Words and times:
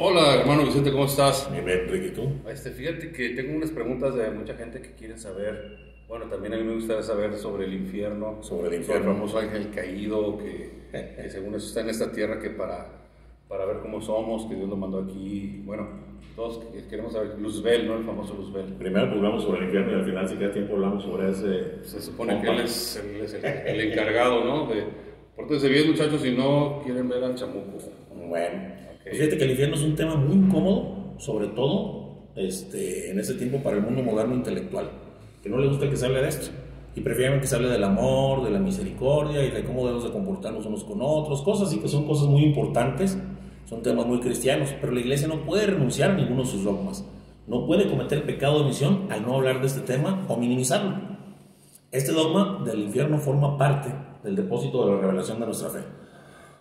Hola, 0.00 0.36
hermano 0.36 0.64
Vicente, 0.64 0.92
¿cómo 0.92 1.06
estás? 1.06 1.50
Bien, 1.50 1.68
Enrique, 1.68 2.06
¿y 2.08 2.10
tú? 2.12 2.30
Este, 2.48 2.70
fíjate 2.70 3.10
que 3.10 3.30
tengo 3.30 3.56
unas 3.56 3.70
preguntas 3.72 4.14
de 4.14 4.30
mucha 4.30 4.54
gente 4.54 4.80
que 4.80 4.92
quiere 4.92 5.18
saber. 5.18 5.88
Bueno, 6.06 6.26
también 6.26 6.54
a 6.54 6.56
mí 6.56 6.62
me 6.62 6.74
gustaría 6.74 7.02
saber 7.02 7.36
sobre 7.36 7.66
el 7.66 7.74
infierno. 7.74 8.38
Sobre 8.42 8.68
el 8.68 8.74
infierno. 8.76 9.10
El 9.10 9.16
famoso 9.16 9.38
ángel 9.38 9.70
caído 9.74 10.38
que, 10.38 10.70
que 10.92 11.28
según 11.30 11.54
eso 11.56 11.66
está 11.66 11.80
en 11.80 11.90
esta 11.90 12.12
tierra 12.12 12.38
que 12.38 12.50
para, 12.50 12.86
para 13.48 13.64
ver 13.66 13.78
cómo 13.80 14.00
somos, 14.00 14.46
que 14.46 14.54
Dios 14.54 14.68
lo 14.68 14.76
mandó 14.76 15.00
aquí. 15.00 15.62
Bueno, 15.64 15.88
todos 16.36 16.64
que- 16.72 16.86
queremos 16.86 17.12
saber. 17.12 17.36
Luzbel, 17.38 17.88
¿no? 17.88 17.98
El 17.98 18.04
famoso 18.04 18.34
Luzbel. 18.34 18.74
Primero 18.74 19.06
pues, 19.06 19.16
hablamos 19.16 19.42
sobre 19.42 19.58
el 19.58 19.64
infierno 19.64 19.92
y 19.92 19.94
al 19.96 20.04
final, 20.04 20.28
si 20.28 20.36
queda 20.36 20.52
tiempo, 20.52 20.74
hablamos 20.74 21.02
sobre 21.02 21.30
ese. 21.30 21.84
Se 21.84 22.00
supone 22.00 22.40
que 22.40 22.46
compa. 22.46 22.60
él 22.62 22.66
es, 22.66 22.96
él 23.04 23.20
es 23.22 23.34
el, 23.34 23.44
el 23.44 23.80
encargado, 23.90 24.44
¿no? 24.44 24.66
De, 24.72 24.84
pórtense 25.34 25.68
bien, 25.68 25.88
muchachos, 25.90 26.22
si 26.22 26.30
no 26.36 26.82
quieren 26.84 27.08
ver 27.08 27.24
al 27.24 27.34
chamuco. 27.34 27.78
Bueno, 28.14 28.78
Ok. 29.08 29.16
fíjate 29.16 29.38
que 29.38 29.44
el 29.44 29.50
infierno 29.50 29.76
es 29.76 29.82
un 29.82 29.96
tema 29.96 30.16
muy 30.16 30.36
incómodo, 30.36 31.14
sobre 31.18 31.48
todo 31.48 32.30
este, 32.36 33.10
en 33.10 33.18
ese 33.18 33.34
tiempo 33.34 33.58
para 33.58 33.76
el 33.76 33.82
mundo 33.82 34.02
moderno 34.02 34.34
intelectual, 34.34 34.90
que 35.42 35.48
no 35.48 35.58
le 35.58 35.68
gusta 35.68 35.88
que 35.88 35.96
se 35.96 36.06
hable 36.06 36.22
de 36.22 36.28
esto. 36.28 36.48
Y 36.94 37.00
prefieren 37.00 37.40
que 37.40 37.46
se 37.46 37.56
hable 37.56 37.68
del 37.68 37.84
amor, 37.84 38.44
de 38.44 38.50
la 38.50 38.58
misericordia 38.58 39.44
y 39.44 39.50
de 39.50 39.64
cómo 39.64 39.82
debemos 39.82 40.04
de 40.04 40.10
comportarnos 40.10 40.66
unos 40.66 40.84
con 40.84 40.98
otros, 41.00 41.42
cosas 41.42 41.68
así 41.68 41.78
que 41.78 41.88
son 41.88 42.06
cosas 42.06 42.26
muy 42.26 42.42
importantes, 42.42 43.18
son 43.66 43.82
temas 43.82 44.06
muy 44.06 44.20
cristianos, 44.20 44.74
pero 44.80 44.92
la 44.92 45.00
iglesia 45.00 45.28
no 45.28 45.44
puede 45.44 45.66
renunciar 45.66 46.12
a 46.12 46.14
ninguno 46.14 46.42
de 46.42 46.48
sus 46.48 46.64
dogmas. 46.64 47.04
No 47.46 47.66
puede 47.66 47.88
cometer 47.88 48.24
pecado 48.24 48.58
de 48.58 48.64
omisión 48.64 49.06
al 49.10 49.22
no 49.22 49.36
hablar 49.36 49.60
de 49.60 49.66
este 49.66 49.80
tema 49.80 50.24
o 50.28 50.36
minimizarlo. 50.36 50.96
Este 51.90 52.12
dogma 52.12 52.62
del 52.64 52.80
infierno 52.80 53.18
forma 53.18 53.56
parte 53.56 53.88
del 54.22 54.36
depósito 54.36 54.84
de 54.84 54.94
la 54.94 55.00
revelación 55.00 55.40
de 55.40 55.46
nuestra 55.46 55.70
fe. 55.70 55.80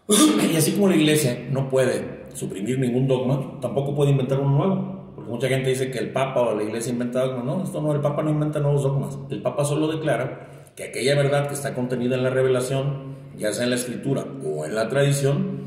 Y 0.54 0.56
así 0.56 0.72
como 0.72 0.88
la 0.88 0.96
iglesia 0.96 1.48
no 1.52 1.70
puede 1.70 2.17
suprimir 2.38 2.80
ningún 2.80 3.08
dogma, 3.08 3.60
tampoco 3.60 3.96
puede 3.96 4.12
inventar 4.12 4.40
uno 4.40 4.58
nuevo. 4.58 5.14
Porque 5.16 5.32
mucha 5.32 5.48
gente 5.48 5.70
dice 5.70 5.90
que 5.90 5.98
el 5.98 6.12
Papa 6.12 6.42
o 6.42 6.56
la 6.56 6.64
iglesia 6.64 6.94
inventa 6.94 7.26
dogmas. 7.26 7.46
No, 7.46 7.64
esto 7.64 7.82
no, 7.82 7.94
el 7.94 8.02
Papa 8.02 8.22
no 8.22 8.30
inventa 8.30 8.60
nuevos 8.60 8.84
dogmas. 8.84 9.18
El 9.30 9.42
Papa 9.42 9.66
solo 9.66 9.88
declara 9.88 10.72
que 10.76 10.84
aquella 10.86 11.16
verdad 11.16 11.48
que 11.48 11.56
está 11.56 11.74
contenida 11.74 12.16
en 12.16 12.24
la 12.24 12.30
revelación, 12.30 13.16
ya 13.38 13.52
sea 13.52 13.64
en 13.64 13.72
la 13.72 13.76
escritura 13.78 14.26
o 14.46 14.66
en 14.66 14.76
la 14.76 14.88
tradición, 14.90 15.62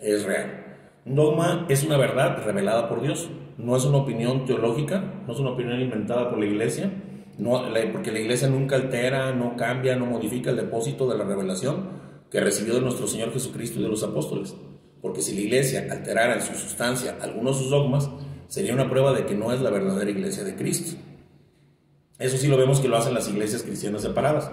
es 0.00 0.24
real. 0.24 0.64
Un 1.04 1.16
dogma 1.16 1.66
es 1.68 1.84
una 1.84 1.98
verdad 1.98 2.42
revelada 2.44 2.88
por 2.88 3.02
Dios. 3.02 3.28
No 3.58 3.76
es 3.76 3.84
una 3.84 3.98
opinión 3.98 4.46
teológica, 4.46 5.04
no 5.26 5.32
es 5.32 5.38
una 5.38 5.50
opinión 5.50 5.80
inventada 5.80 6.30
por 6.30 6.38
la 6.38 6.46
iglesia, 6.46 6.90
no, 7.38 7.62
porque 7.92 8.10
la 8.10 8.20
iglesia 8.20 8.48
nunca 8.48 8.76
altera, 8.76 9.32
no 9.32 9.56
cambia, 9.56 9.96
no 9.96 10.06
modifica 10.06 10.50
el 10.50 10.56
depósito 10.56 11.08
de 11.08 11.18
la 11.18 11.24
revelación 11.24 11.88
que 12.30 12.40
recibió 12.40 12.74
de 12.74 12.80
nuestro 12.80 13.06
Señor 13.06 13.32
Jesucristo 13.32 13.78
y 13.78 13.82
de 13.82 13.88
los 13.88 14.02
apóstoles. 14.02 14.56
Porque 15.04 15.20
si 15.20 15.34
la 15.34 15.42
iglesia 15.42 15.86
alterara 15.90 16.32
en 16.32 16.40
su 16.40 16.54
sustancia 16.54 17.18
algunos 17.20 17.58
de 17.58 17.62
sus 17.64 17.70
dogmas, 17.70 18.08
sería 18.48 18.72
una 18.72 18.88
prueba 18.88 19.12
de 19.12 19.26
que 19.26 19.34
no 19.34 19.52
es 19.52 19.60
la 19.60 19.68
verdadera 19.68 20.10
iglesia 20.10 20.44
de 20.44 20.56
Cristo. 20.56 20.96
Eso 22.18 22.38
sí 22.38 22.48
lo 22.48 22.56
vemos 22.56 22.80
que 22.80 22.88
lo 22.88 22.96
hacen 22.96 23.12
las 23.12 23.28
iglesias 23.28 23.64
cristianas 23.64 24.00
separadas, 24.00 24.50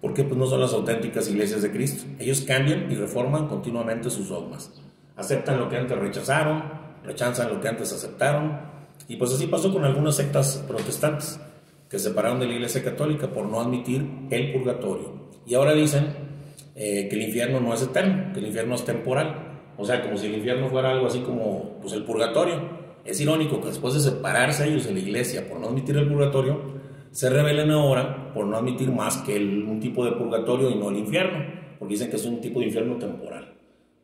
porque 0.00 0.22
pues 0.22 0.38
no 0.38 0.46
son 0.46 0.60
las 0.60 0.72
auténticas 0.74 1.28
iglesias 1.28 1.62
de 1.62 1.72
Cristo. 1.72 2.04
Ellos 2.20 2.42
cambian 2.42 2.88
y 2.88 2.94
reforman 2.94 3.48
continuamente 3.48 4.10
sus 4.10 4.28
dogmas. 4.28 4.70
Aceptan 5.16 5.58
lo 5.58 5.68
que 5.68 5.78
antes 5.78 5.98
rechazaron, 5.98 6.62
rechazan 7.02 7.48
lo 7.48 7.60
que 7.60 7.66
antes 7.66 7.92
aceptaron, 7.92 8.60
y 9.08 9.16
pues 9.16 9.32
así 9.32 9.48
pasó 9.48 9.72
con 9.72 9.84
algunas 9.84 10.14
sectas 10.14 10.64
protestantes 10.68 11.40
que 11.88 11.98
se 11.98 12.10
separaron 12.10 12.38
de 12.38 12.46
la 12.46 12.52
iglesia 12.52 12.84
católica 12.84 13.26
por 13.32 13.44
no 13.46 13.60
admitir 13.60 14.08
el 14.30 14.52
purgatorio. 14.52 15.30
Y 15.44 15.54
ahora 15.54 15.74
dicen 15.74 16.14
eh, 16.76 17.08
que 17.08 17.16
el 17.16 17.22
infierno 17.22 17.58
no 17.58 17.74
es 17.74 17.82
eterno, 17.82 18.32
que 18.32 18.38
el 18.38 18.46
infierno 18.46 18.76
es 18.76 18.84
temporal. 18.84 19.49
O 19.76 19.84
sea, 19.84 20.02
como 20.02 20.16
si 20.16 20.26
el 20.26 20.34
infierno 20.34 20.68
fuera 20.68 20.90
algo 20.90 21.06
así 21.06 21.20
como 21.20 21.78
pues, 21.80 21.92
el 21.94 22.04
purgatorio. 22.04 22.80
Es 23.04 23.20
irónico 23.20 23.60
que 23.60 23.68
después 23.68 23.94
de 23.94 24.00
separarse 24.00 24.68
ellos 24.68 24.84
de 24.84 24.92
la 24.92 24.98
iglesia 24.98 25.48
por 25.48 25.58
no 25.58 25.68
admitir 25.68 25.96
el 25.96 26.06
purgatorio, 26.06 26.60
se 27.10 27.30
rebelen 27.30 27.70
ahora 27.70 28.32
por 28.32 28.46
no 28.46 28.56
admitir 28.56 28.90
más 28.92 29.18
que 29.18 29.36
un 29.36 29.80
tipo 29.80 30.04
de 30.04 30.12
purgatorio 30.12 30.70
y 30.70 30.76
no 30.76 30.90
el 30.90 30.98
infierno, 30.98 31.44
porque 31.78 31.94
dicen 31.94 32.10
que 32.10 32.16
es 32.16 32.24
un 32.24 32.40
tipo 32.40 32.60
de 32.60 32.66
infierno 32.66 32.96
temporal, 32.96 33.54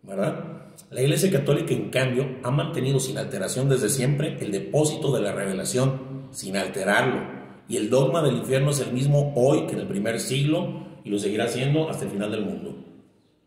¿verdad? 0.02 0.56
La 0.90 1.02
iglesia 1.02 1.30
católica, 1.30 1.72
en 1.72 1.90
cambio, 1.90 2.26
ha 2.42 2.50
mantenido 2.50 2.98
sin 2.98 3.18
alteración 3.18 3.68
desde 3.68 3.88
siempre 3.88 4.38
el 4.40 4.50
depósito 4.50 5.14
de 5.14 5.22
la 5.22 5.32
revelación, 5.32 6.26
sin 6.30 6.56
alterarlo, 6.56 7.20
y 7.68 7.76
el 7.76 7.90
dogma 7.90 8.22
del 8.22 8.36
infierno 8.36 8.70
es 8.70 8.80
el 8.80 8.92
mismo 8.92 9.32
hoy 9.36 9.66
que 9.66 9.72
en 9.72 9.80
el 9.80 9.86
primer 9.86 10.20
siglo 10.20 10.86
y 11.04 11.10
lo 11.10 11.18
seguirá 11.18 11.48
siendo 11.48 11.88
hasta 11.88 12.04
el 12.04 12.10
final 12.10 12.30
del 12.30 12.44
mundo. 12.44 12.85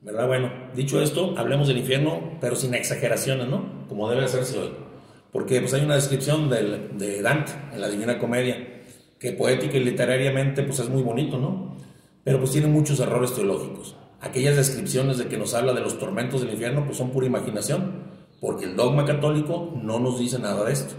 ¿Verdad? 0.02 0.28
Bueno, 0.28 0.50
dicho 0.76 1.02
esto, 1.02 1.34
hablemos 1.38 1.68
del 1.68 1.78
infierno, 1.78 2.38
pero 2.40 2.56
sin 2.56 2.74
exageraciones, 2.74 3.48
¿no? 3.48 3.86
Como 3.90 4.10
debe 4.10 4.24
hacerse 4.24 4.58
hoy. 4.58 4.70
Porque 5.32 5.60
pues 5.60 5.74
hay 5.74 5.84
una 5.84 5.96
descripción 5.96 6.50
del- 6.50 6.98
de 6.98 7.22
Dante 7.22 7.52
en 7.74 7.82
la 7.82 7.90
Divina 7.90 8.18
Comedia, 8.18 8.56
que 9.20 9.34
poética 9.34 9.78
y 9.78 9.84
literariamente 9.84 10.64
pues 10.64 10.80
es 10.80 10.90
muy 10.90 11.04
bonito, 11.04 11.38
¿no? 11.38 11.76
Pero 12.24 12.40
pues 12.40 12.52
tiene 12.52 12.68
muchos 12.68 13.00
errores 13.02 13.34
teológicos. 13.36 13.96
Aquellas 14.22 14.56
descripciones 14.56 15.18
de 15.18 15.28
que 15.28 15.38
nos 15.38 15.54
habla 15.54 15.74
de 15.74 15.82
los 15.82 16.00
tormentos 16.00 16.42
del 16.42 16.52
infierno 16.52 16.86
pues 16.86 16.98
son 16.98 17.12
pura 17.12 17.28
imaginación, 17.28 18.04
porque 18.40 18.66
el 18.66 18.76
dogma 18.78 19.06
católico 19.06 19.74
no 19.84 20.00
nos 20.00 20.18
dice 20.20 20.40
nada 20.40 20.64
de 20.64 20.72
esto. 20.74 20.96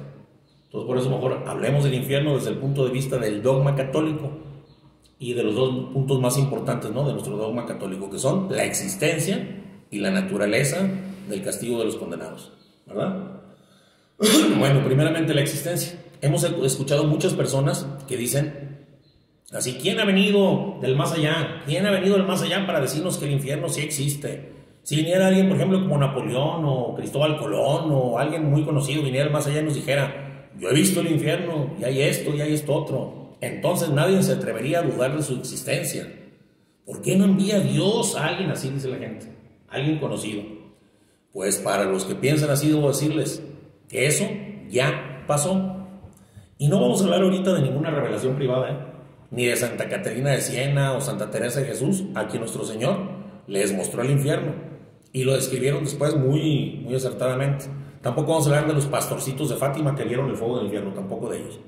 Entonces 0.67 0.87
por 0.87 0.99
eso 0.99 1.11
mejor 1.11 1.43
hablemos 1.47 1.85
del 1.85 1.95
infierno 1.95 2.37
desde 2.37 2.51
el 2.51 2.59
punto 2.59 2.85
de 2.85 2.93
vista 2.93 3.17
del 3.17 3.43
dogma 3.43 3.75
católico 3.75 4.31
y 5.21 5.35
de 5.35 5.45
los 5.45 5.55
dos 5.55 5.93
puntos 5.93 6.19
más 6.19 6.39
importantes 6.39 6.91
¿no? 6.91 7.07
de 7.07 7.13
nuestro 7.13 7.37
dogma 7.37 7.67
católico, 7.67 8.11
que 8.11 8.19
son 8.19 8.49
la 8.51 8.65
existencia 8.65 9.39
y 9.91 9.99
la 9.99 10.11
naturaleza 10.11 10.89
del 11.29 11.43
castigo 11.43 11.79
de 11.79 11.85
los 11.85 11.97
condenados. 11.97 12.53
¿Verdad? 12.87 13.43
Bueno, 14.59 14.85
primeramente 14.85 15.33
la 15.33 15.43
existencia. 15.43 15.99
Hemos 16.21 16.45
escuchado 16.45 17.05
muchas 17.05 17.35
personas 17.35 17.87
que 18.09 18.17
dicen, 18.17 18.87
así, 19.53 19.79
¿quién 19.81 20.01
ha 20.01 20.05
venido 20.05 20.79
del 20.81 20.97
más 20.97 21.13
allá? 21.13 21.63
¿Quién 21.67 21.87
ha 21.87 21.91
venido 21.91 22.17
del 22.17 22.27
más 22.27 22.43
allá 22.43 22.67
para 22.67 22.81
decirnos 22.81 23.19
que 23.19 23.27
el 23.27 23.33
infierno 23.33 23.69
sí 23.69 23.83
existe? 23.83 24.53
Si 24.83 24.97
viniera 24.97 25.27
alguien, 25.27 25.49
por 25.49 25.57
ejemplo, 25.57 25.81
como 25.81 25.99
Napoleón 25.99 26.65
o 26.65 26.95
Cristóbal 26.95 27.39
Colón 27.39 27.91
o 27.93 28.19
alguien 28.19 28.51
muy 28.51 28.65
conocido, 28.65 29.03
viniera 29.03 29.25
del 29.25 29.33
más 29.33 29.47
allá 29.47 29.61
y 29.61 29.65
nos 29.65 29.75
dijera, 29.75 30.51
yo 30.59 30.71
he 30.71 30.75
visto 30.75 31.01
el 31.01 31.11
infierno 31.13 31.71
y 31.79 31.85
hay 31.85 32.03
esto 32.03 32.35
y 32.35 32.41
hay 32.41 32.55
esto 32.55 32.75
otro. 32.75 33.20
Entonces 33.41 33.91
nadie 33.91 34.23
se 34.23 34.33
atrevería 34.33 34.81
a 34.81 34.83
dudar 34.83 35.17
de 35.17 35.23
su 35.23 35.35
existencia. 35.35 36.07
¿Por 36.85 37.03
qué 37.03 37.17
no 37.17 37.25
envía 37.25 37.61
Dios 37.61 38.17
a 38.17 38.27
alguien 38.27 38.51
así, 38.51 38.71
dice 38.71 38.89
la 38.89 38.99
gente? 38.99 39.27
Alguien 39.69 39.99
conocido. 39.99 40.43
Pues 41.33 41.59
para 41.59 41.85
los 41.85 42.05
que 42.05 42.15
piensan 42.15 42.51
así, 42.51 42.69
debo 42.69 42.89
decirles 42.89 43.43
que 43.89 44.07
eso 44.07 44.27
ya 44.69 45.25
pasó. 45.27 45.77
Y 46.59 46.69
no 46.69 46.81
vamos 46.81 47.01
a 47.01 47.05
hablar 47.05 47.23
ahorita 47.23 47.55
de 47.55 47.63
ninguna 47.63 47.91
revelación 47.91 48.35
privada, 48.35 48.71
¿eh? 48.71 48.77
ni 49.31 49.47
de 49.47 49.57
Santa 49.57 49.89
Caterina 49.89 50.31
de 50.31 50.41
Siena 50.41 50.93
o 50.93 51.01
Santa 51.01 51.31
Teresa 51.31 51.61
de 51.61 51.67
Jesús, 51.67 52.05
a 52.15 52.27
quien 52.27 52.41
nuestro 52.41 52.65
Señor 52.65 52.99
les 53.47 53.73
mostró 53.73 54.03
el 54.03 54.11
infierno. 54.11 54.53
Y 55.13 55.25
lo 55.25 55.35
describieron 55.35 55.85
después 55.85 56.17
muy, 56.17 56.83
muy 56.85 56.95
acertadamente. 56.95 57.67
Tampoco 58.03 58.33
vamos 58.33 58.47
a 58.47 58.51
hablar 58.51 58.67
de 58.69 58.75
los 58.75 58.87
pastorcitos 58.87 59.49
de 59.49 59.57
Fátima 59.57 59.95
que 59.95 60.05
vieron 60.05 60.29
el 60.31 60.37
fuego 60.37 60.57
del 60.57 60.67
infierno, 60.67 60.93
tampoco 60.93 61.29
de 61.29 61.39
ellos. 61.39 61.61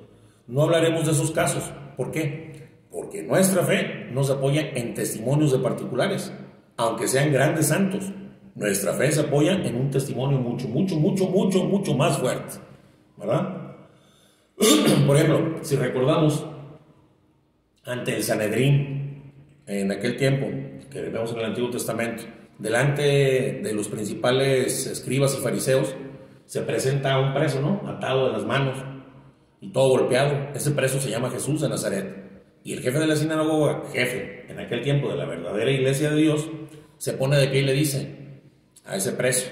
No 0.47 0.63
hablaremos 0.63 1.07
de 1.07 1.13
esos 1.13 1.31
casos. 1.31 1.65
¿Por 1.97 2.11
qué? 2.11 2.71
Porque 2.91 3.23
nuestra 3.23 3.63
fe 3.63 4.09
no 4.13 4.23
se 4.25 4.33
apoya 4.33 4.71
en 4.75 4.95
testimonios 4.95 5.53
de 5.53 5.59
particulares, 5.59 6.33
aunque 6.77 7.09
sean 7.09 7.33
grandes 7.33 7.69
santos. 7.69 8.13
Nuestra 8.55 8.93
fe 8.93 9.11
se 9.13 9.21
apoya 9.21 9.53
en 9.53 9.77
un 9.77 9.91
testimonio 9.91 10.39
mucho, 10.39 10.69
mucho, 10.69 10.97
mucho, 10.97 11.27
mucho, 11.27 11.65
mucho 11.65 11.95
más 11.95 12.19
fuerte. 12.19 12.57
¿Verdad? 13.17 13.77
Por 15.07 15.17
ejemplo, 15.17 15.59
si 15.63 15.77
recordamos 15.77 16.47
ante 17.85 18.17
el 18.17 18.23
Sanedrín 18.23 19.33
en 19.67 19.91
aquel 19.91 20.17
tiempo, 20.17 20.47
que 20.91 21.01
vemos 21.01 21.33
en 21.33 21.39
el 21.39 21.45
Antiguo 21.47 21.71
Testamento, 21.71 22.25
delante 22.59 23.61
de 23.63 23.73
los 23.73 23.89
principales 23.89 24.87
escribas 24.87 25.37
y 25.39 25.43
fariseos, 25.43 25.95
se 26.45 26.61
presenta 26.61 27.19
un 27.19 27.33
preso, 27.33 27.61
¿no? 27.61 27.89
Atado 27.89 28.27
de 28.27 28.33
las 28.33 28.45
manos 28.45 28.77
y 29.63 29.69
todo 29.69 29.89
golpeado. 29.89 30.49
Ese 30.55 30.73
preso 30.73 31.01
se 31.01 31.09
llama 31.09 31.31
Jesús 31.31 31.63
de 31.63 31.71
Nazaret. 31.71 32.15
Y 32.65 32.75
el 32.75 32.81
jefe 32.81 32.99
de 32.99 33.07
la 33.07 33.17
sinagoga, 33.17 33.85
jefe 33.93 34.45
en 34.49 34.59
aquel 34.59 34.83
tiempo 34.83 35.09
de 35.09 35.17
la 35.17 35.25
verdadera 35.25 35.71
iglesia 35.71 36.11
de 36.11 36.21
Dios, 36.21 36.49
se 36.99 37.15
pone 37.15 37.37
de 37.39 37.49
pie 37.49 37.61
y 37.61 37.65
le 37.65 37.73
dice 37.73 38.19
a 38.85 38.97
ese 38.97 39.13
preso, 39.13 39.49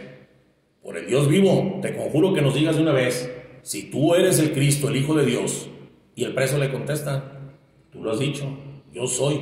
por 0.82 0.96
el 0.96 1.06
Dios 1.06 1.28
vivo, 1.28 1.78
te 1.80 1.94
conjuro 1.96 2.34
que 2.34 2.42
nos 2.42 2.54
digas 2.54 2.76
de 2.76 2.82
una 2.82 2.92
vez, 2.92 3.30
si 3.62 3.90
tú 3.90 4.14
eres 4.14 4.38
el 4.38 4.52
Cristo, 4.52 4.88
el 4.88 4.96
Hijo 4.96 5.14
de 5.14 5.24
Dios. 5.24 5.68
Y 6.14 6.24
el 6.24 6.34
preso 6.34 6.58
le 6.58 6.70
contesta, 6.70 7.52
tú 7.92 8.02
lo 8.02 8.10
has 8.10 8.18
dicho, 8.18 8.46
yo 8.92 9.06
soy. 9.06 9.40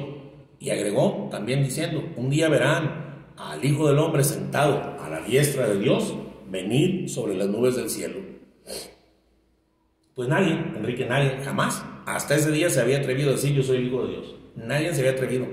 Y 0.58 0.70
agregó 0.70 1.28
también 1.30 1.62
diciendo, 1.62 2.02
un 2.16 2.28
día 2.28 2.48
verán 2.48 3.32
al 3.36 3.64
Hijo 3.64 3.88
del 3.88 3.98
Hombre 3.98 4.24
sentado 4.24 4.96
a 5.00 5.08
la 5.08 5.20
diestra 5.22 5.68
de 5.68 5.78
Dios, 5.78 6.14
venir 6.50 7.08
sobre 7.08 7.36
las 7.36 7.48
nubes 7.48 7.76
del 7.76 7.88
cielo. 7.88 8.37
Pues 10.18 10.28
nadie, 10.28 10.50
Enrique, 10.76 11.06
nadie, 11.06 11.38
jamás, 11.44 11.80
hasta 12.04 12.34
ese 12.34 12.50
día 12.50 12.68
se 12.70 12.80
había 12.80 12.98
atrevido 12.98 13.28
a 13.28 13.32
decir 13.34 13.52
yo 13.54 13.62
soy 13.62 13.76
el 13.76 13.86
Hijo 13.86 14.02
de 14.04 14.14
Dios. 14.14 14.34
Nadie 14.56 14.92
se 14.92 14.98
había 15.02 15.12
atrevido. 15.12 15.46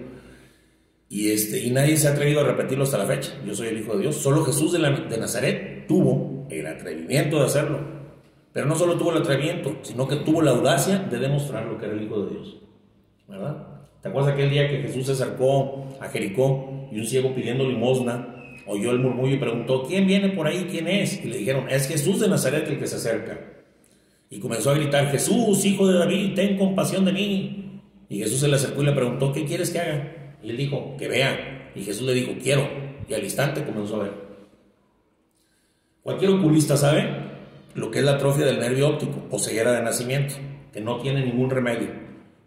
Y, 1.08 1.30
este, 1.30 1.64
y 1.64 1.70
nadie 1.70 1.96
se 1.98 2.08
ha 2.08 2.14
atrevido 2.14 2.40
a 2.42 2.46
repetirlo 2.46 2.84
hasta 2.84 2.98
la 2.98 3.06
fecha. 3.06 3.32
Yo 3.46 3.54
soy 3.54 3.68
el 3.68 3.78
Hijo 3.78 3.94
de 3.94 4.02
Dios. 4.02 4.16
Solo 4.16 4.44
Jesús 4.44 4.72
de, 4.74 4.80
la- 4.80 4.90
de 4.90 5.18
Nazaret 5.20 5.86
tuvo 5.88 6.48
el 6.50 6.66
atrevimiento 6.66 7.38
de 7.38 7.46
hacerlo. 7.46 7.78
Pero 8.54 8.66
no 8.66 8.76
solo 8.76 8.98
tuvo 8.98 9.12
el 9.12 9.20
atrevimiento, 9.20 9.78
sino 9.84 10.08
que 10.08 10.16
tuvo 10.16 10.42
la 10.42 10.50
audacia 10.50 10.98
de 10.98 11.20
demostrar 11.20 11.68
lo 11.68 11.78
que 11.78 11.86
era 11.86 11.94
el 11.94 12.02
Hijo 12.02 12.24
de 12.24 12.32
Dios. 12.32 12.58
¿Verdad? 13.28 13.68
¿Te 14.02 14.10
acuerdas 14.10 14.34
aquel 14.34 14.50
día 14.50 14.68
que 14.68 14.80
Jesús 14.80 15.06
se 15.06 15.12
acercó 15.12 15.96
a 16.02 16.08
Jericó 16.10 16.90
y 16.92 16.98
un 16.98 17.06
ciego 17.06 17.36
pidiendo 17.36 17.70
limosna 17.70 18.34
oyó 18.66 18.90
el 18.90 18.98
murmullo 18.98 19.36
y 19.36 19.40
preguntó, 19.40 19.84
¿quién 19.84 20.08
viene 20.08 20.30
por 20.30 20.48
ahí? 20.48 20.66
¿Quién 20.72 20.88
es? 20.88 21.24
Y 21.24 21.28
le 21.28 21.38
dijeron, 21.38 21.70
es 21.70 21.88
Jesús 21.88 22.20
de 22.20 22.30
Nazaret 22.30 22.68
el 22.68 22.80
que 22.80 22.88
se 22.88 22.96
acerca. 22.96 23.52
Y 24.30 24.40
comenzó 24.40 24.72
a 24.72 24.76
gritar, 24.76 25.12
Jesús, 25.12 25.64
hijo 25.66 25.88
de 25.88 26.00
David, 26.00 26.34
ten 26.36 26.58
compasión 26.58 27.06
de 27.06 27.14
mí. 27.14 27.82
Y 28.10 28.20
Jesús 28.20 28.40
se 28.40 28.48
le 28.48 28.56
acercó 28.56 28.82
y 28.82 28.86
le 28.86 28.92
preguntó, 28.92 29.32
¿qué 29.32 29.46
quieres 29.46 29.72
que 29.72 29.80
haga? 29.80 30.38
Y 30.42 30.50
él 30.50 30.58
dijo, 30.58 30.96
que 30.98 31.08
vea. 31.08 31.72
Y 31.76 31.82
Jesús 31.84 32.06
le 32.06 32.14
dijo, 32.14 32.34
quiero. 32.42 32.68
Y 33.08 33.14
al 33.14 33.24
instante 33.24 33.64
comenzó 33.64 33.98
a 33.98 34.04
ver. 34.04 34.14
Cualquier 36.04 36.32
oculista 36.32 36.78
sabe 36.78 37.10
lo 37.74 37.92
que 37.92 38.00
es 38.00 38.06
la 38.06 38.14
atrofia 38.14 38.46
del 38.46 38.60
nervio 38.60 38.90
óptico 38.90 39.26
o 39.32 39.40
ceguera 39.40 39.72
de 39.74 39.82
nacimiento, 39.82 40.36
que 40.72 40.82
no 40.82 40.98
tiene 41.00 41.26
ningún 41.26 41.50
remedio. 41.50 41.90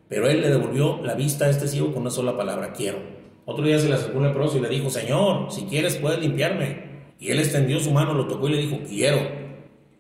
Pero 0.09 0.29
él 0.29 0.41
le 0.41 0.49
devolvió 0.49 1.01
la 1.03 1.15
vista 1.15 1.47
a 1.47 1.51
este 1.51 1.69
ciego 1.69 1.93
con 1.93 2.03
una 2.03 2.11
sola 2.11 2.37
palabra, 2.37 2.73
quiero. 2.73 2.99
Otro 3.45 3.65
día 3.65 3.79
se 3.79 3.89
le 3.89 3.95
acercó 3.95 4.19
un 4.19 4.27
leproso 4.27 4.59
y 4.59 4.61
le 4.61 4.69
dijo, 4.69 4.91
Señor, 4.91 5.51
si 5.51 5.63
quieres 5.63 5.97
puedes 5.97 6.21
limpiarme. 6.21 6.89
Y 7.19 7.31
él 7.31 7.41
extendió 7.41 7.81
su 7.81 7.91
mano, 7.91 8.15
lo 8.15 8.27
tocó 8.27 8.49
y 8.49 8.53
le 8.53 8.59
dijo, 8.59 8.79
quiero. 8.89 9.19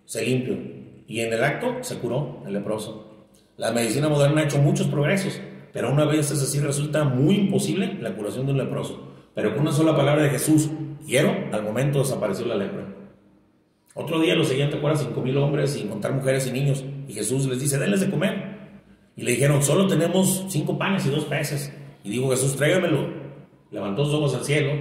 Se 0.04 0.24
limpio. 0.24 0.77
Y 1.08 1.20
en 1.20 1.32
el 1.32 1.42
acto 1.42 1.78
se 1.80 1.98
curó 1.98 2.42
el 2.46 2.52
leproso. 2.52 3.26
La 3.56 3.72
medicina 3.72 4.10
moderna 4.10 4.42
ha 4.42 4.44
hecho 4.44 4.58
muchos 4.58 4.86
progresos, 4.88 5.40
pero 5.72 5.90
una 5.90 6.04
vez 6.04 6.30
es 6.30 6.42
así 6.42 6.60
resulta 6.60 7.02
muy 7.02 7.36
imposible 7.36 7.96
la 8.00 8.14
curación 8.14 8.44
de 8.44 8.52
un 8.52 8.58
leproso. 8.58 9.08
Pero 9.34 9.52
con 9.52 9.62
una 9.62 9.72
sola 9.72 9.96
palabra 9.96 10.24
de 10.24 10.30
Jesús, 10.30 10.68
quiero, 11.06 11.34
al 11.50 11.62
momento 11.62 12.00
desapareció 12.00 12.44
la 12.44 12.56
lepra. 12.56 12.94
Otro 13.94 14.20
día 14.20 14.34
los 14.34 14.48
seguían, 14.48 14.70
¿te 14.70 14.76
acuerdas? 14.76 15.00
Cinco 15.00 15.22
mil 15.22 15.36
hombres 15.38 15.70
sin 15.70 15.88
contar 15.88 16.12
mujeres 16.12 16.46
y 16.46 16.52
niños. 16.52 16.84
Y 17.08 17.14
Jesús 17.14 17.46
les 17.46 17.58
dice, 17.58 17.78
denles 17.78 18.00
de 18.00 18.10
comer. 18.10 18.58
Y 19.16 19.22
le 19.22 19.32
dijeron, 19.32 19.62
solo 19.62 19.88
tenemos 19.88 20.44
cinco 20.48 20.78
panes 20.78 21.06
y 21.06 21.10
dos 21.10 21.24
peces. 21.24 21.72
Y 22.04 22.10
dijo 22.10 22.30
Jesús, 22.30 22.54
tráigamelo. 22.54 23.08
Levantó 23.70 24.04
sus 24.04 24.14
ojos 24.14 24.34
al 24.34 24.44
cielo, 24.44 24.72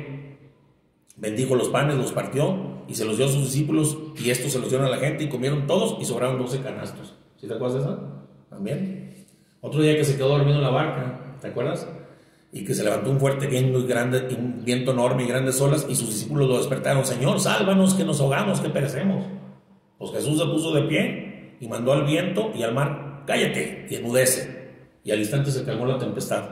bendijo 1.15 1.55
los 1.55 1.69
panes, 1.69 1.95
los 1.97 2.11
partió 2.11 2.76
y 2.87 2.95
se 2.95 3.05
los 3.05 3.17
dio 3.17 3.25
a 3.25 3.29
sus 3.29 3.43
discípulos 3.43 3.97
y 4.17 4.29
estos 4.29 4.51
se 4.51 4.59
los 4.59 4.69
dieron 4.69 4.87
a 4.87 4.89
la 4.89 4.97
gente 4.97 5.23
y 5.23 5.29
comieron 5.29 5.67
todos 5.67 5.97
y 6.01 6.05
sobraron 6.05 6.37
doce 6.39 6.59
canastos. 6.61 7.15
¿Sí 7.37 7.47
te 7.47 7.53
acuerdas 7.53 7.75
de 7.75 7.81
eso? 7.81 7.99
También. 8.49 9.25
Otro 9.61 9.81
día 9.81 9.95
que 9.95 10.03
se 10.03 10.15
quedó 10.15 10.29
dormido 10.29 10.57
en 10.57 10.63
la 10.63 10.69
barca, 10.69 11.37
¿te 11.41 11.47
acuerdas? 11.47 11.87
y 12.51 12.63
que 12.63 12.73
se 12.73 12.83
levantó 12.83 13.11
un 13.11 13.19
fuerte 13.19 13.47
viento 13.47 13.79
y 13.79 13.87
grande, 13.87 14.27
un 14.37 14.63
viento 14.63 14.91
enorme 14.91 15.23
y 15.23 15.27
grandes 15.27 15.59
olas, 15.61 15.85
y 15.89 15.95
sus 15.95 16.09
discípulos 16.09 16.47
lo 16.47 16.57
despertaron, 16.57 17.05
Señor, 17.05 17.39
sálvanos, 17.39 17.93
que 17.93 18.03
nos 18.03 18.21
ahogamos, 18.21 18.61
que 18.61 18.69
perecemos. 18.69 19.25
Pues 19.97 20.11
Jesús 20.11 20.39
se 20.39 20.45
puso 20.45 20.73
de 20.73 20.83
pie 20.83 21.57
y 21.59 21.67
mandó 21.67 21.93
al 21.93 22.05
viento 22.05 22.51
y 22.55 22.63
al 22.63 22.73
mar, 22.73 23.23
cállate 23.27 23.87
y 23.89 23.95
enmudece. 23.95 24.55
Y 25.03 25.11
al 25.11 25.19
instante 25.19 25.51
se 25.51 25.63
calmó 25.63 25.85
la 25.85 25.97
tempestad. 25.97 26.49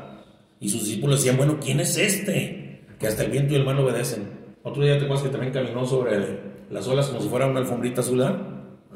Y 0.59 0.69
sus 0.69 0.85
discípulos 0.85 1.19
decían, 1.19 1.37
bueno, 1.37 1.59
¿quién 1.61 1.79
es 1.79 1.97
este? 1.97 2.83
Que 2.99 3.07
hasta 3.07 3.23
el 3.23 3.31
viento 3.31 3.53
y 3.53 3.57
el 3.57 3.65
mar 3.65 3.77
obedecen. 3.79 4.44
Otro 4.65 4.81
día 4.81 4.97
te 4.97 5.03
acuerdas 5.05 5.23
que 5.23 5.29
también 5.29 5.53
caminó 5.53 5.85
sobre 5.85 6.39
las 6.71 6.87
olas 6.87 7.07
como 7.09 7.21
si 7.21 7.29
fuera 7.29 7.45
una 7.45 7.59
alfombrita 7.59 8.01
azul, 8.01 8.25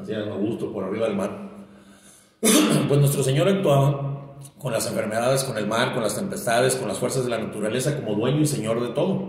hacía 0.00 0.18
a 0.18 0.34
gusto 0.34 0.72
por 0.72 0.82
arriba 0.82 1.06
del 1.06 1.16
mar. 1.16 1.30
pues 2.40 2.98
nuestro 2.98 3.22
Señor 3.22 3.46
actuaba 3.46 4.36
con 4.58 4.72
las 4.72 4.88
enfermedades, 4.88 5.44
con 5.44 5.56
el 5.56 5.68
mar, 5.68 5.94
con 5.94 6.02
las 6.02 6.16
tempestades, 6.16 6.74
con 6.74 6.88
las 6.88 6.98
fuerzas 6.98 7.22
de 7.22 7.30
la 7.30 7.38
naturaleza 7.38 7.94
como 7.94 8.16
dueño 8.16 8.40
y 8.40 8.46
señor 8.46 8.80
de 8.80 8.88
todo. 8.88 9.28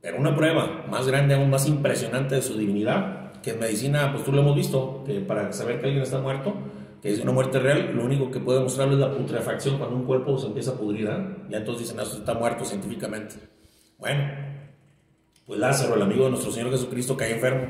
Pero 0.00 0.18
una 0.18 0.34
prueba 0.34 0.84
más 0.90 1.06
grande, 1.06 1.36
aún 1.36 1.50
más 1.50 1.68
impresionante 1.68 2.34
de 2.34 2.42
su 2.42 2.58
divinidad, 2.58 3.30
que 3.40 3.52
en 3.52 3.60
medicina, 3.60 4.10
pues 4.12 4.24
tú 4.24 4.32
lo 4.32 4.40
hemos 4.40 4.56
visto, 4.56 5.04
que 5.06 5.20
para 5.20 5.52
saber 5.52 5.78
que 5.78 5.86
alguien 5.86 6.02
está 6.02 6.18
muerto, 6.18 6.52
que 7.00 7.12
es 7.12 7.20
una 7.20 7.30
muerte 7.30 7.60
real, 7.60 7.92
lo 7.94 8.04
único 8.04 8.28
que 8.28 8.40
puede 8.40 8.58
mostrarlo 8.58 8.94
es 8.94 9.00
la 9.00 9.12
putrefacción 9.12 9.78
cuando 9.78 9.94
un 9.94 10.04
cuerpo 10.04 10.36
se 10.36 10.48
empieza 10.48 10.72
a 10.72 10.74
pudrir. 10.74 11.06
¿eh? 11.06 11.36
Ya 11.48 11.58
entonces 11.58 11.84
dicen, 11.84 12.00
esto 12.00 12.16
está 12.16 12.34
muerto 12.34 12.64
científicamente. 12.64 13.36
Bueno, 13.98 14.47
pues 15.48 15.58
Lázaro, 15.58 15.94
el 15.94 16.02
amigo 16.02 16.24
de 16.24 16.30
nuestro 16.30 16.52
Señor 16.52 16.70
Jesucristo, 16.70 17.16
cae 17.16 17.32
enfermo 17.32 17.66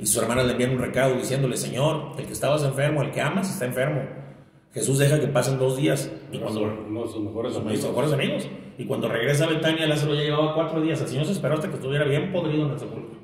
y 0.00 0.06
sus 0.06 0.20
hermanas 0.20 0.46
le 0.46 0.52
envían 0.52 0.72
un 0.72 0.80
recado 0.80 1.14
diciéndole, 1.14 1.56
Señor, 1.56 2.14
el 2.18 2.26
que 2.26 2.32
estabas 2.32 2.64
enfermo, 2.64 3.02
el 3.02 3.12
que 3.12 3.20
amas, 3.20 3.48
está 3.48 3.66
enfermo. 3.66 4.02
Jesús 4.74 4.98
deja 4.98 5.20
que 5.20 5.28
pasen 5.28 5.56
dos 5.58 5.76
días. 5.76 6.10
Y 6.32 6.38
cuando, 6.38 6.62
uno 6.62 7.02
de 7.02 7.08
sus 7.08 7.22
mejores 7.22 7.52
son 7.52 7.62
amigos. 7.62 7.80
sus 7.80 7.90
mejores 7.90 8.12
amigos. 8.12 8.48
Y 8.78 8.84
cuando 8.84 9.08
regresa 9.08 9.44
a 9.44 9.48
Betania, 9.48 9.86
Lázaro 9.86 10.14
ya 10.14 10.22
llevaba 10.22 10.54
cuatro 10.54 10.80
días. 10.80 11.00
El 11.00 11.08
Señor 11.08 11.26
se 11.26 11.32
esperó 11.32 11.54
hasta 11.54 11.68
que 11.68 11.74
estuviera 11.74 12.04
bien 12.04 12.32
podrido 12.32 12.66
en 12.66 12.72
el 12.72 12.78
sepulcro. 12.78 13.18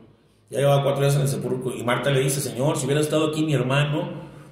Ya 0.50 0.58
llevaba 0.58 0.84
cuatro 0.84 1.02
días 1.02 1.16
en 1.16 1.22
el 1.22 1.28
sepulcro. 1.28 1.74
Y 1.74 1.82
Marta 1.82 2.10
le 2.10 2.20
dice, 2.20 2.40
Señor, 2.40 2.76
si 2.76 2.86
hubiera 2.86 3.00
estado 3.00 3.28
aquí 3.28 3.44
mi 3.44 3.54
hermano, 3.54 4.10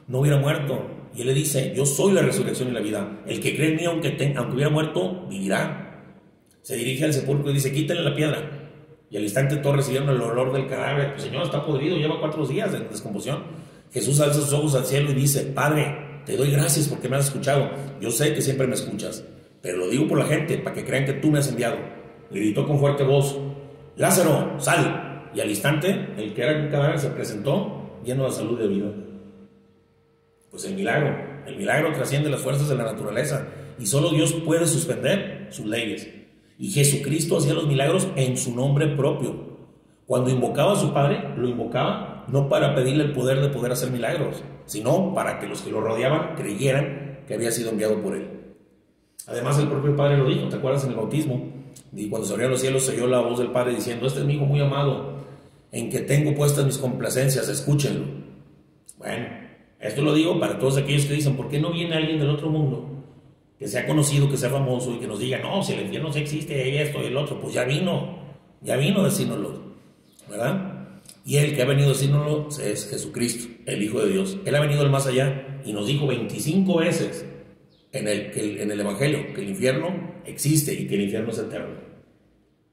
no 0.08 0.18
hubiera 0.18 0.38
muerto. 0.38 0.82
Y 1.14 1.20
él 1.20 1.28
le 1.28 1.34
dice, 1.34 1.72
yo 1.76 1.86
soy 1.86 2.12
la 2.12 2.22
resurrección 2.22 2.70
y 2.70 2.72
la 2.72 2.80
vida. 2.80 3.22
El 3.26 3.40
que 3.40 3.54
cree 3.54 3.70
en 3.70 3.76
mí, 3.76 3.84
aunque, 3.84 4.10
te, 4.10 4.34
aunque 4.36 4.54
hubiera 4.54 4.70
muerto, 4.70 5.26
vivirá. 5.28 6.02
Se 6.62 6.74
dirige 6.76 7.04
al 7.04 7.12
sepulcro 7.12 7.50
y 7.50 7.54
dice, 7.54 7.72
quítale 7.72 8.02
la 8.02 8.14
piedra. 8.14 8.63
Y 9.14 9.16
al 9.16 9.22
instante 9.22 9.58
todos 9.58 9.76
recibieron 9.76 10.08
el 10.08 10.20
olor 10.20 10.52
del 10.52 10.66
cadáver. 10.66 11.12
Pues, 11.12 11.22
Señor, 11.22 11.44
está 11.44 11.64
podrido, 11.64 11.96
lleva 11.96 12.18
cuatro 12.18 12.44
días 12.44 12.72
de 12.72 12.80
descomposición. 12.80 13.44
Jesús 13.92 14.18
alza 14.18 14.40
sus 14.40 14.52
ojos 14.52 14.74
al 14.74 14.86
cielo 14.86 15.12
y 15.12 15.14
dice, 15.14 15.44
Padre, 15.54 16.22
te 16.26 16.36
doy 16.36 16.50
gracias 16.50 16.88
porque 16.88 17.08
me 17.08 17.14
has 17.14 17.26
escuchado. 17.26 17.70
Yo 18.00 18.10
sé 18.10 18.34
que 18.34 18.42
siempre 18.42 18.66
me 18.66 18.74
escuchas, 18.74 19.24
pero 19.62 19.76
lo 19.76 19.88
digo 19.88 20.08
por 20.08 20.18
la 20.18 20.26
gente, 20.26 20.58
para 20.58 20.74
que 20.74 20.84
crean 20.84 21.04
que 21.04 21.12
tú 21.12 21.30
me 21.30 21.38
has 21.38 21.48
enviado. 21.48 21.76
Le 22.32 22.40
gritó 22.40 22.66
con 22.66 22.80
fuerte 22.80 23.04
voz, 23.04 23.38
Lázaro, 23.94 24.56
sal. 24.58 25.30
Y 25.32 25.38
al 25.38 25.48
instante, 25.48 26.08
el 26.16 26.34
que 26.34 26.42
era 26.42 26.60
un 26.60 26.68
cadáver 26.68 26.98
se 26.98 27.10
presentó 27.10 28.00
lleno 28.04 28.24
de 28.24 28.32
salud 28.32 28.58
y 28.58 28.62
de 28.62 28.68
vida. 28.68 28.90
Pues 30.50 30.64
el 30.64 30.74
milagro, 30.74 31.16
el 31.46 31.56
milagro 31.56 31.92
trasciende 31.92 32.30
las 32.30 32.40
fuerzas 32.40 32.68
de 32.68 32.74
la 32.74 32.82
naturaleza 32.82 33.46
y 33.78 33.86
solo 33.86 34.10
Dios 34.10 34.32
puede 34.44 34.66
suspender 34.66 35.46
sus 35.50 35.66
leyes. 35.66 36.23
Y 36.58 36.70
Jesucristo 36.70 37.38
hacía 37.38 37.54
los 37.54 37.66
milagros 37.66 38.08
en 38.16 38.36
su 38.36 38.54
nombre 38.54 38.88
propio. 38.88 39.54
Cuando 40.06 40.30
invocaba 40.30 40.72
a 40.72 40.76
su 40.76 40.92
Padre, 40.92 41.34
lo 41.36 41.48
invocaba 41.48 42.24
no 42.28 42.48
para 42.48 42.74
pedirle 42.74 43.04
el 43.04 43.12
poder 43.12 43.40
de 43.40 43.48
poder 43.48 43.72
hacer 43.72 43.90
milagros, 43.90 44.42
sino 44.66 45.14
para 45.14 45.38
que 45.38 45.46
los 45.46 45.62
que 45.62 45.70
lo 45.70 45.80
rodeaban 45.80 46.34
creyeran 46.36 47.20
que 47.26 47.34
había 47.34 47.50
sido 47.50 47.70
enviado 47.70 48.00
por 48.02 48.16
él. 48.16 48.28
Además, 49.26 49.58
el 49.58 49.68
propio 49.68 49.96
Padre 49.96 50.18
lo 50.18 50.28
dijo, 50.28 50.48
¿te 50.48 50.56
acuerdas 50.56 50.84
en 50.84 50.90
el 50.90 50.96
bautismo? 50.96 51.52
Y 51.92 52.08
cuando 52.08 52.26
se 52.26 52.34
abrieron 52.34 52.52
los 52.52 52.60
cielos 52.60 52.88
oyó 52.88 53.06
la 53.06 53.20
voz 53.20 53.38
del 53.38 53.50
Padre 53.50 53.74
diciendo, 53.74 54.06
este 54.06 54.20
es 54.20 54.26
mi 54.26 54.34
Hijo 54.34 54.44
muy 54.44 54.60
amado, 54.60 55.14
en 55.72 55.90
que 55.90 56.00
tengo 56.00 56.34
puestas 56.34 56.64
mis 56.64 56.78
complacencias, 56.78 57.48
escúchenlo. 57.48 58.04
Bueno, 58.98 59.26
esto 59.80 60.02
lo 60.02 60.14
digo 60.14 60.38
para 60.38 60.58
todos 60.58 60.76
aquellos 60.76 61.06
que 61.06 61.14
dicen, 61.14 61.36
¿por 61.36 61.48
qué 61.48 61.58
no 61.58 61.72
viene 61.72 61.96
alguien 61.96 62.18
del 62.18 62.30
otro 62.30 62.48
mundo 62.50 62.93
que 63.64 63.70
sea 63.70 63.86
conocido, 63.86 64.28
que 64.28 64.36
sea 64.36 64.50
famoso 64.50 64.94
y 64.94 64.98
que 64.98 65.06
nos 65.06 65.18
diga, 65.18 65.38
no, 65.38 65.62
si 65.62 65.72
el 65.72 65.80
infierno 65.80 66.12
sí 66.12 66.18
existe, 66.18 66.68
y 66.68 66.76
esto 66.76 67.02
y 67.02 67.06
el 67.06 67.16
otro? 67.16 67.40
Pues 67.40 67.54
ya 67.54 67.64
vino, 67.64 68.18
ya 68.60 68.76
vino 68.76 69.00
a 69.00 69.04
decírnoslo, 69.06 69.58
¿verdad? 70.28 70.98
Y 71.24 71.38
el 71.38 71.56
que 71.56 71.62
ha 71.62 71.64
venido 71.64 71.88
a 71.88 71.92
decírnoslo 71.92 72.48
es 72.62 72.90
Jesucristo, 72.90 73.50
el 73.64 73.82
Hijo 73.82 74.02
de 74.02 74.12
Dios. 74.12 74.36
Él 74.44 74.54
ha 74.54 74.60
venido 74.60 74.82
al 74.82 74.90
más 74.90 75.06
allá 75.06 75.62
y 75.64 75.72
nos 75.72 75.86
dijo 75.86 76.06
25 76.06 76.76
veces 76.76 77.24
en 77.92 78.06
el, 78.06 78.38
en 78.60 78.70
el 78.70 78.80
Evangelio 78.80 79.32
que 79.32 79.40
el 79.40 79.48
infierno 79.48 80.12
existe 80.26 80.74
y 80.74 80.86
que 80.86 80.96
el 80.96 81.00
infierno 81.04 81.30
es 81.30 81.38
eterno. 81.38 81.74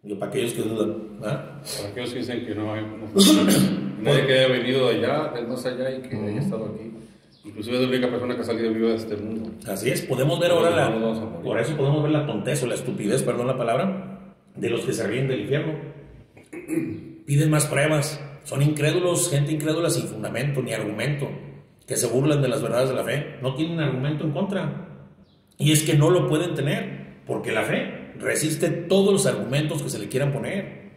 Digo, 0.03 0.19
para 0.19 0.29
aquellos 0.29 0.51
que 0.51 0.61
dudan, 0.61 1.21
¿verdad? 1.21 1.61
Para 1.77 1.89
aquellos 1.89 2.11
que 2.11 2.19
dicen 2.19 2.45
que 2.45 2.53
no 2.53 2.73
hay 2.73 2.81
no, 2.81 3.07
nadie 4.01 4.27
que 4.27 4.33
haya 4.33 4.47
venido 4.49 4.89
de 4.89 4.95
allá, 4.95 5.31
del 5.31 5.47
más 5.47 5.65
allá 5.65 5.89
y 5.89 6.01
que 6.01 6.17
haya 6.17 6.41
estado 6.41 6.65
aquí. 6.65 6.91
Inclusive 7.43 7.77
es 7.77 7.81
la 7.81 7.87
única 7.87 8.09
persona 8.09 8.35
que 8.35 8.41
ha 8.41 8.45
salido 8.45 8.71
viva 8.71 8.89
de 8.89 8.95
este 8.95 9.15
mundo. 9.17 9.49
Así 9.67 9.89
es, 9.89 10.01
podemos 10.03 10.39
ver 10.39 10.51
ahora 10.51 10.69
la, 10.69 11.41
por 11.41 11.59
eso 11.59 11.75
podemos 11.75 12.03
ver 12.03 12.11
la 12.11 12.27
tontez 12.27 12.61
o 12.63 12.67
la 12.67 12.75
estupidez, 12.75 13.23
perdón 13.23 13.47
la 13.47 13.57
palabra, 13.57 14.35
de 14.55 14.69
los 14.69 14.85
que 14.85 14.93
se 14.93 15.07
ríen 15.07 15.27
del 15.27 15.41
infierno. 15.41 15.73
Piden 17.25 17.49
más 17.49 17.65
pruebas, 17.65 18.23
son 18.43 18.61
incrédulos, 18.61 19.29
gente 19.31 19.51
incrédula 19.51 19.89
sin 19.89 20.07
fundamento 20.07 20.61
ni 20.61 20.73
argumento, 20.73 21.29
que 21.87 21.97
se 21.97 22.07
burlan 22.07 22.43
de 22.43 22.47
las 22.47 22.61
verdades 22.61 22.89
de 22.89 22.95
la 22.95 23.03
fe, 23.03 23.37
no 23.41 23.55
tienen 23.55 23.79
argumento 23.79 24.23
en 24.23 24.31
contra. 24.31 24.87
Y 25.57 25.71
es 25.71 25.81
que 25.83 25.95
no 25.95 26.11
lo 26.11 26.27
pueden 26.27 26.53
tener, 26.53 27.21
porque 27.25 27.51
la 27.51 27.63
fe 27.63 28.13
resiste 28.19 28.69
todos 28.69 29.11
los 29.11 29.25
argumentos 29.25 29.81
que 29.81 29.89
se 29.89 29.97
le 29.97 30.09
quieran 30.09 30.31
poner. 30.31 30.91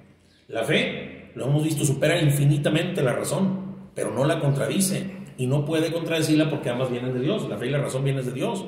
La 0.48 0.64
fe, 0.64 1.30
lo 1.34 1.46
hemos 1.46 1.64
visto, 1.64 1.86
supera 1.86 2.20
infinitamente 2.20 3.02
la 3.02 3.14
razón, 3.14 3.90
pero 3.94 4.10
no 4.10 4.26
la 4.26 4.40
contradice 4.40 5.23
y 5.36 5.46
no 5.46 5.64
puede 5.64 5.92
contradecirla 5.92 6.50
porque 6.50 6.70
ambas 6.70 6.90
vienen 6.90 7.14
de 7.14 7.20
Dios. 7.20 7.48
La 7.48 7.56
fe 7.56 7.66
y 7.66 7.70
la 7.70 7.78
razón 7.78 8.04
vienen 8.04 8.24
de 8.24 8.32
Dios. 8.32 8.64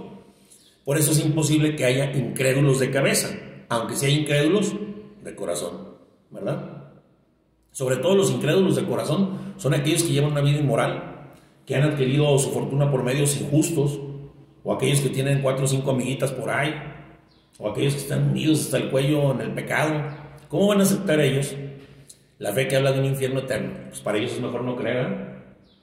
Por 0.85 0.99
eso 0.99 1.11
es 1.11 1.25
imposible 1.25 1.75
que 1.75 1.85
haya 1.85 2.13
incrédulos 2.13 2.79
de 2.79 2.91
cabeza, 2.91 3.37
aunque 3.69 3.97
sea 3.97 4.09
incrédulos 4.09 4.73
de 5.25 5.35
corazón, 5.35 5.97
¿verdad? 6.31 6.85
Sobre 7.73 7.97
todo 7.97 8.15
los 8.15 8.31
incrédulos 8.31 8.77
de 8.77 8.85
corazón 8.85 9.55
son 9.57 9.75
aquellos 9.75 10.05
que 10.05 10.13
llevan 10.13 10.33
una 10.33 10.41
vida 10.41 10.61
inmoral, 10.61 11.33
que 11.67 11.75
han 11.75 11.83
adquirido 11.83 12.39
su 12.39 12.51
fortuna 12.53 12.91
por 12.91 13.03
medios 13.03 13.39
injustos, 13.41 13.99
o 14.63 14.73
aquellos 14.73 15.01
que 15.01 15.11
tienen 15.11 15.43
cuatro 15.43 15.65
o 15.65 15.69
cinco 15.69 15.91
amiguitas 15.91 16.31
por 16.33 16.49
ahí, 16.49 16.73
o 17.59 17.69
aquellos 17.69 17.95
que 17.95 18.01
están 18.01 18.31
unidos 18.31 18.61
hasta 18.63 18.79
el 18.79 18.91
cuello 18.91 19.33
en 19.33 19.41
el 19.41 19.51
pecado. 19.53 19.93
¿Cómo 20.49 20.69
van 20.69 20.81
a 20.81 20.85
aceptar 20.85 21.21
ellos 21.21 21.55
La 22.39 22.53
fe 22.53 22.69
que 22.69 22.77
habla 22.77 22.93
de 22.93 23.01
un 23.01 23.07
infierno 23.07 23.41
eterno, 23.41 23.73
pues 23.89 24.01
para 24.01 24.19
ellos 24.19 24.33
es 24.33 24.41
mejor 24.41 24.63
no 24.63 24.77
creer. 24.77 25.36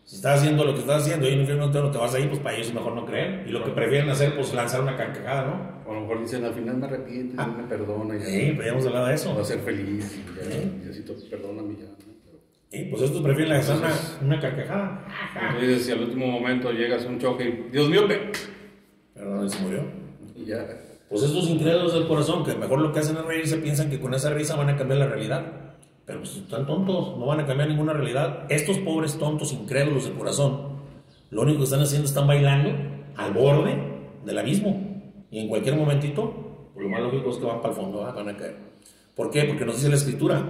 Si 0.05 0.17
estás 0.17 0.39
haciendo 0.39 0.65
lo 0.65 0.73
que 0.73 0.81
estás 0.81 1.01
haciendo 1.03 1.25
y 1.25 1.29
hay 1.29 1.35
un 1.35 1.41
infierno 1.41 1.69
eterno 1.69 1.89
te 1.89 1.97
vas 1.97 2.13
a 2.13 2.19
ir, 2.19 2.27
pues 2.27 2.39
para 2.41 2.55
ellos 2.55 2.67
es 2.67 2.73
mejor 2.73 2.93
no 2.93 3.05
creer. 3.05 3.47
Y 3.47 3.51
lo 3.51 3.63
que 3.63 3.71
prefieren 3.71 4.09
hacer, 4.09 4.35
pues 4.35 4.53
lanzar 4.53 4.81
una 4.81 4.97
carcajada, 4.97 5.45
¿no? 5.45 5.81
O 5.87 5.91
a 5.91 5.95
lo 5.95 6.01
mejor 6.01 6.19
dicen, 6.21 6.43
al 6.43 6.53
final 6.53 6.77
me 6.77 6.85
arrepiento, 6.87 7.41
y 7.41 7.61
me 7.61 7.63
perdona. 7.67 8.15
Y 8.15 8.19
ya, 8.19 8.25
Sí, 8.25 8.47
pero 8.51 8.63
ya 8.63 8.71
hemos 8.73 8.85
hablado 8.85 9.07
de 9.07 9.13
eso. 9.15 9.33
va 9.35 9.41
a 9.41 9.45
ser 9.45 9.59
feliz. 9.59 10.19
Y 10.19 10.49
ya, 10.49 10.55
y 10.87 10.89
así 10.89 11.01
te 11.03 11.13
perdóname 11.29 11.75
ya. 11.75 11.85
Y 12.77 12.85
pues 12.85 13.03
estos 13.03 13.21
prefieren 13.21 13.53
lanzar 13.53 13.77
una, 13.77 13.89
una 14.21 14.39
carcajada. 14.41 15.05
dices, 15.61 15.85
si 15.85 15.91
al 15.91 16.01
último 16.01 16.27
momento 16.27 16.71
llegas 16.71 17.05
a 17.05 17.07
un 17.07 17.19
choque 17.19 17.45
y, 17.67 17.71
Dios 17.71 17.87
mío, 17.87 18.07
pe-", 18.07 18.31
Pero 19.13 19.35
no 19.35 19.47
se 19.47 19.61
murió. 19.63 19.83
y 20.35 20.45
ya. 20.45 20.65
Pues 21.07 21.21
estos 21.23 21.47
incrédulos 21.49 21.93
del 21.93 22.07
corazón, 22.07 22.43
que 22.43 22.55
mejor 22.55 22.81
lo 22.81 22.91
que 22.91 22.99
hacen 22.99 23.15
es 23.15 23.23
reírse, 23.25 23.57
piensan 23.57 23.89
que 23.91 23.99
con 23.99 24.13
esa 24.15 24.31
risa 24.31 24.55
van 24.55 24.69
a 24.69 24.75
cambiar 24.75 24.99
la 24.99 25.07
realidad. 25.07 25.43
Pero 26.05 26.19
pues 26.19 26.35
están 26.35 26.65
tontos, 26.65 27.17
no 27.17 27.25
van 27.25 27.39
a 27.39 27.45
cambiar 27.45 27.69
ninguna 27.69 27.93
realidad. 27.93 28.45
Estos 28.49 28.77
pobres 28.79 29.17
tontos 29.17 29.53
incrédulos 29.53 30.05
del 30.05 30.13
corazón, 30.13 30.73
lo 31.29 31.41
único 31.41 31.59
que 31.59 31.63
están 31.65 31.81
haciendo 31.81 32.07
están 32.07 32.27
bailando 32.27 32.71
al 33.15 33.33
borde 33.33 33.77
del 34.25 34.37
abismo. 34.37 35.01
Y 35.31 35.39
en 35.39 35.47
cualquier 35.47 35.75
momentito, 35.75 36.69
pues 36.73 36.83
lo 36.83 36.89
más 36.91 37.01
lógico 37.01 37.29
es 37.29 37.37
que 37.37 37.45
van 37.45 37.61
para 37.61 37.73
el 37.73 37.79
fondo, 37.79 38.01
van 38.01 38.29
a 38.29 38.37
caer. 38.37 38.57
¿Por 39.15 39.31
qué? 39.31 39.43
Porque 39.45 39.65
nos 39.65 39.77
dice 39.77 39.89
la 39.89 39.95
escritura. 39.95 40.43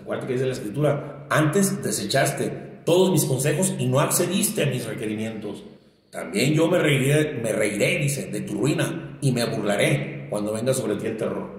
Acuérdate 0.00 0.26
que 0.26 0.32
dice 0.34 0.46
la 0.46 0.52
escritura, 0.52 1.26
antes 1.30 1.82
desechaste 1.82 2.68
todos 2.84 3.10
mis 3.10 3.24
consejos 3.24 3.74
y 3.78 3.86
no 3.86 4.00
accediste 4.00 4.62
a 4.62 4.66
mis 4.66 4.86
requerimientos. 4.86 5.64
También 6.10 6.54
yo 6.54 6.68
me 6.68 6.78
reiré, 6.78 7.34
me 7.34 7.52
reiré, 7.52 7.98
dice, 7.98 8.26
de 8.26 8.40
tu 8.40 8.54
ruina 8.54 9.18
y 9.20 9.32
me 9.32 9.44
burlaré 9.44 10.26
cuando 10.30 10.52
venga 10.52 10.72
sobre 10.72 10.96
ti 10.96 11.06
el 11.06 11.16
terror. 11.16 11.50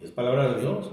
Es 0.00 0.10
palabra 0.10 0.52
de 0.52 0.60
Dios. 0.60 0.90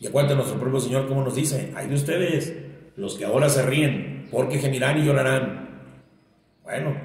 Y 0.00 0.06
acuérdate 0.06 0.34
nuestro 0.34 0.58
propio 0.58 0.80
Señor 0.80 1.06
cómo 1.06 1.22
nos 1.22 1.34
dice, 1.34 1.72
hay 1.76 1.86
de 1.86 1.94
ustedes, 1.94 2.54
los 2.96 3.16
que 3.16 3.26
ahora 3.26 3.50
se 3.50 3.62
ríen, 3.66 4.28
porque 4.30 4.58
gemirán 4.58 4.98
y 4.98 5.04
llorarán. 5.04 5.84
Bueno, 6.64 6.96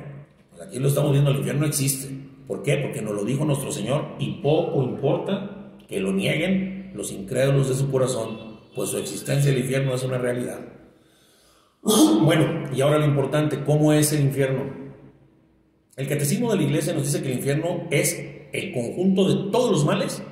pues 0.50 0.62
aquí 0.62 0.80
lo 0.80 0.88
estamos 0.88 1.12
viendo, 1.12 1.30
el 1.32 1.38
infierno 1.38 1.66
existe. 1.66 2.10
¿Por 2.48 2.64
qué? 2.64 2.78
Porque 2.78 3.02
nos 3.02 3.14
lo 3.14 3.26
dijo 3.26 3.44
nuestro 3.44 3.72
Señor 3.72 4.16
y 4.18 4.42
poco 4.42 4.82
importa 4.82 5.74
que 5.90 6.00
lo 6.00 6.14
nieguen 6.14 6.92
los 6.96 7.12
incrédulos 7.12 7.68
de 7.68 7.76
su 7.76 7.92
corazón, 7.92 8.62
pues 8.74 8.90
su 8.90 8.98
existencia 8.98 9.52
el 9.52 9.58
infierno 9.58 9.94
es 9.94 10.04
una 10.04 10.18
realidad. 10.18 10.60
Bueno, 12.24 12.64
y 12.74 12.82
ahora 12.82 12.98
lo 12.98 13.06
importante, 13.06 13.64
¿cómo 13.64 13.94
es 13.94 14.12
el 14.12 14.22
infierno? 14.22 14.64
El 15.96 16.08
catecismo 16.08 16.50
de 16.50 16.58
la 16.58 16.64
iglesia 16.64 16.94
nos 16.94 17.04
dice 17.04 17.22
que 17.22 17.32
el 17.32 17.38
infierno 17.38 17.88
es 17.92 18.20
el 18.52 18.74
conjunto 18.74 19.28
de 19.28 19.52
todos 19.52 19.70
los 19.70 19.86
males 19.86 20.24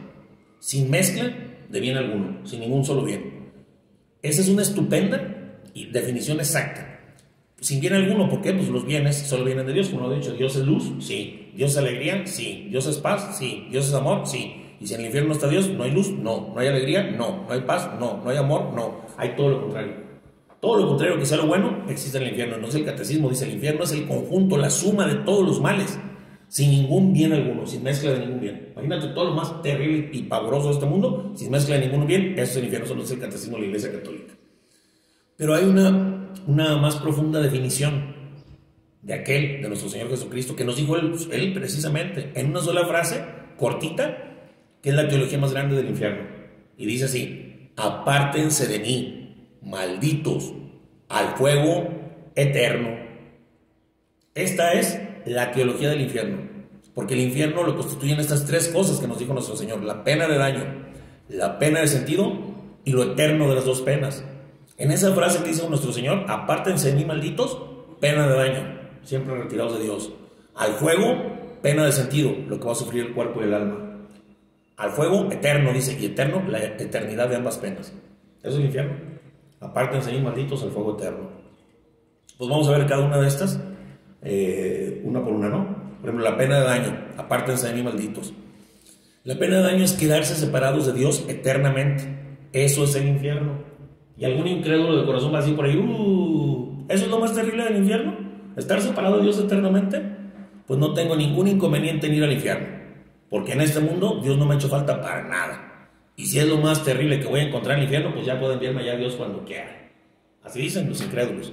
sin 0.60 0.90
mezcla 0.90 1.43
de 1.74 1.80
bien 1.80 1.98
alguno, 1.98 2.46
sin 2.46 2.60
ningún 2.60 2.86
solo 2.86 3.04
bien. 3.04 3.52
Esa 4.22 4.42
es 4.42 4.48
una 4.48 4.62
estupenda 4.62 5.60
definición 5.92 6.40
exacta. 6.40 7.00
Sin 7.60 7.82
bien 7.82 7.94
alguno, 7.94 8.30
¿por 8.30 8.42
qué? 8.42 8.54
Pues 8.54 8.70
los 8.70 8.86
bienes 8.86 9.18
solo 9.18 9.44
vienen 9.44 9.66
de 9.66 9.74
Dios, 9.74 9.90
como 9.90 10.08
lo 10.08 10.14
he 10.14 10.18
dicho. 10.18 10.34
Dios 10.34 10.56
es 10.56 10.66
luz, 10.66 10.92
sí. 11.00 11.52
Dios 11.56 11.72
es 11.72 11.78
alegría, 11.78 12.28
sí. 12.28 12.68
Dios 12.70 12.86
es 12.86 12.98
paz, 12.98 13.38
sí. 13.40 13.68
Dios 13.72 13.88
es 13.88 13.94
amor, 13.94 14.28
sí. 14.28 14.54
Y 14.80 14.86
si 14.86 14.94
en 14.94 15.00
el 15.00 15.08
infierno 15.08 15.30
no 15.30 15.34
está 15.34 15.48
Dios, 15.48 15.68
no 15.70 15.84
hay 15.84 15.92
luz, 15.92 16.12
no. 16.12 16.52
No 16.54 16.60
hay 16.60 16.68
alegría, 16.68 17.04
no. 17.04 17.46
No 17.48 17.52
hay 17.52 17.62
paz, 17.62 17.90
no. 18.00 18.22
No 18.24 18.30
hay 18.30 18.38
amor, 18.38 18.74
no. 18.76 19.02
Hay 19.18 19.36
todo 19.36 19.50
lo 19.50 19.62
contrario. 19.62 19.94
Todo 20.60 20.78
lo 20.78 20.88
contrario 20.90 21.18
que 21.18 21.26
sea 21.26 21.38
lo 21.38 21.48
bueno 21.48 21.86
existe 21.90 22.18
en 22.18 22.24
el 22.24 22.30
infierno. 22.30 22.56
Entonces 22.56 22.82
el 22.82 22.86
catecismo 22.86 23.30
dice, 23.30 23.46
el 23.46 23.54
infierno 23.54 23.84
es 23.84 23.94
el 23.94 24.08
conjunto, 24.08 24.58
la 24.58 24.70
suma 24.70 25.08
de 25.08 25.16
todos 25.16 25.46
los 25.46 25.60
males, 25.60 25.98
sin 26.54 26.70
ningún 26.70 27.14
bien 27.14 27.34
alguno, 27.34 27.66
sin 27.66 27.82
mezcla 27.82 28.12
de 28.12 28.20
ningún 28.20 28.40
bien. 28.40 28.74
Imagínate 28.74 29.08
todo 29.08 29.26
lo 29.26 29.34
más 29.34 29.60
terrible 29.64 30.12
y 30.14 30.22
pavoroso 30.22 30.68
de 30.68 30.74
este 30.76 30.86
mundo, 30.86 31.34
sin 31.36 31.50
mezcla 31.50 31.80
de 31.80 31.88
ningún 31.88 32.06
bien, 32.06 32.34
eso 32.34 32.44
es 32.44 32.58
el 32.58 32.66
infierno, 32.66 32.86
eso 32.86 32.96
no 32.96 33.02
es 33.02 33.10
el 33.10 33.20
catecismo 33.20 33.56
de 33.56 33.62
la 33.62 33.68
Iglesia 33.70 33.92
Católica. 33.92 34.36
Pero 35.36 35.56
hay 35.56 35.64
una, 35.64 36.30
una 36.46 36.78
más 36.78 36.98
profunda 36.98 37.42
definición 37.42 38.14
de 39.02 39.16
aquel, 39.16 39.64
de 39.64 39.68
nuestro 39.68 39.90
Señor 39.90 40.12
Jesucristo, 40.12 40.56
que 40.56 40.64
nos 40.64 40.76
dijo 40.76 40.96
él, 40.96 41.16
él 41.32 41.54
precisamente, 41.54 42.32
en 42.36 42.52
una 42.52 42.62
sola 42.62 42.86
frase, 42.86 43.26
cortita, 43.58 44.16
que 44.80 44.90
es 44.90 44.96
la 44.96 45.08
teología 45.08 45.40
más 45.40 45.54
grande 45.54 45.76
del 45.76 45.90
infierno. 45.90 46.22
Y 46.78 46.86
dice 46.86 47.06
así, 47.06 47.72
apártense 47.76 48.68
de 48.68 48.78
mí, 48.78 49.58
malditos, 49.64 50.54
al 51.10 51.30
fuego 51.30 51.90
eterno. 52.36 52.90
Esta 54.36 54.74
es 54.74 55.00
la 55.26 55.52
teología 55.52 55.90
del 55.90 56.02
infierno, 56.02 56.38
porque 56.94 57.14
el 57.14 57.22
infierno 57.22 57.64
lo 57.64 57.76
constituyen 57.76 58.20
estas 58.20 58.46
tres 58.46 58.70
cosas 58.70 59.00
que 59.00 59.08
nos 59.08 59.20
dijo 59.20 59.34
nuestro 59.34 59.56
Señor, 59.56 59.84
la 59.84 60.04
pena 60.04 60.28
de 60.28 60.38
daño, 60.38 60.64
la 61.30 61.60
pena 61.60 61.82
de 61.82 61.88
sentido 61.88 62.32
y 62.86 62.92
lo 62.92 63.04
eterno 63.04 63.50
de 63.50 63.56
las 63.56 63.66
dos 63.66 63.82
penas. 63.82 64.24
En 64.78 64.92
esa 64.92 65.14
frase 65.14 65.44
que 65.44 65.50
dice 65.50 65.68
nuestro 65.70 65.92
Señor, 65.92 66.26
apártense 66.28 66.92
de 66.92 66.96
mí, 66.96 67.06
malditos, 67.06 67.58
pena 68.00 68.28
de 68.28 68.36
daño, 68.36 68.80
siempre 69.04 69.36
retirados 69.36 69.78
de 69.78 69.84
Dios. 69.84 70.12
Al 70.56 70.74
fuego, 70.74 71.60
pena 71.62 71.86
de 71.86 71.92
sentido, 71.92 72.36
lo 72.48 72.60
que 72.60 72.66
va 72.66 72.74
a 72.74 72.76
sufrir 72.76 73.06
el 73.06 73.14
cuerpo 73.14 73.42
y 73.42 73.46
el 73.46 73.54
alma. 73.54 74.08
Al 74.78 74.92
fuego 74.92 75.32
eterno, 75.32 75.72
dice, 75.72 75.98
y 76.00 76.06
eterno, 76.06 76.44
la 76.48 76.64
eternidad 76.64 77.30
de 77.30 77.36
ambas 77.36 77.58
penas. 77.58 77.94
Eso 78.40 78.50
es 78.50 78.56
el 78.56 78.66
infierno. 78.66 78.94
Apártense 79.60 80.12
de 80.12 80.18
mí, 80.18 80.24
malditos, 80.24 80.64
al 80.64 80.72
fuego 80.72 80.98
eterno. 80.98 81.30
Pues 82.38 82.50
vamos 82.50 82.68
a 82.68 82.72
ver 82.72 82.88
cada 82.88 83.06
una 83.06 83.20
de 83.20 83.28
estas, 83.28 83.60
eh, 84.24 84.73
por 85.24 85.34
una, 85.34 85.50
¿no? 85.50 85.66
Por 86.02 86.10
ejemplo, 86.10 86.30
la 86.30 86.38
pena 86.38 86.60
de 86.60 86.66
daño, 86.66 86.98
apártense 87.18 87.68
de 87.68 87.74
mí, 87.74 87.84
malditos. 87.84 88.34
La 89.24 89.40
pena 89.40 89.58
de 89.58 89.64
daño 89.64 89.86
es 89.86 89.94
quedarse 89.94 90.36
separados 90.36 90.86
de 90.86 90.94
Dios 90.94 91.24
eternamente. 91.30 92.04
Eso 92.52 92.84
es 92.84 92.96
el 92.96 93.08
infierno. 93.08 93.54
Y 94.18 94.26
algún 94.26 94.48
incrédulo 94.48 94.98
de 94.98 95.06
corazón 95.06 95.34
va 95.34 95.38
a 95.38 95.42
decir 95.42 95.56
por 95.56 95.66
ahí, 95.66 95.78
uh, 95.78 96.86
¿eso 96.90 97.06
es 97.06 97.10
lo 97.10 97.20
más 97.20 97.34
terrible 97.34 97.64
del 97.64 97.78
infierno? 97.78 98.18
¿Estar 98.58 98.82
separado 98.82 99.18
de 99.18 99.24
Dios 99.24 99.40
eternamente? 99.40 100.02
Pues 100.68 100.80
no 100.80 100.94
tengo 100.94 101.16
ningún 101.16 101.48
inconveniente 101.48 102.08
en 102.08 102.16
ir 102.16 102.24
al 102.24 102.34
infierno. 102.34 102.68
Porque 103.30 103.54
en 103.54 103.62
este 103.62 103.80
mundo 103.80 104.20
Dios 104.22 104.38
no 104.38 104.46
me 104.46 104.54
ha 104.54 104.58
hecho 104.58 104.68
falta 104.68 105.02
para 105.02 105.24
nada. 105.24 105.90
Y 106.16 106.26
si 106.26 106.40
es 106.40 106.48
lo 106.48 106.58
más 106.58 106.84
terrible 106.84 107.20
que 107.20 107.28
voy 107.28 107.40
a 107.40 107.44
encontrar 107.44 107.78
en 107.78 107.80
el 107.80 107.86
infierno, 107.86 108.14
pues 108.14 108.26
ya 108.26 108.40
puede 108.40 108.54
enviarme 108.54 108.82
allá 108.82 108.94
a 108.94 108.98
Dios 108.98 109.16
cuando 109.16 109.44
quiera. 109.44 109.90
Así 110.44 110.62
dicen 110.62 110.90
los 110.90 111.02
incrédulos. 111.02 111.52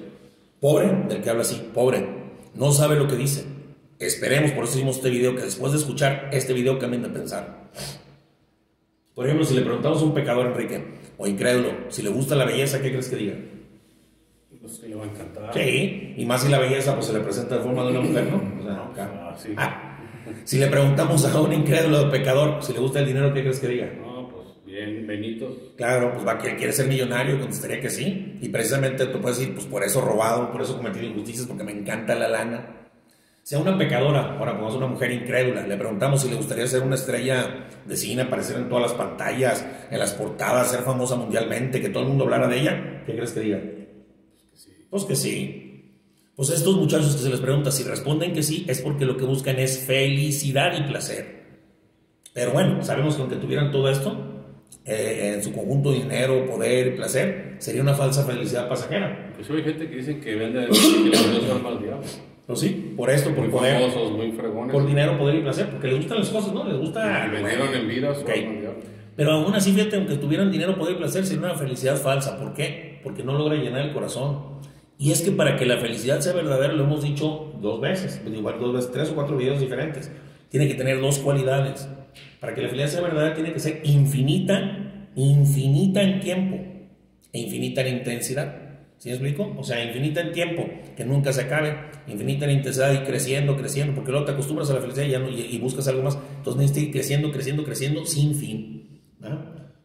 Pobre 0.60 0.92
del 1.08 1.22
que 1.22 1.30
habla 1.30 1.42
así, 1.42 1.70
pobre. 1.72 2.06
No 2.54 2.72
sabe 2.72 2.96
lo 2.96 3.06
que 3.06 3.16
dice. 3.16 3.59
Esperemos, 4.00 4.52
por 4.52 4.64
eso 4.64 4.76
hicimos 4.76 4.96
este 4.96 5.10
video, 5.10 5.36
que 5.36 5.42
después 5.42 5.72
de 5.72 5.78
escuchar 5.78 6.30
este 6.32 6.54
video 6.54 6.78
cambien 6.78 7.02
de 7.02 7.10
pensar. 7.10 7.70
Por 9.14 9.26
ejemplo, 9.26 9.44
si 9.44 9.54
le 9.54 9.60
preguntamos 9.60 10.00
a 10.00 10.04
un 10.06 10.14
pecador, 10.14 10.46
Enrique, 10.46 10.82
o 11.18 11.26
incrédulo, 11.26 11.72
si 11.90 12.02
le 12.02 12.08
gusta 12.08 12.34
la 12.34 12.46
belleza, 12.46 12.80
¿qué 12.80 12.90
crees 12.90 13.10
que 13.10 13.16
diga? 13.16 13.34
Pues 14.58 14.78
que 14.78 14.88
le 14.88 14.94
va 14.94 15.04
a 15.04 15.06
encantar. 15.06 15.52
Sí, 15.52 16.14
y 16.16 16.24
más 16.24 16.42
si 16.42 16.48
la 16.48 16.58
belleza 16.58 16.94
pues 16.94 17.06
se 17.06 17.12
le 17.12 17.20
presenta 17.20 17.58
de 17.58 17.62
forma 17.62 17.84
de 17.84 17.90
una 17.90 18.00
mujer, 18.00 18.24
¿no? 18.30 18.60
O 18.60 18.62
sea, 18.62 18.84
acá. 18.86 19.10
Ah, 19.14 19.36
sí. 19.36 19.54
Ah, 19.56 19.98
si 20.44 20.58
le 20.58 20.68
preguntamos 20.68 21.24
a 21.26 21.40
un 21.40 21.52
incrédulo 21.52 22.06
o 22.06 22.10
pecador 22.10 22.62
si 22.62 22.72
le 22.72 22.78
gusta 22.78 23.00
el 23.00 23.06
dinero, 23.06 23.34
¿qué 23.34 23.42
crees 23.42 23.60
que 23.60 23.68
diga? 23.68 23.92
No, 24.00 24.30
pues 24.30 24.64
bien, 24.64 25.06
Benito. 25.06 25.74
Claro, 25.76 26.14
pues 26.14 26.26
va 26.26 26.38
quiere 26.38 26.72
ser 26.72 26.88
millonario, 26.88 27.38
contestaría 27.38 27.80
que 27.80 27.90
sí. 27.90 28.38
Y 28.40 28.48
precisamente 28.48 29.06
tú 29.06 29.20
puedes 29.20 29.38
decir, 29.38 29.54
pues 29.54 29.66
por 29.66 29.84
eso 29.84 30.00
robado, 30.00 30.50
por 30.52 30.62
eso 30.62 30.78
cometido 30.78 31.04
injusticias, 31.04 31.46
porque 31.46 31.64
me 31.64 31.72
encanta 31.72 32.14
la 32.14 32.28
lana. 32.28 32.79
Si 33.42 33.54
a 33.54 33.58
una 33.58 33.76
pecadora, 33.76 34.36
ahora 34.38 34.52
pongamos 34.52 34.76
una 34.76 34.86
mujer 34.86 35.10
incrédula, 35.10 35.66
le 35.66 35.76
preguntamos 35.76 36.22
si 36.22 36.28
le 36.28 36.36
gustaría 36.36 36.66
ser 36.66 36.82
una 36.82 36.94
estrella 36.94 37.66
de 37.84 37.96
cine, 37.96 38.22
aparecer 38.22 38.56
en 38.56 38.68
todas 38.68 38.90
las 38.90 38.92
pantallas, 38.92 39.66
en 39.90 39.98
las 39.98 40.12
portadas, 40.12 40.70
ser 40.70 40.80
famosa 40.80 41.16
mundialmente, 41.16 41.80
que 41.80 41.88
todo 41.88 42.02
el 42.02 42.10
mundo 42.10 42.24
hablara 42.24 42.48
de 42.48 42.60
ella, 42.60 43.02
¿qué 43.06 43.14
crees 43.14 43.32
que 43.32 43.40
diga? 43.40 43.60
Pues 44.90 45.04
que 45.04 45.16
sí. 45.16 45.66
Pues 46.36 46.50
estos 46.50 46.76
muchachos 46.76 47.16
que 47.16 47.22
se 47.22 47.30
les 47.30 47.40
pregunta 47.40 47.70
si 47.70 47.82
responden 47.82 48.32
que 48.32 48.42
sí, 48.42 48.64
es 48.68 48.80
porque 48.80 49.04
lo 49.04 49.16
que 49.16 49.24
buscan 49.24 49.58
es 49.58 49.78
felicidad 49.78 50.72
y 50.78 50.88
placer. 50.88 51.40
Pero 52.32 52.52
bueno, 52.52 52.82
sabemos 52.82 53.16
que 53.16 53.22
aunque 53.22 53.36
tuvieran 53.36 53.70
todo 53.70 53.90
esto, 53.90 54.30
eh, 54.84 55.34
en 55.34 55.42
su 55.42 55.52
conjunto 55.52 55.92
dinero, 55.92 56.46
poder 56.46 56.88
y 56.88 56.90
placer, 56.96 57.56
sería 57.58 57.82
una 57.82 57.94
falsa 57.94 58.24
felicidad 58.24 58.68
pasajera. 58.68 59.28
Incluso 59.30 59.54
hay 59.54 59.62
gente 59.62 59.88
que 59.88 59.96
dicen 59.96 60.20
que 60.20 60.34
vende 60.34 60.68
que 60.70 61.50
alma 61.50 61.70
diablo. 62.50 62.54
¿No 62.54 62.56
sí? 62.56 62.94
Por 62.96 63.10
esto, 63.10 63.30
por 63.30 63.44
Muy 63.44 63.48
poder, 63.52 63.80
famosos, 63.80 64.12
muy 64.12 64.32
fregones. 64.32 64.72
por 64.72 64.86
dinero, 64.86 65.16
poder 65.18 65.36
y 65.36 65.40
placer, 65.42 65.68
porque 65.70 65.86
les 65.88 65.96
gustan 65.96 66.18
las 66.18 66.28
cosas, 66.30 66.52
¿no? 66.52 66.64
Les 66.68 66.78
gusta... 66.78 67.26
Y 67.26 67.30
vendieron 67.30 67.74
en 67.74 67.88
vida 67.88 68.14
su 68.14 68.22
Ok. 68.22 68.30
alma 68.30 68.50
al 68.50 68.60
diablo. 68.60 68.78
Pero 69.16 69.32
aún 69.32 69.54
así, 69.54 69.72
fíjate, 69.72 69.96
aunque 69.96 70.16
tuvieran 70.16 70.50
dinero, 70.50 70.76
poder 70.78 70.94
y 70.94 70.98
placer, 70.98 71.26
sería 71.26 71.44
una 71.44 71.54
felicidad 71.54 71.96
falsa. 71.96 72.38
¿Por 72.38 72.54
qué? 72.54 73.00
Porque 73.02 73.22
no 73.22 73.36
logra 73.36 73.56
llenar 73.56 73.82
el 73.86 73.92
corazón. 73.92 74.60
Y 74.98 75.12
es 75.12 75.22
que 75.22 75.30
para 75.32 75.56
que 75.56 75.66
la 75.66 75.78
felicidad 75.78 76.20
sea 76.20 76.32
verdadera, 76.32 76.72
lo 76.74 76.84
hemos 76.84 77.02
dicho 77.02 77.52
dos 77.60 77.80
veces, 77.80 78.20
pues 78.22 78.34
igual 78.36 78.58
dos 78.60 78.74
veces, 78.74 78.92
tres 78.92 79.10
o 79.10 79.14
cuatro 79.14 79.36
videos 79.36 79.60
diferentes. 79.60 80.10
Tiene 80.50 80.68
que 80.68 80.74
tener 80.74 81.00
dos 81.00 81.18
cualidades. 81.18 81.88
Para 82.40 82.54
que 82.54 82.62
la 82.62 82.68
felicidad 82.68 82.90
sea 82.90 83.02
verdadera, 83.02 83.34
tiene 83.34 83.52
que 83.52 83.60
ser 83.60 83.80
infinita, 83.84 85.06
infinita 85.16 86.02
en 86.02 86.20
tiempo 86.20 86.56
e 87.32 87.38
infinita 87.38 87.82
en 87.86 87.98
intensidad. 87.98 88.54
¿Sí 89.00 89.08
me 89.08 89.14
explico? 89.14 89.54
O 89.58 89.64
sea, 89.64 89.82
infinita 89.82 90.20
en 90.20 90.32
tiempo, 90.32 90.62
que 90.94 91.06
nunca 91.06 91.32
se 91.32 91.40
acabe, 91.40 91.74
infinita 92.06 92.44
en 92.44 92.50
intensidad 92.58 92.92
y 92.92 92.98
creciendo, 92.98 93.56
creciendo, 93.56 93.94
porque 93.94 94.10
luego 94.10 94.26
te 94.26 94.32
acostumbras 94.32 94.68
a 94.68 94.74
la 94.74 94.82
felicidad 94.82 95.06
y, 95.26 95.40
y- 95.56 95.58
buscas 95.58 95.88
algo 95.88 96.02
más. 96.02 96.18
Entonces 96.36 96.60
necesitas 96.60 96.82
ir 96.84 96.92
creciendo, 96.92 97.32
creciendo, 97.32 97.64
creciendo 97.64 98.04
sin 98.04 98.34
fin. 98.34 99.00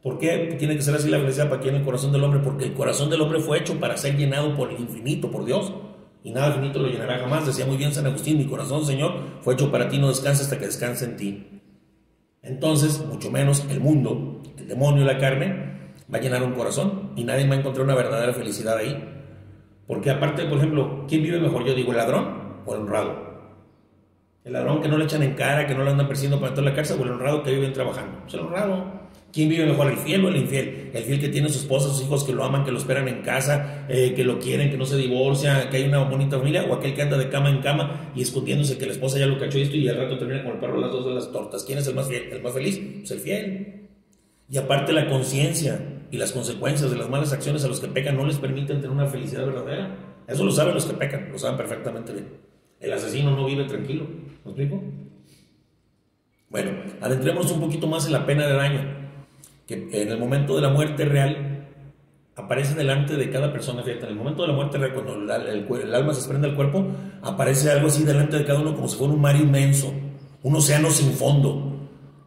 ¿Por 0.04 0.20
qué 0.20 0.58
tiene 0.60 0.76
que 0.76 0.82
ser 0.82 0.96
así 0.96 1.10
la 1.10 1.20
felicidad 1.20 1.48
para 1.50 1.62
quien 1.62 1.76
el 1.76 1.84
corazón 1.86 2.12
del 2.12 2.26
hombre? 2.26 2.42
Porque 2.44 2.66
el 2.66 2.74
corazón 2.74 3.10
del 3.10 3.22
hombre 3.22 3.40
fue 3.40 3.58
hecho 3.60 3.80
para 3.80 3.96
ser 3.96 4.18
llenado 4.18 4.54
por 4.54 4.70
el 4.70 4.82
infinito, 4.82 5.32
por 5.32 5.46
Dios. 5.46 5.72
Y 6.22 6.32
nada 6.32 6.52
finito 6.52 6.80
lo 6.80 6.90
llenará 6.90 7.18
jamás. 7.20 7.46
Decía 7.48 7.66
muy 7.66 7.78
bien 7.78 7.94
San 7.94 8.06
Agustín, 8.08 8.38
mi 8.38 8.46
corazón, 8.48 8.86
Señor, 8.86 9.14
fue 9.42 9.54
hecho 9.54 9.72
para 9.72 9.88
ti, 9.88 9.98
no 9.98 10.10
descansa 10.10 10.44
hasta 10.44 10.60
que 10.60 10.66
descanse 10.66 11.06
en 11.06 11.16
ti. 11.16 11.48
Entonces, 12.42 13.04
mucho 13.06 13.32
menos 13.32 13.66
el 13.72 13.80
mundo, 13.80 14.44
el 14.58 14.68
demonio 14.68 15.06
la 15.06 15.18
carne, 15.18 15.65
va 16.14 16.18
a 16.18 16.22
llenar 16.22 16.44
un 16.44 16.54
corazón 16.54 17.12
y 17.16 17.24
nadie 17.24 17.48
va 17.48 17.56
a 17.56 17.60
encontrar 17.60 17.86
una 17.86 17.96
verdadera 17.96 18.34
felicidad 18.34 18.78
ahí. 18.78 19.04
Porque 19.88 20.10
aparte, 20.10 20.46
por 20.46 20.58
ejemplo, 20.58 21.06
¿quién 21.08 21.24
vive 21.24 21.40
mejor? 21.40 21.66
Yo 21.66 21.74
digo, 21.74 21.92
¿el 21.92 21.98
ladrón 21.98 22.62
o 22.66 22.74
el 22.74 22.82
honrado? 22.82 23.26
El 24.44 24.54
ladrón 24.54 24.82
que 24.82 24.88
no 24.88 24.98
le 24.98 25.06
echan 25.06 25.24
en 25.24 25.34
cara, 25.34 25.66
que 25.66 25.74
no 25.74 25.84
le 25.84 25.92
andan 25.92 26.08
persiguiendo 26.08 26.40
para 26.40 26.54
toda 26.54 26.70
la 26.70 26.76
cárcel, 26.76 26.98
o 27.00 27.04
el 27.04 27.12
honrado 27.12 27.44
que 27.44 27.52
vive 27.52 27.70
trabajando. 27.70 28.24
Es 28.28 28.34
el 28.34 28.42
honrado. 28.42 29.06
¿Quién 29.32 29.50
vive 29.50 29.66
mejor, 29.66 29.92
el 29.92 29.98
fiel 29.98 30.24
o 30.24 30.30
el 30.30 30.38
infiel? 30.38 30.92
El 30.94 31.04
fiel 31.04 31.20
que 31.20 31.28
tiene 31.28 31.50
su 31.50 31.60
esposa, 31.60 31.90
sus 31.90 32.04
hijos 32.04 32.24
que 32.24 32.32
lo 32.32 32.44
aman, 32.44 32.64
que 32.64 32.72
lo 32.72 32.78
esperan 32.78 33.08
en 33.08 33.22
casa, 33.22 33.86
eh, 33.90 34.14
que 34.16 34.24
lo 34.24 34.40
quieren, 34.40 34.70
que 34.72 34.78
no 34.78 34.86
se 34.86 34.96
divorcia, 34.96 35.70
que 35.70 35.78
hay 35.78 35.84
una 35.90 36.04
bonita 36.04 36.38
familia, 36.38 36.64
o 36.70 36.76
aquel 36.76 36.94
que 36.94 37.02
anda 37.02 37.18
de 37.18 37.28
cama 37.28 37.50
en 37.50 37.60
cama 37.62 38.12
y 38.16 38.22
escondiéndose 38.22 38.78
que 38.78 38.86
la 38.86 38.94
esposa 38.94 39.20
ya 39.20 39.26
lo 39.26 39.38
cachó 39.38 39.58
esto 39.58 39.76
y 39.76 39.90
al 39.90 39.98
rato 39.98 40.18
termina 40.18 40.44
con 40.44 40.54
el 40.54 40.60
perro 40.60 40.80
las 40.80 40.92
dos 40.92 41.06
de 41.06 41.14
las 41.16 41.32
tortas. 41.32 41.64
¿Quién 41.66 41.80
es 41.80 41.88
el 41.88 41.96
más 41.96 42.08
fiel? 42.08 42.32
¿El 42.32 42.42
más 42.42 42.54
feliz? 42.54 42.80
Pues 43.00 43.12
el 43.12 43.20
fiel. 43.20 43.90
Y 44.50 44.58
aparte 44.58 44.94
la 44.94 45.10
conciencia 45.10 45.95
y 46.16 46.18
las 46.18 46.32
consecuencias 46.32 46.90
de 46.90 46.98
las 46.98 47.10
malas 47.10 47.34
acciones 47.34 47.66
a 47.66 47.68
los 47.68 47.82
que 47.82 47.90
pecan 47.90 48.16
no 48.16 48.26
les 48.26 48.38
permiten 48.38 48.80
tener 48.80 48.90
una 48.90 49.06
felicidad 49.06 49.46
verdadera. 49.46 49.98
Eso 50.26 50.46
lo 50.46 50.52
saben 50.52 50.74
los 50.74 50.86
que 50.86 50.94
pecan, 50.94 51.30
lo 51.30 51.38
saben 51.38 51.58
perfectamente 51.58 52.14
bien. 52.14 52.28
El 52.80 52.94
asesino 52.94 53.36
no 53.36 53.46
vive 53.46 53.66
tranquilo. 53.66 54.06
¿Me 54.46 54.52
explico? 54.52 54.82
Bueno, 56.50 56.72
adentrémonos 57.02 57.52
un 57.52 57.60
poquito 57.60 57.86
más 57.88 58.06
en 58.06 58.14
la 58.14 58.26
pena 58.26 58.48
de 58.48 58.54
daño 58.54 58.82
que 59.68 59.90
en 59.92 60.10
el 60.10 60.18
momento 60.18 60.56
de 60.56 60.62
la 60.62 60.70
muerte 60.70 61.04
real 61.04 61.68
aparece 62.38 62.76
delante 62.76 63.18
de 63.18 63.30
cada 63.30 63.52
persona, 63.52 63.84
fíjate, 63.84 64.06
en 64.06 64.12
el 64.12 64.16
momento 64.16 64.44
de 64.44 64.50
la 64.50 64.54
muerte 64.54 64.78
real, 64.78 64.94
cuando 64.94 65.16
el, 65.16 65.94
alma 65.94 66.14
se 66.14 66.20
desprende 66.20 66.48
del 66.48 66.56
cuerpo, 66.56 66.86
aparece 67.24 67.72
algo 67.72 67.88
así 67.88 68.04
delante 68.04 68.38
de 68.38 68.46
cada 68.46 68.60
uno 68.62 68.74
como 68.74 68.88
si 68.88 68.98
fuera 68.98 69.14
un 69.14 69.20
mar 69.20 69.36
inmenso, 69.36 69.94
un 70.44 70.56
océano 70.56 70.90
sin 70.92 71.12
fondo. 71.12 71.74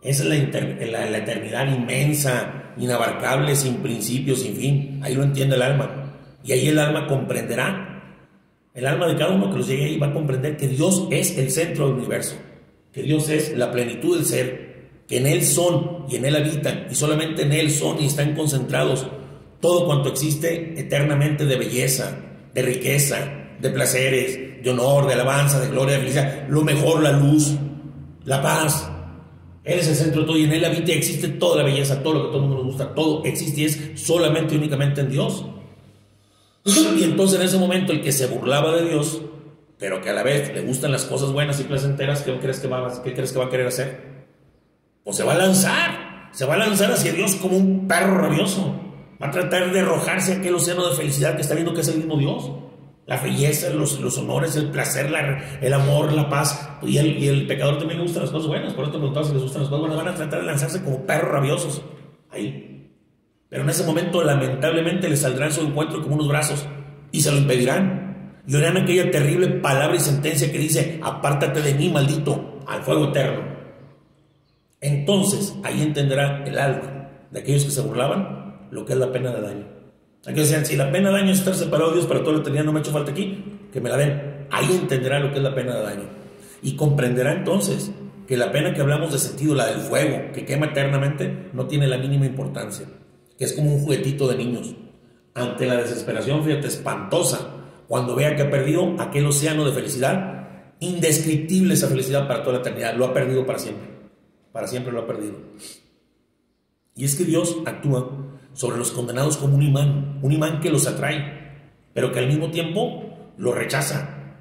Es 0.02 0.22
la, 0.22 0.34
la, 0.36 1.18
eternidad 1.18 1.66
inmensa, 1.74 2.67
inabarcable, 2.80 3.56
sin 3.56 3.76
principio, 3.76 4.36
sin 4.36 4.54
fin. 4.56 5.00
Ahí 5.02 5.14
lo 5.14 5.22
entiende 5.22 5.56
el 5.56 5.62
alma. 5.62 6.14
Y 6.44 6.52
ahí 6.52 6.68
el 6.68 6.78
alma 6.78 7.06
comprenderá. 7.06 7.88
El 8.74 8.86
alma 8.86 9.06
de 9.06 9.16
cada 9.16 9.32
uno 9.32 9.50
que 9.50 9.58
los 9.58 9.66
llegue 9.66 9.86
ahí 9.86 9.98
va 9.98 10.08
a 10.08 10.12
comprender 10.12 10.56
que 10.56 10.68
Dios 10.68 11.08
es 11.10 11.36
el 11.36 11.50
centro 11.50 11.88
del 11.88 11.96
universo, 11.96 12.36
que 12.92 13.02
Dios 13.02 13.28
es 13.28 13.56
la 13.56 13.72
plenitud 13.72 14.16
del 14.16 14.24
ser, 14.24 14.68
que 15.08 15.16
en 15.16 15.26
Él 15.26 15.42
son 15.42 16.04
y 16.08 16.16
en 16.16 16.24
Él 16.24 16.36
habitan, 16.36 16.86
y 16.88 16.94
solamente 16.94 17.42
en 17.42 17.52
Él 17.52 17.70
son 17.70 18.00
y 18.00 18.06
están 18.06 18.36
concentrados 18.36 19.08
todo 19.60 19.86
cuanto 19.86 20.10
existe 20.10 20.78
eternamente 20.78 21.44
de 21.44 21.56
belleza, 21.56 22.16
de 22.54 22.62
riqueza, 22.62 23.18
de 23.60 23.70
placeres, 23.70 24.62
de 24.62 24.70
honor, 24.70 25.06
de 25.06 25.14
alabanza, 25.14 25.58
de 25.58 25.68
gloria, 25.68 25.94
de 25.94 26.00
felicidad, 26.00 26.46
lo 26.48 26.62
mejor, 26.62 27.02
la 27.02 27.12
luz, 27.12 27.56
la 28.24 28.40
paz. 28.40 28.88
Él 29.68 29.78
es 29.78 29.88
el 29.88 29.94
centro 29.94 30.22
de 30.22 30.26
todo 30.26 30.38
y 30.38 30.44
en 30.44 30.52
Él 30.52 30.64
habita 30.64 30.92
existe 30.92 31.28
toda 31.28 31.58
la 31.58 31.62
belleza, 31.62 32.02
todo 32.02 32.14
lo 32.14 32.22
que 32.22 32.28
todo 32.28 32.36
el 32.38 32.42
mundo 32.42 32.56
nos 32.56 32.66
gusta, 32.66 32.94
todo 32.94 33.24
existe 33.24 33.60
y 33.60 33.64
es 33.66 33.80
solamente 33.94 34.54
y 34.54 34.58
únicamente 34.58 35.02
en 35.02 35.10
Dios. 35.10 35.44
Y 36.64 37.04
entonces 37.04 37.38
en 37.38 37.46
ese 37.46 37.58
momento 37.58 37.92
el 37.92 38.00
que 38.00 38.12
se 38.12 38.26
burlaba 38.26 38.74
de 38.76 38.88
Dios, 38.88 39.20
pero 39.78 40.00
que 40.00 40.10
a 40.10 40.12
la 40.12 40.22
vez 40.22 40.52
le 40.52 40.62
gustan 40.62 40.90
las 40.90 41.04
cosas 41.04 41.32
buenas 41.32 41.60
y 41.60 41.64
placenteras, 41.64 42.22
¿qué 42.22 42.36
crees 42.38 42.60
que 42.60 42.68
va, 42.68 43.02
qué 43.02 43.14
crees 43.14 43.32
que 43.32 43.38
va 43.38 43.44
a 43.44 43.50
querer 43.50 43.66
hacer? 43.68 44.18
o 45.08 45.12
se 45.14 45.24
va 45.24 45.32
a 45.32 45.38
lanzar, 45.38 46.28
se 46.32 46.44
va 46.44 46.52
a 46.52 46.58
lanzar 46.58 46.92
hacia 46.92 47.14
Dios 47.14 47.36
como 47.36 47.56
un 47.56 47.88
perro 47.88 48.18
rabioso. 48.18 48.78
Va 49.20 49.28
a 49.28 49.30
tratar 49.30 49.72
de 49.72 49.80
arrojarse 49.80 50.34
a 50.34 50.36
aquel 50.36 50.54
océano 50.54 50.86
de 50.86 50.96
felicidad 50.96 51.34
que 51.34 51.40
está 51.40 51.54
viendo 51.54 51.72
que 51.72 51.80
es 51.80 51.88
el 51.88 51.96
mismo 51.96 52.18
Dios. 52.18 52.50
La 53.08 53.16
belleza, 53.16 53.70
los, 53.70 53.98
los 54.00 54.18
honores, 54.18 54.54
el 54.54 54.70
placer, 54.70 55.10
el 55.62 55.72
amor, 55.72 56.12
la 56.12 56.28
paz. 56.28 56.78
Y 56.82 56.98
el, 56.98 57.16
y 57.18 57.26
el, 57.26 57.46
pecador 57.46 57.78
también 57.78 58.00
le 58.00 58.04
gustan 58.04 58.24
las 58.24 58.30
cosas 58.30 58.48
buenas. 58.48 58.74
Por 58.74 58.84
eso 58.84 58.92
te 58.92 58.98
preguntaba 58.98 59.26
les 59.32 59.42
gustan 59.42 59.62
las 59.62 59.70
cosas 59.70 59.80
buenas. 59.80 59.96
Van 59.96 60.08
a 60.08 60.14
tratar 60.14 60.40
de 60.40 60.46
lanzarse 60.46 60.84
como 60.84 61.06
perros 61.06 61.32
rabiosos. 61.32 61.82
Ahí. 62.30 62.92
Pero 63.48 63.62
en 63.62 63.70
ese 63.70 63.82
momento, 63.84 64.22
lamentablemente, 64.22 65.08
les 65.08 65.22
saldrán 65.22 65.50
su 65.50 65.62
encuentro 65.62 66.02
como 66.02 66.16
unos 66.16 66.28
brazos 66.28 66.66
y 67.10 67.22
se 67.22 67.32
lo 67.32 67.38
impedirán. 67.38 68.42
Y 68.46 68.54
oirán 68.54 68.76
aquella 68.76 69.10
terrible 69.10 69.48
palabra 69.48 69.96
y 69.96 70.00
sentencia 70.00 70.52
que 70.52 70.58
dice: 70.58 71.00
Apártate 71.02 71.62
de 71.62 71.72
mí, 71.72 71.88
maldito, 71.88 72.60
al 72.66 72.82
fuego 72.82 73.08
eterno. 73.08 73.42
Entonces, 74.82 75.56
ahí 75.64 75.80
entenderá 75.80 76.44
el 76.44 76.58
alma 76.58 77.08
de 77.30 77.40
aquellos 77.40 77.64
que 77.64 77.70
se 77.70 77.80
burlaban 77.80 78.68
lo 78.70 78.84
que 78.84 78.92
es 78.92 78.98
la 78.98 79.10
pena 79.10 79.32
de 79.32 79.40
daño. 79.40 79.66
Aquellos 80.28 80.48
decían, 80.48 80.66
si 80.66 80.76
la 80.76 80.92
pena 80.92 81.08
de 81.08 81.16
daño 81.16 81.32
es 81.32 81.38
estar 81.38 81.54
separado 81.54 81.90
de 81.90 81.96
Dios 81.96 82.06
para 82.06 82.20
todo 82.20 82.32
lo 82.32 82.42
que 82.42 82.50
no 82.50 82.72
me 82.72 82.78
ha 82.78 82.82
hecho 82.82 82.92
falta 82.92 83.12
aquí, 83.12 83.42
que 83.72 83.80
me 83.80 83.88
la 83.88 83.96
den. 83.96 84.46
Ahí 84.50 84.68
entenderá 84.70 85.18
lo 85.18 85.30
que 85.30 85.38
es 85.38 85.42
la 85.42 85.54
pena 85.54 85.76
de 85.76 85.82
daño. 85.82 86.08
Y 86.62 86.76
comprenderá 86.76 87.32
entonces 87.32 87.90
que 88.26 88.36
la 88.36 88.52
pena 88.52 88.74
que 88.74 88.80
hablamos 88.80 89.12
de 89.12 89.18
sentido, 89.18 89.54
la 89.54 89.66
del 89.66 89.78
fuego, 89.78 90.32
que 90.32 90.44
quema 90.44 90.66
eternamente, 90.66 91.48
no 91.52 91.66
tiene 91.66 91.86
la 91.86 91.98
mínima 91.98 92.26
importancia. 92.26 92.86
Que 93.38 93.44
es 93.44 93.54
como 93.54 93.74
un 93.74 93.80
juguetito 93.80 94.28
de 94.28 94.36
niños. 94.36 94.74
Ante 95.34 95.66
la 95.66 95.76
desesperación, 95.76 96.44
fíjate, 96.44 96.66
espantosa, 96.66 97.54
cuando 97.86 98.14
vea 98.14 98.36
que 98.36 98.42
ha 98.42 98.50
perdido 98.50 98.96
aquel 99.00 99.26
océano 99.26 99.64
de 99.64 99.72
felicidad, 99.72 100.74
indescriptible 100.80 101.74
esa 101.74 101.88
felicidad 101.88 102.28
para 102.28 102.42
toda 102.42 102.56
la 102.56 102.60
eternidad, 102.60 102.94
lo 102.94 103.06
ha 103.06 103.14
perdido 103.14 103.46
para 103.46 103.58
siempre 103.58 103.98
para 104.52 104.66
siempre 104.66 104.92
lo 104.92 105.00
ha 105.00 105.06
perdido. 105.06 105.36
Y 106.96 107.04
es 107.04 107.14
que 107.14 107.24
Dios 107.24 107.58
actúa 107.64 108.10
sobre 108.58 108.76
los 108.76 108.90
condenados 108.90 109.36
como 109.36 109.54
un 109.54 109.62
imán, 109.62 110.18
un 110.20 110.32
imán 110.32 110.58
que 110.58 110.68
los 110.68 110.84
atrae, 110.88 111.60
pero 111.94 112.10
que 112.10 112.18
al 112.18 112.26
mismo 112.26 112.50
tiempo 112.50 113.04
los 113.36 113.54
rechaza. 113.54 114.34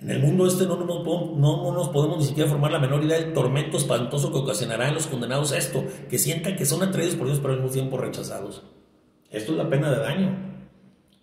En 0.00 0.08
el 0.12 0.20
mundo 0.20 0.46
este 0.46 0.66
no, 0.66 0.76
no, 0.76 1.36
no, 1.36 1.72
nos 1.72 1.88
podemos 1.88 2.18
ni 2.18 2.26
siquiera 2.26 2.48
formar 2.48 2.70
la 2.70 2.78
menor 2.78 3.02
idea 3.02 3.18
del 3.18 3.32
tormento 3.32 3.76
espantoso 3.76 4.30
que 4.30 4.38
ocasionará 4.38 4.86
en 4.86 4.94
los 4.94 5.08
condenados 5.08 5.50
esto, 5.50 5.84
que 6.08 6.16
sientan 6.16 6.54
que 6.54 6.64
son 6.64 6.80
atraídos 6.80 7.16
por 7.16 7.26
Dios 7.26 7.40
pero 7.40 7.54
al 7.54 7.58
mismo 7.58 7.72
tiempo 7.72 7.98
rechazados. 7.98 8.62
Esto 9.32 9.50
es 9.50 9.58
la 9.58 9.68
pena 9.68 9.90
de 9.90 9.98
daño. 9.98 10.36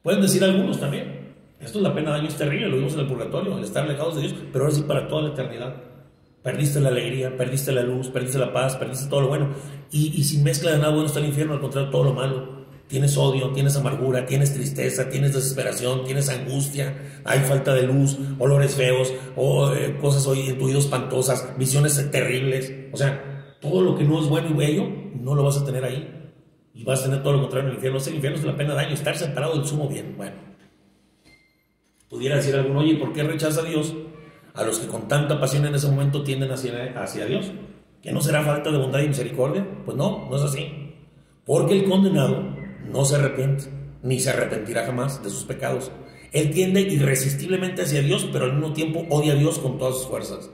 Pueden 0.03 0.19
decir 0.19 0.43
algunos 0.43 0.77
también. 0.77 1.33
Esto 1.61 1.77
es 1.77 1.83
la 1.83 1.95
pena 1.95 2.11
de 2.11 2.17
daño, 2.17 2.27
es 2.27 2.35
terrible, 2.35 2.67
lo 2.67 2.75
vimos 2.75 2.93
en 2.95 2.99
el 2.99 3.07
purgatorio, 3.07 3.57
el 3.57 3.63
estar 3.63 3.85
alejados 3.85 4.15
de 4.15 4.21
Dios, 4.23 4.35
pero 4.51 4.65
ahora 4.65 4.75
sí 4.75 4.81
para 4.81 5.07
toda 5.07 5.21
la 5.21 5.29
eternidad. 5.29 5.75
Perdiste 6.43 6.79
la 6.79 6.89
alegría, 6.89 7.35
perdiste 7.35 7.71
la 7.71 7.81
luz, 7.81 8.09
perdiste 8.09 8.37
la 8.37 8.53
paz, 8.53 8.75
perdiste 8.75 9.09
todo 9.09 9.21
lo 9.21 9.29
bueno. 9.29 9.47
Y, 9.91 10.23
sin 10.23 10.43
mezcla 10.43 10.71
de 10.71 10.77
nada 10.77 10.91
bueno 10.91 11.07
está 11.07 11.19
el 11.19 11.25
infierno, 11.25 11.53
al 11.53 11.61
contrario, 11.61 11.89
todo 11.89 12.03
lo 12.03 12.13
malo. 12.13 12.65
Tienes 12.87 13.17
odio, 13.17 13.51
tienes 13.51 13.75
amargura, 13.75 14.25
tienes 14.25 14.53
tristeza, 14.53 15.09
tienes 15.09 15.33
desesperación, 15.33 16.03
tienes 16.03 16.29
angustia, 16.29 17.21
hay 17.23 17.39
falta 17.39 17.73
de 17.73 17.83
luz, 17.83 18.17
olores 18.37 18.75
feos, 18.75 19.11
o 19.35 19.73
eh, 19.73 19.97
cosas 19.99 20.27
hoy 20.27 20.49
en 20.49 20.59
tu 20.59 20.65
oído 20.65 20.79
espantosas, 20.79 21.57
visiones 21.57 22.11
terribles. 22.11 22.71
O 22.91 22.97
sea, 22.97 23.57
todo 23.59 23.81
lo 23.81 23.95
que 23.95 24.03
no 24.03 24.19
es 24.21 24.27
bueno 24.27 24.49
y 24.49 24.53
bello, 24.53 24.87
no 25.19 25.33
lo 25.33 25.43
vas 25.43 25.57
a 25.57 25.65
tener 25.65 25.83
ahí. 25.83 26.11
Y 26.73 26.83
vas 26.83 27.01
a 27.01 27.05
tener 27.05 27.23
todo 27.23 27.33
lo 27.33 27.41
contrario 27.41 27.69
en 27.69 27.71
el 27.71 27.75
infierno. 27.75 27.99
el 27.99 28.15
infierno 28.15 28.37
es 28.37 28.45
la 28.45 28.57
pena 28.57 28.71
de 28.71 28.75
daño, 28.75 28.93
estar 28.93 29.17
separado 29.17 29.55
del 29.55 29.65
sumo 29.65 29.87
bien. 29.87 30.15
Bueno, 30.17 30.35
pudiera 32.09 32.35
decir 32.35 32.55
alguno, 32.55 32.81
oye, 32.81 32.95
¿por 32.95 33.13
qué 33.13 33.23
rechaza 33.23 33.61
a 33.61 33.63
Dios? 33.63 33.95
a 34.55 34.63
los 34.63 34.79
que 34.79 34.87
con 34.87 35.07
tanta 35.07 35.39
pasión 35.39 35.65
en 35.65 35.75
ese 35.75 35.87
momento 35.87 36.23
tienden 36.23 36.51
hacia, 36.51 36.93
hacia 37.01 37.25
Dios. 37.25 37.51
¿Que 38.05 38.13
no 38.13 38.21
será 38.21 38.43
falta 38.43 38.71
de 38.71 38.77
bondad 38.77 39.01
y 39.01 39.07
misericordia? 39.07 39.67
Pues 39.83 39.97
no, 39.97 40.29
no 40.29 40.35
es 40.37 40.43
así. 40.43 40.93
Porque 41.43 41.73
el 41.73 41.89
condenado 41.89 42.55
no 42.87 43.03
se 43.03 43.15
arrepiente, 43.15 43.65
ni 44.03 44.19
se 44.19 44.29
arrepentirá 44.29 44.85
jamás 44.85 45.23
de 45.23 45.29
sus 45.31 45.43
pecados. 45.43 45.91
Él 46.31 46.51
tiende 46.51 46.81
irresistiblemente 46.81 47.81
hacia 47.81 48.01
Dios, 48.01 48.29
pero 48.31 48.45
al 48.45 48.53
mismo 48.53 48.73
tiempo 48.73 49.05
odia 49.09 49.33
a 49.33 49.35
Dios 49.35 49.57
con 49.57 49.79
todas 49.79 49.95
sus 49.95 50.07
fuerzas. 50.07 50.51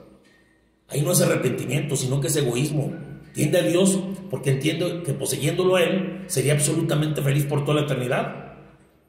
Ahí 0.88 1.02
no 1.02 1.12
es 1.12 1.22
arrepentimiento, 1.22 1.96
sino 1.98 2.22
que 2.22 2.28
es 2.28 2.36
egoísmo. 2.38 2.94
Tiende 3.34 3.60
a 3.60 3.64
Dios 3.64 4.00
porque 4.30 4.52
entiende 4.52 5.04
que 5.04 5.14
poseyéndolo 5.14 5.76
a 5.76 5.84
Él 5.84 6.24
sería 6.28 6.54
absolutamente 6.54 7.22
feliz 7.22 7.46
por 7.46 7.66
toda 7.66 7.82
la 7.82 7.86
eternidad 7.86 8.42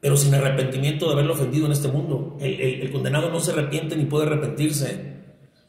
pero 0.03 0.17
sin 0.17 0.35
arrepentimiento 0.35 1.07
de 1.07 1.13
haberlo 1.13 1.31
ofendido 1.31 1.65
en 1.65 1.71
este 1.71 1.87
mundo. 1.87 2.35
El, 2.41 2.91
condenado 2.91 3.29
no 3.29 3.39
se 3.39 3.51
arrepiente 3.51 3.95
ni 3.95 4.03
puede 4.03 4.25
arrepentirse, 4.25 5.21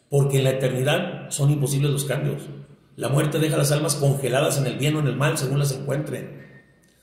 porque 0.09 0.39
en 0.39 0.45
la 0.45 0.51
eternidad 0.51 1.31
son 1.31 1.53
imposibles 1.53 1.93
los 1.93 2.05
cambios. 2.05 2.43
La 2.96 3.09
muerte 3.09 3.38
deja 3.38 3.57
las 3.57 3.72
almas 3.72 3.96
congeladas 3.96 4.59
en 4.59 4.66
el 4.66 4.78
bien 4.78 4.94
o 4.96 5.00
en 5.00 5.09
el 5.09 5.16
mal 5.16 5.37
según 5.37 5.59
las 5.59 5.72
encuentren. 5.72 6.44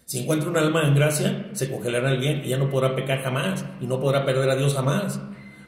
Si 0.06 0.20
encuentra 0.20 0.50
un 0.50 0.58
alma 0.58 0.88
en 0.88 0.96
gracia, 0.96 1.50
se 1.54 1.70
congelará 1.70 2.10
en 2.10 2.16
el 2.16 2.20
bien 2.20 2.42
y 2.46 2.50
ya 2.50 2.58
no 2.58 2.70
podrá 2.70 2.96
pecar 2.96 3.22
jamás 3.22 3.66
y 3.80 3.88
no 3.88 4.00
podrá 4.00 4.26
perder 4.26 4.50
a 4.50 4.56
Dios 4.56 4.74
jamás. 4.74 5.20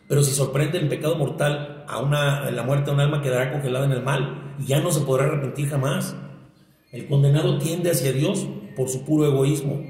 Pero 0.08 0.24
si 0.24 0.32
sorprende 0.32 0.78
el 0.78 0.88
pecado 0.88 1.16
mortal 1.16 1.86
a 1.88 2.00
una, 2.00 2.50
la 2.52 2.64
muerte, 2.64 2.92
un 2.92 3.00
alma 3.00 3.22
quedará 3.22 3.52
congelada 3.52 3.86
en 3.86 3.92
el 3.92 4.04
mal 4.04 4.56
y 4.60 4.66
ya 4.66 4.80
no 4.80 4.92
se 4.92 5.02
podrá 5.02 5.26
arrepentir 5.26 5.70
jamás. 5.70 6.16
El 6.92 7.08
condenado 7.08 7.58
tiende 7.58 7.92
hacia 7.92 8.12
Dios 8.12 8.48
por 8.76 8.90
su 8.90 9.04
puro 9.04 9.26
egoísmo, 9.26 9.82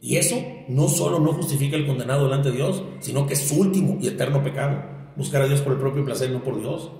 y 0.00 0.16
eso 0.16 0.36
no 0.68 0.88
solo 0.88 1.18
no 1.18 1.32
justifica 1.32 1.76
el 1.76 1.86
condenado 1.86 2.24
delante 2.24 2.50
de 2.50 2.56
Dios, 2.56 2.82
sino 3.00 3.26
que 3.26 3.34
es 3.34 3.48
su 3.48 3.60
último 3.60 3.98
y 4.00 4.08
eterno 4.08 4.42
pecado. 4.42 4.82
Buscar 5.16 5.42
a 5.42 5.48
Dios 5.48 5.60
por 5.60 5.72
el 5.72 5.78
propio 5.78 6.04
placer 6.04 6.30
no 6.30 6.42
por 6.42 6.60
Dios. 6.60 6.90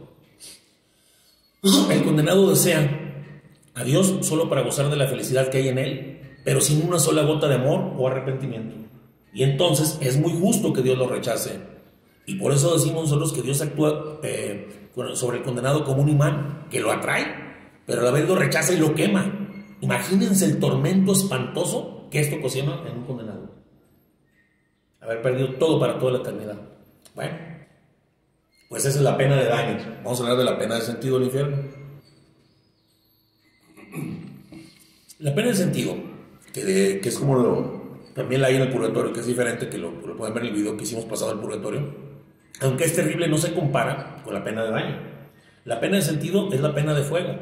El 1.63 2.05
condenado 2.05 2.51
desea 2.51 3.25
a 3.75 3.85
Dios 3.85 4.19
solo 4.23 4.49
para 4.49 4.63
gozar 4.63 4.89
de 4.89 4.97
la 4.97 5.09
felicidad 5.09 5.49
que 5.49 5.59
hay 5.59 5.69
en 5.69 5.79
Él, 5.79 6.21
pero 6.45 6.61
sin 6.61 6.87
una 6.87 6.99
sola 6.99 7.23
gota 7.23 7.49
de 7.49 7.57
amor 7.57 7.95
o 7.99 8.07
arrepentimiento. 8.09 8.77
Y 9.33 9.43
entonces 9.43 9.99
es 10.01 10.19
muy 10.19 10.33
justo 10.33 10.73
que 10.73 10.83
Dios 10.83 10.97
lo 10.97 11.09
rechace. 11.09 11.61
Y 12.25 12.37
por 12.37 12.53
eso 12.53 12.75
decimos 12.75 13.05
nosotros 13.05 13.33
que 13.33 13.43
Dios 13.43 13.61
actúa 13.61 14.21
eh, 14.23 14.91
sobre 15.15 15.39
el 15.39 15.45
condenado 15.45 15.85
como 15.85 16.03
un 16.03 16.09
imán, 16.09 16.67
que 16.71 16.81
lo 16.81 16.91
atrae, 16.91 17.27
pero 17.85 18.01
a 18.01 18.05
la 18.05 18.11
vez 18.11 18.27
lo 18.29 18.35
rechaza 18.35 18.73
y 18.73 18.79
lo 18.79 18.95
quema. 18.95 19.31
Imagínense 19.81 20.47
el 20.47 20.59
tormento 20.59 21.13
espantoso 21.13 22.09
que 22.11 22.21
esto 22.21 22.37
ocasiona 22.37 22.81
en 22.89 22.99
un 22.99 23.05
condenado. 23.05 23.51
Haber 25.01 25.23
perdido 25.23 25.55
todo 25.55 25.79
para 25.79 25.99
toda 25.99 26.13
la 26.13 26.19
eternidad. 26.19 26.57
Bueno, 27.15 27.37
pues 28.69 28.85
esa 28.85 28.99
es 28.99 29.05
la 29.05 29.17
pena 29.17 29.37
de 29.37 29.47
daño. 29.47 29.79
Vamos 30.05 30.21
a 30.21 30.23
hablar 30.25 30.39
de 30.39 30.45
la 30.45 30.59
pena 30.59 30.77
de 30.77 30.83
sentido 30.83 31.19
del 31.19 31.27
infierno. 31.27 31.57
La 35.19 35.35
pena 35.35 35.49
de 35.49 35.55
sentido, 35.55 35.97
que, 36.53 37.01
es 37.03 37.19
como 37.19 37.37
lo, 37.37 38.01
también 38.15 38.41
la 38.41 38.49
hay 38.49 38.57
en 38.57 38.63
el 38.63 38.71
purgatorio, 38.71 39.13
que 39.13 39.21
es 39.21 39.27
diferente, 39.27 39.69
que 39.69 39.79
lo, 39.79 39.91
lo 39.91 40.17
pueden 40.17 40.35
ver 40.35 40.45
en 40.45 40.51
el 40.51 40.55
video 40.55 40.77
que 40.77 40.85
hicimos 40.85 41.05
pasado 41.07 41.31
al 41.31 41.41
purgatorio, 41.41 41.95
aunque 42.61 42.85
es 42.85 42.95
terrible, 42.95 43.29
no 43.29 43.39
se 43.39 43.55
compara 43.55 44.21
con 44.25 44.35
la 44.35 44.45
pena 44.45 44.65
de 44.65 44.71
daño. 44.71 44.99
La 45.65 45.81
pena 45.81 45.97
de 45.97 46.03
sentido 46.03 46.53
es 46.53 46.61
la 46.61 46.75
pena 46.75 46.95
de 46.95 47.03
fuego. 47.03 47.35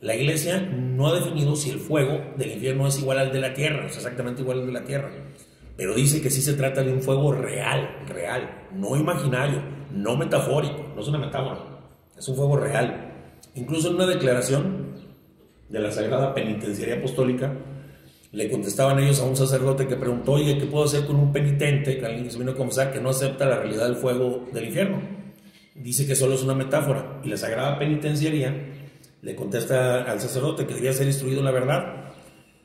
La 0.00 0.14
iglesia 0.14 0.60
no 0.60 1.08
ha 1.08 1.14
definido 1.14 1.56
si 1.56 1.70
el 1.70 1.78
fuego 1.78 2.20
del 2.36 2.52
infierno 2.52 2.86
es 2.86 2.98
igual 2.98 3.18
al 3.18 3.32
de 3.32 3.40
la 3.40 3.54
tierra, 3.54 3.86
es 3.86 3.96
exactamente 3.96 4.42
igual 4.42 4.60
al 4.60 4.66
de 4.66 4.72
la 4.72 4.84
tierra, 4.84 5.10
pero 5.76 5.94
dice 5.94 6.20
que 6.20 6.30
sí 6.30 6.42
se 6.42 6.52
trata 6.52 6.82
de 6.82 6.92
un 6.92 7.02
fuego 7.02 7.32
real, 7.32 8.04
real, 8.06 8.68
no 8.74 8.96
imaginario, 8.96 9.62
no 9.96 10.16
metafórico, 10.16 10.92
no 10.94 11.00
es 11.00 11.08
una 11.08 11.18
metáfora, 11.18 11.60
es 12.16 12.28
un 12.28 12.36
fuego 12.36 12.56
real. 12.56 13.12
Incluso 13.54 13.88
en 13.88 13.96
una 13.96 14.06
declaración 14.06 14.96
de 15.68 15.80
la 15.80 15.90
Sagrada 15.90 16.34
Penitenciaría 16.34 16.96
Apostólica, 16.96 17.52
le 18.32 18.50
contestaban 18.50 18.98
ellos 18.98 19.20
a 19.20 19.24
un 19.24 19.36
sacerdote 19.36 19.86
que 19.86 19.96
preguntó, 19.96 20.32
oye, 20.32 20.58
¿qué 20.58 20.66
puedo 20.66 20.84
hacer 20.84 21.06
con 21.06 21.16
un 21.16 21.32
penitente, 21.32 21.98
que 21.98 22.04
alguien 22.04 22.30
se 22.30 22.38
vino 22.38 22.52
a 22.52 22.54
confesar, 22.54 22.92
que 22.92 23.00
no 23.00 23.10
acepta 23.10 23.46
la 23.46 23.58
realidad 23.58 23.86
del 23.86 23.96
fuego 23.96 24.46
del 24.52 24.66
infierno? 24.66 25.00
Dice 25.74 26.06
que 26.06 26.14
solo 26.14 26.34
es 26.34 26.42
una 26.42 26.54
metáfora. 26.54 27.20
Y 27.24 27.28
la 27.28 27.36
Sagrada 27.36 27.78
Penitenciaría 27.78 28.54
le 29.22 29.34
contesta 29.34 30.02
al 30.02 30.20
sacerdote 30.20 30.66
que 30.66 30.74
debía 30.74 30.92
ser 30.92 31.06
instruido 31.06 31.38
en 31.38 31.46
la 31.46 31.50
verdad, 31.50 32.12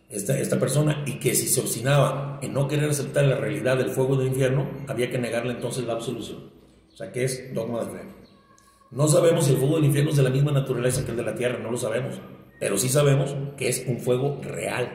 esta, 0.10 0.38
esta 0.38 0.60
persona, 0.60 1.04
y 1.06 1.20
que 1.20 1.36
si 1.36 1.48
se 1.48 1.62
obstinaba 1.62 2.40
en 2.42 2.54
no 2.54 2.68
querer 2.68 2.90
aceptar 2.90 3.24
la 3.26 3.38
realidad 3.38 3.78
del 3.78 3.92
fuego 3.92 4.18
del 4.18 4.28
infierno, 4.28 4.70
había 4.88 5.10
que 5.10 5.20
negarle 5.20 5.54
entonces 5.54 5.86
la 5.86 5.94
absolución. 5.94 6.61
Que 7.10 7.24
es 7.24 7.54
dogma 7.54 7.80
de 7.80 7.86
fe. 7.86 8.06
No 8.92 9.08
sabemos 9.08 9.46
si 9.46 9.54
el 9.54 9.58
fuego 9.58 9.76
del 9.76 9.86
infierno 9.86 10.12
es 10.12 10.18
de 10.18 10.24
la 10.24 10.30
misma 10.30 10.52
naturaleza 10.52 11.06
que 11.06 11.12
el 11.12 11.18
de 11.18 11.24
la 11.24 11.36
tierra, 11.36 11.58
no 11.58 11.72
lo 11.72 11.78
sabemos, 11.78 12.20
pero 12.60 12.78
sí 12.78 12.90
sabemos 12.90 13.36
que 13.58 13.70
es 13.70 13.86
un 13.88 14.00
fuego 14.00 14.40
real, 14.42 14.90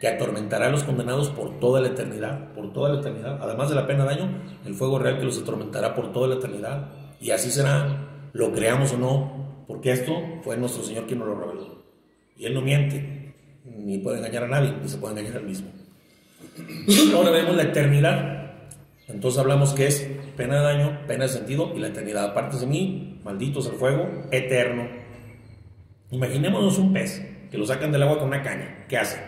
que 0.00 0.08
atormentará 0.08 0.66
a 0.66 0.70
los 0.70 0.84
condenados 0.84 1.30
por 1.30 1.58
toda 1.60 1.80
la 1.80 1.88
eternidad, 1.88 2.52
por 2.52 2.72
toda 2.72 2.90
la 2.90 3.00
eternidad. 3.00 3.38
Además 3.40 3.68
de 3.68 3.76
la 3.76 3.86
pena 3.86 4.04
de 4.04 4.16
daño, 4.16 4.42
el 4.66 4.74
fuego 4.74 4.98
real 4.98 5.18
que 5.18 5.24
los 5.24 5.38
atormentará 5.38 5.94
por 5.94 6.12
toda 6.12 6.28
la 6.28 6.34
eternidad. 6.34 6.88
Y 7.20 7.30
así 7.30 7.50
será, 7.50 8.30
lo 8.32 8.52
creamos 8.52 8.92
o 8.92 8.98
no, 8.98 9.64
porque 9.66 9.92
esto 9.92 10.12
fue 10.42 10.56
nuestro 10.56 10.82
Señor 10.82 11.06
quien 11.06 11.20
nos 11.20 11.28
lo 11.28 11.40
reveló. 11.40 11.84
Y 12.36 12.44
Él 12.44 12.54
no 12.54 12.60
miente, 12.60 13.34
ni 13.64 13.98
puede 13.98 14.18
engañar 14.18 14.44
a 14.44 14.48
nadie, 14.48 14.74
ni 14.82 14.88
se 14.88 14.98
puede 14.98 15.18
engañar 15.18 15.36
a 15.36 15.40
él 15.40 15.46
mismo. 15.46 15.68
Ahora 17.14 17.30
vemos 17.30 17.56
la 17.56 17.62
eternidad. 17.64 18.37
Entonces 19.08 19.40
hablamos 19.40 19.72
que 19.72 19.86
es 19.86 20.06
pena 20.36 20.56
de 20.58 20.62
daño, 20.62 21.00
pena 21.06 21.24
de 21.24 21.30
sentido 21.30 21.72
y 21.74 21.78
la 21.78 21.88
eternidad. 21.88 22.26
Aparte 22.26 22.58
de 22.58 22.66
mí, 22.66 23.20
malditos 23.24 23.66
el 23.66 23.74
fuego, 23.74 24.06
eterno. 24.30 24.86
Imaginémonos 26.10 26.78
un 26.78 26.92
pez 26.92 27.22
que 27.50 27.58
lo 27.58 27.66
sacan 27.66 27.90
del 27.90 28.02
agua 28.02 28.18
con 28.18 28.28
una 28.28 28.42
caña. 28.42 28.84
¿Qué 28.86 28.98
hace? 28.98 29.18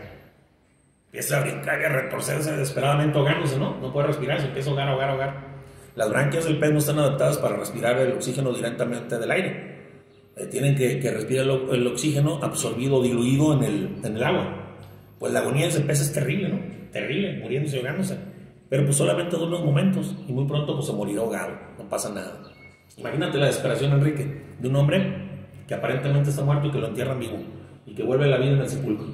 Empieza 1.07 1.39
a 1.39 1.41
brincar 1.41 1.81
y 1.81 1.85
a 1.85 1.89
retorcerse 1.89 2.53
desesperadamente 2.53 3.19
ahogándose, 3.19 3.59
¿no? 3.59 3.79
No 3.81 3.93
puede 3.93 4.09
respirar, 4.09 4.41
se 4.41 4.47
empieza 4.47 4.69
a 4.69 4.73
ahogar, 4.73 4.89
ahogar, 4.89 5.11
ahogar. 5.11 5.51
Las 5.97 6.09
branquias 6.11 6.45
del 6.45 6.59
pez 6.59 6.71
no 6.71 6.79
están 6.79 6.99
adaptadas 6.99 7.39
para 7.39 7.57
respirar 7.57 7.99
el 7.99 8.13
oxígeno 8.13 8.53
directamente 8.53 9.19
del 9.19 9.31
aire. 9.31 9.81
Eh, 10.37 10.47
tienen 10.47 10.77
que, 10.77 11.11
respirar 11.11 11.47
el, 11.47 11.87
oxígeno 11.87 12.39
absorbido, 12.43 13.03
diluido 13.03 13.55
en 13.55 13.65
el, 13.65 13.97
en 14.05 14.17
el 14.17 14.23
agua. 14.23 14.77
Pues 15.19 15.33
la 15.33 15.41
agonía 15.41 15.65
de 15.65 15.71
ese 15.71 15.81
pez 15.81 16.01
es 16.01 16.13
terrible, 16.13 16.51
¿no? 16.51 16.61
Terrible, 16.93 17.41
muriéndose 17.43 17.79
ahogándose. 17.79 18.17
Pero 18.71 18.85
pues 18.85 18.97
solamente 18.97 19.37
dura 19.37 19.49
unos 19.49 19.65
momentos 19.65 20.17
y 20.27 20.33
muy 20.33 20.47
pronto 20.47 20.75
pues 20.77 20.87
se 20.87 20.93
morirá 20.93 21.21
ahogado, 21.21 21.59
no 21.77 21.89
pasa 21.89 22.15
nada. 22.15 22.41
Imagínate 22.97 23.37
la 23.37 23.47
desesperación, 23.47 23.93
Enrique, 23.93 24.43
de 24.59 24.69
un 24.69 24.77
hombre 24.77 25.31
que 25.67 25.75
aparentemente 25.75 26.31
está 26.31 26.45
muerto 26.45 26.69
y 26.69 26.71
que 26.71 26.79
lo 26.79 26.87
entierran 26.87 27.19
vivo 27.19 27.39
y 27.85 27.95
que 27.95 28.05
vuelve 28.05 28.27
a 28.27 28.29
la 28.29 28.39
vida 28.39 28.53
en 28.53 28.61
el 28.61 28.69
sepulcro, 28.69 29.07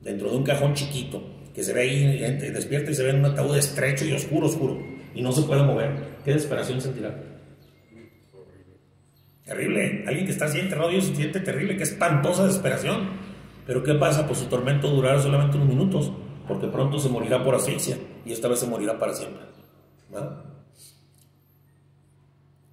dentro 0.00 0.30
de 0.30 0.36
un 0.36 0.44
cajón 0.44 0.74
chiquito, 0.74 1.22
que 1.54 1.62
se 1.62 1.72
ve 1.72 1.80
ahí, 1.80 2.18
despierta 2.52 2.90
y 2.90 2.94
se 2.94 3.02
ve 3.02 3.10
en 3.10 3.20
un 3.20 3.26
ataúd 3.26 3.56
estrecho 3.56 4.04
y 4.04 4.12
oscuro, 4.12 4.46
oscuro, 4.46 4.78
y 5.14 5.22
no 5.22 5.32
se 5.32 5.42
puede 5.42 5.62
mover. 5.62 5.90
¿Qué 6.24 6.34
desesperación 6.34 6.80
sentirá? 6.80 7.14
Terrible. 9.44 10.04
Alguien 10.06 10.26
que 10.26 10.32
está 10.32 10.44
así 10.44 10.60
enterrado, 10.60 10.90
Dios 10.90 11.10
siente 11.14 11.40
terrible, 11.40 11.76
qué 11.76 11.82
espantosa 11.82 12.46
desesperación. 12.46 13.10
Pero 13.66 13.82
¿qué 13.82 13.94
pasa? 13.94 14.26
Pues 14.26 14.38
su 14.38 14.46
tormento 14.46 14.88
durará 14.88 15.20
solamente 15.20 15.56
unos 15.56 15.68
minutos, 15.68 16.12
porque 16.46 16.66
pronto 16.66 16.98
se 16.98 17.08
morirá 17.08 17.42
por 17.44 17.54
asfixia 17.54 17.98
y 18.24 18.32
esta 18.32 18.48
vez 18.48 18.60
se 18.60 18.66
morirá 18.66 18.98
para 18.98 19.14
siempre. 19.14 19.42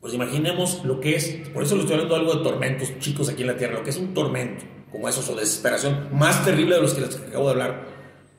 Pues 0.02 0.14
imaginemos 0.14 0.84
lo 0.86 1.00
que 1.00 1.16
es, 1.16 1.50
por 1.54 1.64
eso 1.64 1.76
le 1.76 1.82
estoy 1.82 1.96
hablando 1.96 2.16
algo 2.16 2.36
de 2.36 2.44
tormentos 2.44 2.98
chicos 3.00 3.30
aquí 3.30 3.42
en 3.42 3.48
la 3.48 3.58
tierra, 3.58 3.76
lo 3.76 3.84
que 3.84 3.90
es 3.90 3.98
un 3.98 4.14
tormento, 4.14 4.66
como 4.92 5.08
eso, 5.10 5.22
o 5.32 5.36
desesperación, 5.36 6.10
más 6.12 6.44
terrible 6.46 6.76
de 6.76 6.82
los 6.82 6.94
que 6.94 7.02
les 7.02 7.16
acabo 7.16 7.46
de 7.46 7.52
hablar, 7.52 7.86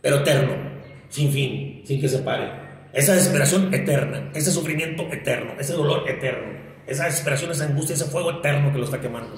pero 0.01 0.17
eterno, 0.17 0.55
sin 1.09 1.31
fin, 1.31 1.83
sin 1.85 2.01
que 2.01 2.09
se 2.09 2.21
pare. 2.21 2.71
Esa 2.93 3.15
desesperación 3.15 3.73
eterna, 3.73 4.31
ese 4.35 4.51
sufrimiento 4.51 5.03
eterno, 5.13 5.53
ese 5.59 5.75
dolor 5.75 6.09
eterno 6.09 6.61
esa 6.91 7.05
desesperación, 7.05 7.53
esa 7.53 7.67
angustia, 7.67 7.95
ese 7.95 8.07
fuego 8.07 8.33
eterno 8.33 8.73
que 8.73 8.79
lo 8.79 8.85
está 8.85 9.01
quemando. 9.01 9.37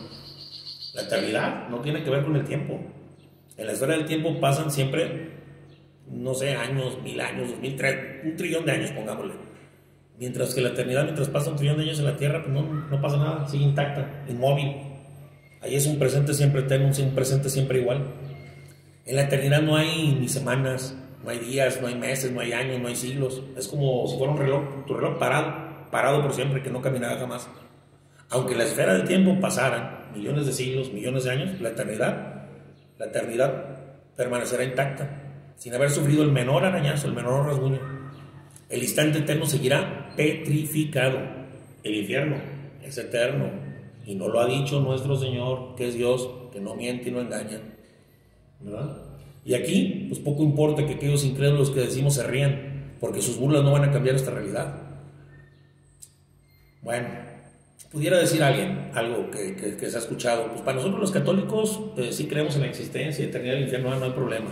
La 0.95 1.03
eternidad 1.03 1.69
no 1.69 1.81
tiene 1.81 2.03
que 2.03 2.09
ver 2.09 2.25
con 2.25 2.35
el 2.35 2.45
tiempo. 2.45 2.81
En 3.59 3.67
la 3.67 3.73
esfera 3.73 3.95
del 3.95 4.07
tiempo 4.07 4.41
pasan 4.41 4.71
siempre, 4.71 5.42
no 6.11 6.35
sé, 6.35 6.55
años, 6.55 6.99
mil 7.03 7.21
años, 7.21 7.51
dos 7.51 7.59
mil, 7.59 7.77
tres, 7.77 8.25
un 8.25 8.37
trillón 8.37 8.65
de 8.67 8.73
años, 8.73 8.91
pongámosle. 8.93 9.35
Mientras 10.19 10.55
que 10.55 10.61
la 10.61 10.71
eternidad, 10.71 11.05
mientras 11.05 11.29
pasa 11.29 11.51
un 11.51 11.57
trillón 11.57 11.79
de 11.79 11.85
años 11.85 11.99
en 11.99 12.05
la 12.05 12.17
Tierra, 12.17 12.43
pues 12.43 12.55
no, 12.55 12.63
no 12.63 13.01
pasa 13.01 13.17
nada, 13.17 13.49
sigue 13.49 13.65
intacta, 13.65 14.25
inmóvil. 14.29 14.77
Ahí 15.61 15.75
es 15.77 15.87
un 15.87 15.99
presente 15.99 16.35
siempre 16.35 16.63
eterno, 16.63 16.91
un 16.97 17.15
presente 17.15 17.49
siempre 17.49 17.81
igual. 17.81 18.05
En 19.07 19.17
la 19.17 19.23
eternidad 19.23 19.63
no 19.63 19.77
hay 19.77 20.17
ni 20.19 20.29
semanas, 20.29 20.97
no 21.25 21.31
hay 21.31 21.39
días, 21.39 21.81
no 21.81 21.89
hay 21.89 21.95
meses, 21.95 22.31
no 22.33 22.41
hay 22.41 22.53
años, 22.53 22.81
no 22.81 22.89
hay 22.89 22.97
siglos. 22.97 23.43
Es 23.57 23.69
como 23.69 24.07
si 24.07 24.17
fuera 24.17 24.33
un 24.33 24.39
reloj, 24.39 24.87
tu 24.87 24.95
reloj 24.95 25.19
parado 25.19 25.73
parado 25.93 26.23
por 26.23 26.33
siempre, 26.33 26.63
que 26.63 26.71
no 26.71 26.81
caminará 26.81 27.19
jamás. 27.19 27.49
Aunque 28.31 28.57
la 28.57 28.65
esfera 28.65 28.95
del 28.95 29.07
tiempo 29.07 29.39
pasara 29.39 30.11
millones 30.13 30.47
de 30.47 30.53
siglos, 30.53 30.91
millones 30.91 31.25
de 31.25 31.31
años, 31.31 31.61
la 31.61 31.69
eternidad, 31.69 32.47
la 32.99 33.07
eternidad 33.07 33.53
permanecerá 34.17 34.65
intacta, 34.65 35.32
sin 35.57 35.75
haber 35.75 35.91
sufrido 35.91 36.23
el 36.23 36.33
menor 36.33 36.65
arañazo, 36.65 37.07
el 37.07 37.15
menor 37.15 37.47
rasguño. 37.47 37.81
El 38.69 38.83
instante 38.83 39.19
eterno 39.19 39.47
seguirá 39.47 40.13
petrificado. 40.17 41.19
El 41.83 41.95
infierno 41.95 42.37
es 42.83 42.97
eterno 42.99 43.51
y 44.07 44.15
no 44.15 44.29
lo 44.29 44.41
ha 44.41 44.47
dicho 44.47 44.81
nuestro 44.81 45.17
Señor, 45.17 45.75
que 45.77 45.89
es 45.89 45.95
Dios, 45.95 46.29
que 46.53 46.61
no 46.61 46.75
miente 46.75 47.09
y 47.09 47.13
no 47.13 47.21
engaña. 47.21 47.61
Y 49.45 49.55
aquí, 49.55 50.07
pues 50.09 50.21
poco 50.21 50.43
importa 50.43 50.87
que 50.87 50.95
aquellos 50.95 51.25
incrédulos 51.25 51.71
que 51.71 51.81
decimos 51.81 52.15
se 52.15 52.27
rían, 52.27 52.95
porque 53.01 53.23
sus 53.23 53.39
burlas 53.39 53.63
no 53.63 53.73
van 53.73 53.85
a 53.85 53.93
cambiar 53.93 54.17
esta 54.17 54.31
realidad. 54.31 54.75
Bueno, 56.83 57.09
pudiera 57.91 58.19
decir 58.19 58.43
alguien 58.43 58.91
algo 58.95 59.31
que, 59.31 59.77
se 59.79 59.97
ha 59.97 60.01
escuchado, 60.01 60.49
pues 60.49 60.63
para 60.63 60.77
nosotros 60.77 61.01
los 61.01 61.11
católicos 61.11 61.81
eh, 61.97 62.13
sí 62.13 62.27
creemos 62.27 62.55
en 62.57 62.63
la 62.63 62.69
existencia 62.69 63.25
eternidad 63.25 63.55
del 63.55 63.65
infierno, 63.65 63.95
no 63.95 64.05
hay 64.05 64.13
problema. 64.13 64.51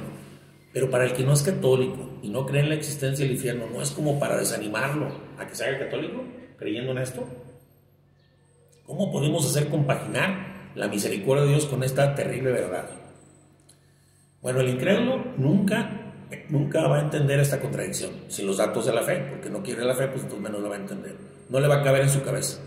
Pero 0.72 0.90
para 0.90 1.04
el 1.04 1.12
que 1.12 1.24
no 1.24 1.33
es 1.33 1.42
católico 1.42 2.18
y 2.22 2.28
no 2.28 2.46
cree 2.46 2.62
en 2.62 2.68
la 2.68 2.74
existencia 2.76 3.24
del 3.24 3.35
infierno, 3.35 3.66
¿no 3.72 3.83
es 3.83 3.90
como 3.90 4.18
para 4.18 4.37
desanimarlo 4.37 5.09
a 5.38 5.46
que 5.46 5.54
se 5.54 5.64
haga 5.64 5.80
católico 5.80 6.22
creyendo 6.59 6.92
en 6.92 6.98
esto? 6.98 7.26
¿Cómo 8.87 9.11
podemos 9.11 9.44
hacer 9.48 9.68
compaginar 9.68 10.70
la 10.74 10.88
misericordia 10.88 11.44
de 11.44 11.50
Dios 11.50 11.66
con 11.66 11.83
esta 11.83 12.14
terrible 12.14 12.52
verdad? 12.52 12.88
Bueno, 14.42 14.61
el 14.61 14.68
incrédulo 14.68 15.24
nunca, 15.37 16.12
nunca 16.48 16.87
va 16.87 16.98
a 16.98 17.02
entender 17.02 17.40
esta 17.40 17.61
contradicción 17.61 18.11
sin 18.28 18.46
los 18.46 18.59
datos 18.59 18.87
de 18.87 18.92
la 18.92 19.02
fe, 19.02 19.26
porque 19.30 19.50
no 19.50 19.62
quiere 19.62 19.85
la 19.85 19.94
fe, 19.94 20.06
pues 20.06 20.22
entonces 20.22 20.40
menos 20.40 20.61
lo 20.61 20.68
va 20.68 20.76
a 20.76 20.80
entender 20.80 21.30
no 21.50 21.61
le 21.61 21.68
va 21.68 21.76
a 21.76 21.83
caber 21.83 22.02
en 22.02 22.09
su 22.09 22.22
cabeza. 22.22 22.62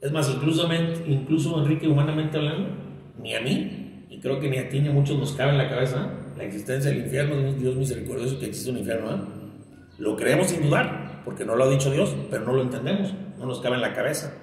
Es 0.00 0.10
más, 0.10 0.28
incluso, 0.28 0.68
incluso 1.06 1.62
Enrique, 1.62 1.86
humanamente 1.86 2.38
hablando, 2.38 2.70
ni 3.18 3.34
a 3.34 3.40
mí, 3.40 4.06
y 4.10 4.18
creo 4.20 4.40
que 4.40 4.50
ni 4.50 4.58
a 4.58 4.68
ti 4.68 4.80
ni 4.80 4.88
a 4.88 4.92
muchos 4.92 5.18
nos 5.18 5.32
cabe 5.32 5.52
en 5.52 5.58
la 5.58 5.68
cabeza 5.68 6.10
la 6.36 6.44
existencia 6.44 6.90
del 6.90 7.04
infierno, 7.04 7.36
un 7.36 7.58
Dios 7.58 7.76
misericordioso 7.76 8.38
que 8.38 8.46
existe 8.46 8.70
un 8.70 8.78
infierno. 8.78 9.10
¿eh? 9.12 9.18
Lo 9.98 10.16
creemos 10.16 10.48
sin 10.48 10.62
dudar, 10.62 11.22
porque 11.24 11.44
no 11.44 11.56
lo 11.56 11.64
ha 11.64 11.68
dicho 11.68 11.90
Dios, 11.90 12.14
pero 12.30 12.44
no 12.44 12.52
lo 12.52 12.62
entendemos, 12.62 13.14
no 13.38 13.46
nos 13.46 13.60
cabe 13.60 13.76
en 13.76 13.82
la 13.82 13.92
cabeza. 13.92 14.34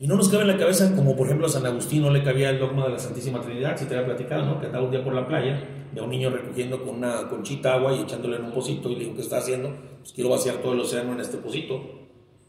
Y 0.00 0.06
no 0.06 0.16
nos 0.16 0.28
cabe 0.28 0.42
en 0.42 0.48
la 0.48 0.58
cabeza, 0.58 0.94
como 0.96 1.16
por 1.16 1.26
ejemplo 1.26 1.46
a 1.46 1.50
San 1.50 1.64
Agustín 1.66 2.02
no 2.02 2.10
le 2.10 2.22
cabía 2.22 2.50
el 2.50 2.58
dogma 2.58 2.84
de 2.86 2.92
la 2.92 2.98
Santísima 2.98 3.40
Trinidad, 3.40 3.76
si 3.76 3.84
te 3.86 3.94
había 3.94 4.06
platicado, 4.06 4.44
¿no? 4.44 4.60
Que 4.60 4.66
andaba 4.66 4.84
un 4.84 4.90
día 4.90 5.04
por 5.04 5.14
la 5.14 5.26
playa, 5.26 5.62
ve 5.92 6.00
a 6.00 6.04
un 6.04 6.10
niño 6.10 6.30
recogiendo 6.30 6.82
con 6.82 6.96
una 6.96 7.28
conchita 7.28 7.74
agua 7.74 7.92
y 7.92 8.02
echándole 8.02 8.36
en 8.36 8.44
un 8.44 8.52
pocito, 8.52 8.90
y 8.90 8.94
le 8.94 9.00
digo, 9.00 9.14
¿qué 9.14 9.22
está 9.22 9.38
haciendo? 9.38 9.72
Pues 10.00 10.12
quiero 10.12 10.30
vaciar 10.30 10.56
todo 10.56 10.72
el 10.72 10.80
océano 10.80 11.12
en 11.12 11.20
este 11.20 11.36
pocito. 11.38 11.80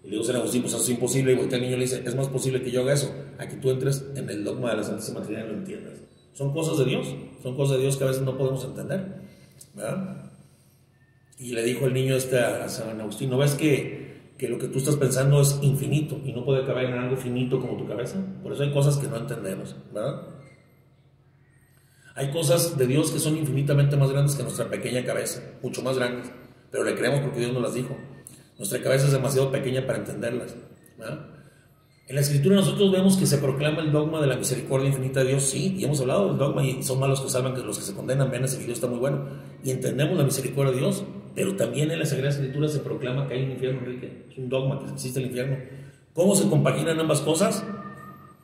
Y 0.04 0.08
le 0.08 0.12
digo, 0.12 0.24
San 0.24 0.36
Agustín, 0.38 0.62
pues 0.62 0.74
eso 0.74 0.84
es 0.84 0.90
imposible. 0.90 1.34
Y 1.34 1.54
el 1.54 1.62
niño 1.62 1.78
le 1.78 1.84
dice, 1.84 2.02
es 2.06 2.16
más 2.16 2.28
posible 2.30 2.62
que 2.62 2.72
yo 2.72 2.82
haga 2.82 2.94
eso, 2.94 3.14
a 3.38 3.48
que 3.48 3.58
tú 3.58 3.70
entres 3.70 4.06
en 4.16 4.30
el 4.30 4.44
dogma 4.44 4.72
de 4.72 4.78
la 4.78 4.84
Santísima 4.84 5.22
Trinidad 5.22 5.46
y 5.46 5.50
lo 5.50 5.58
entiendas. 5.58 6.05
Son 6.36 6.54
cosas 6.54 6.78
de 6.78 6.86
Dios, 6.86 7.08
son 7.42 7.56
cosas 7.56 7.78
de 7.78 7.84
Dios 7.84 7.98
que 7.98 8.04
a 8.04 8.08
veces 8.08 8.22
no 8.22 8.38
podemos 8.38 8.64
entender, 8.64 9.22
¿verdad? 9.74 10.32
Y 11.40 11.54
le 11.54 11.64
dijo 11.64 11.88
el 11.88 11.94
niño 11.94 12.16
este 12.16 12.40
a 12.40 12.70
San 12.70 13.02
Agustín, 13.02 13.32
¿no 13.32 13.38
ves 13.38 13.56
que 13.56 14.06
que 14.38 14.50
lo 14.50 14.58
que 14.58 14.68
tú 14.68 14.80
estás 14.80 14.98
pensando 14.98 15.42
es 15.42 15.60
infinito 15.62 16.20
y 16.26 16.34
no 16.34 16.44
puede 16.44 16.66
caber 16.66 16.86
en 16.86 16.96
algo 16.96 17.16
finito 17.16 17.60
como 17.60 17.78
tu 17.78 17.88
cabeza. 17.88 18.18
Por 18.44 18.52
eso 18.52 18.64
hay 18.64 18.74
cosas 18.74 18.98
que 18.98 19.08
no 19.08 19.18
entendemos, 19.18 19.76
¿verdad? 19.94 20.24
Hay 22.16 22.32
cosas 22.32 22.78
de 22.78 22.88
Dios 22.88 23.12
que 23.12 23.20
son 23.20 23.38
infinitamente 23.38 23.96
más 23.98 24.12
grandes 24.12 24.36
que 24.36 24.44
nuestra 24.44 24.70
pequeña 24.70 25.06
cabeza, 25.06 25.42
mucho 25.62 25.82
más 25.82 25.98
grandes, 25.98 26.32
pero 26.72 26.84
le 26.84 26.96
creemos 26.96 27.22
porque 27.22 27.40
Dios 27.40 27.54
nos 27.54 27.62
las 27.62 27.74
dijo. 27.74 27.96
Nuestra 28.58 28.82
cabeza 28.82 29.06
es 29.06 29.12
demasiado 29.12 29.52
pequeña 29.52 29.86
para 29.86 30.00
entenderlas. 30.00 30.56
¿verdad? 30.98 31.35
En 32.08 32.14
la 32.14 32.22
escritura 32.22 32.58
nosotros 32.58 32.92
vemos 32.92 33.18
que 33.18 33.26
se 33.26 33.40
proclama 33.40 33.82
el 33.82 33.92
dogma 33.92 34.22
de 34.22 34.28
la 34.28 34.36
misericordia 34.36 34.90
infinita 34.90 35.22
de 35.22 35.30
Dios, 35.30 35.44
sí, 35.44 35.76
y 35.76 35.86
hemos 35.86 36.00
hablado 36.02 36.28
del 36.28 36.38
dogma 36.38 36.64
y 36.64 36.84
son 36.84 37.00
malos 37.00 37.20
que 37.20 37.30
salvan 37.30 37.56
que 37.56 37.62
los 37.62 37.80
que 37.80 37.84
se 37.84 37.96
condenan, 37.96 38.30
ven 38.30 38.44
ese 38.44 38.60
video 38.60 38.74
está 38.74 38.86
muy 38.86 39.00
bueno, 39.00 39.26
y 39.64 39.72
entendemos 39.72 40.16
la 40.16 40.24
misericordia 40.24 40.72
de 40.72 40.80
Dios, 40.80 41.04
pero 41.34 41.56
también 41.56 41.90
en 41.90 41.98
la 41.98 42.06
Sagrada 42.06 42.30
Escritura 42.30 42.68
se 42.68 42.80
proclama 42.80 43.28
que 43.28 43.34
hay 43.34 43.44
un 43.44 43.52
infierno, 43.52 43.80
Enrique. 43.80 44.28
Es 44.30 44.38
un 44.38 44.50
dogma 44.50 44.80
que 44.80 44.92
existe 44.94 45.20
el 45.20 45.26
infierno. 45.26 45.58
¿Cómo 46.14 46.36
se 46.36 46.48
compaginan 46.48 47.00
ambas 47.00 47.22
cosas? 47.22 47.66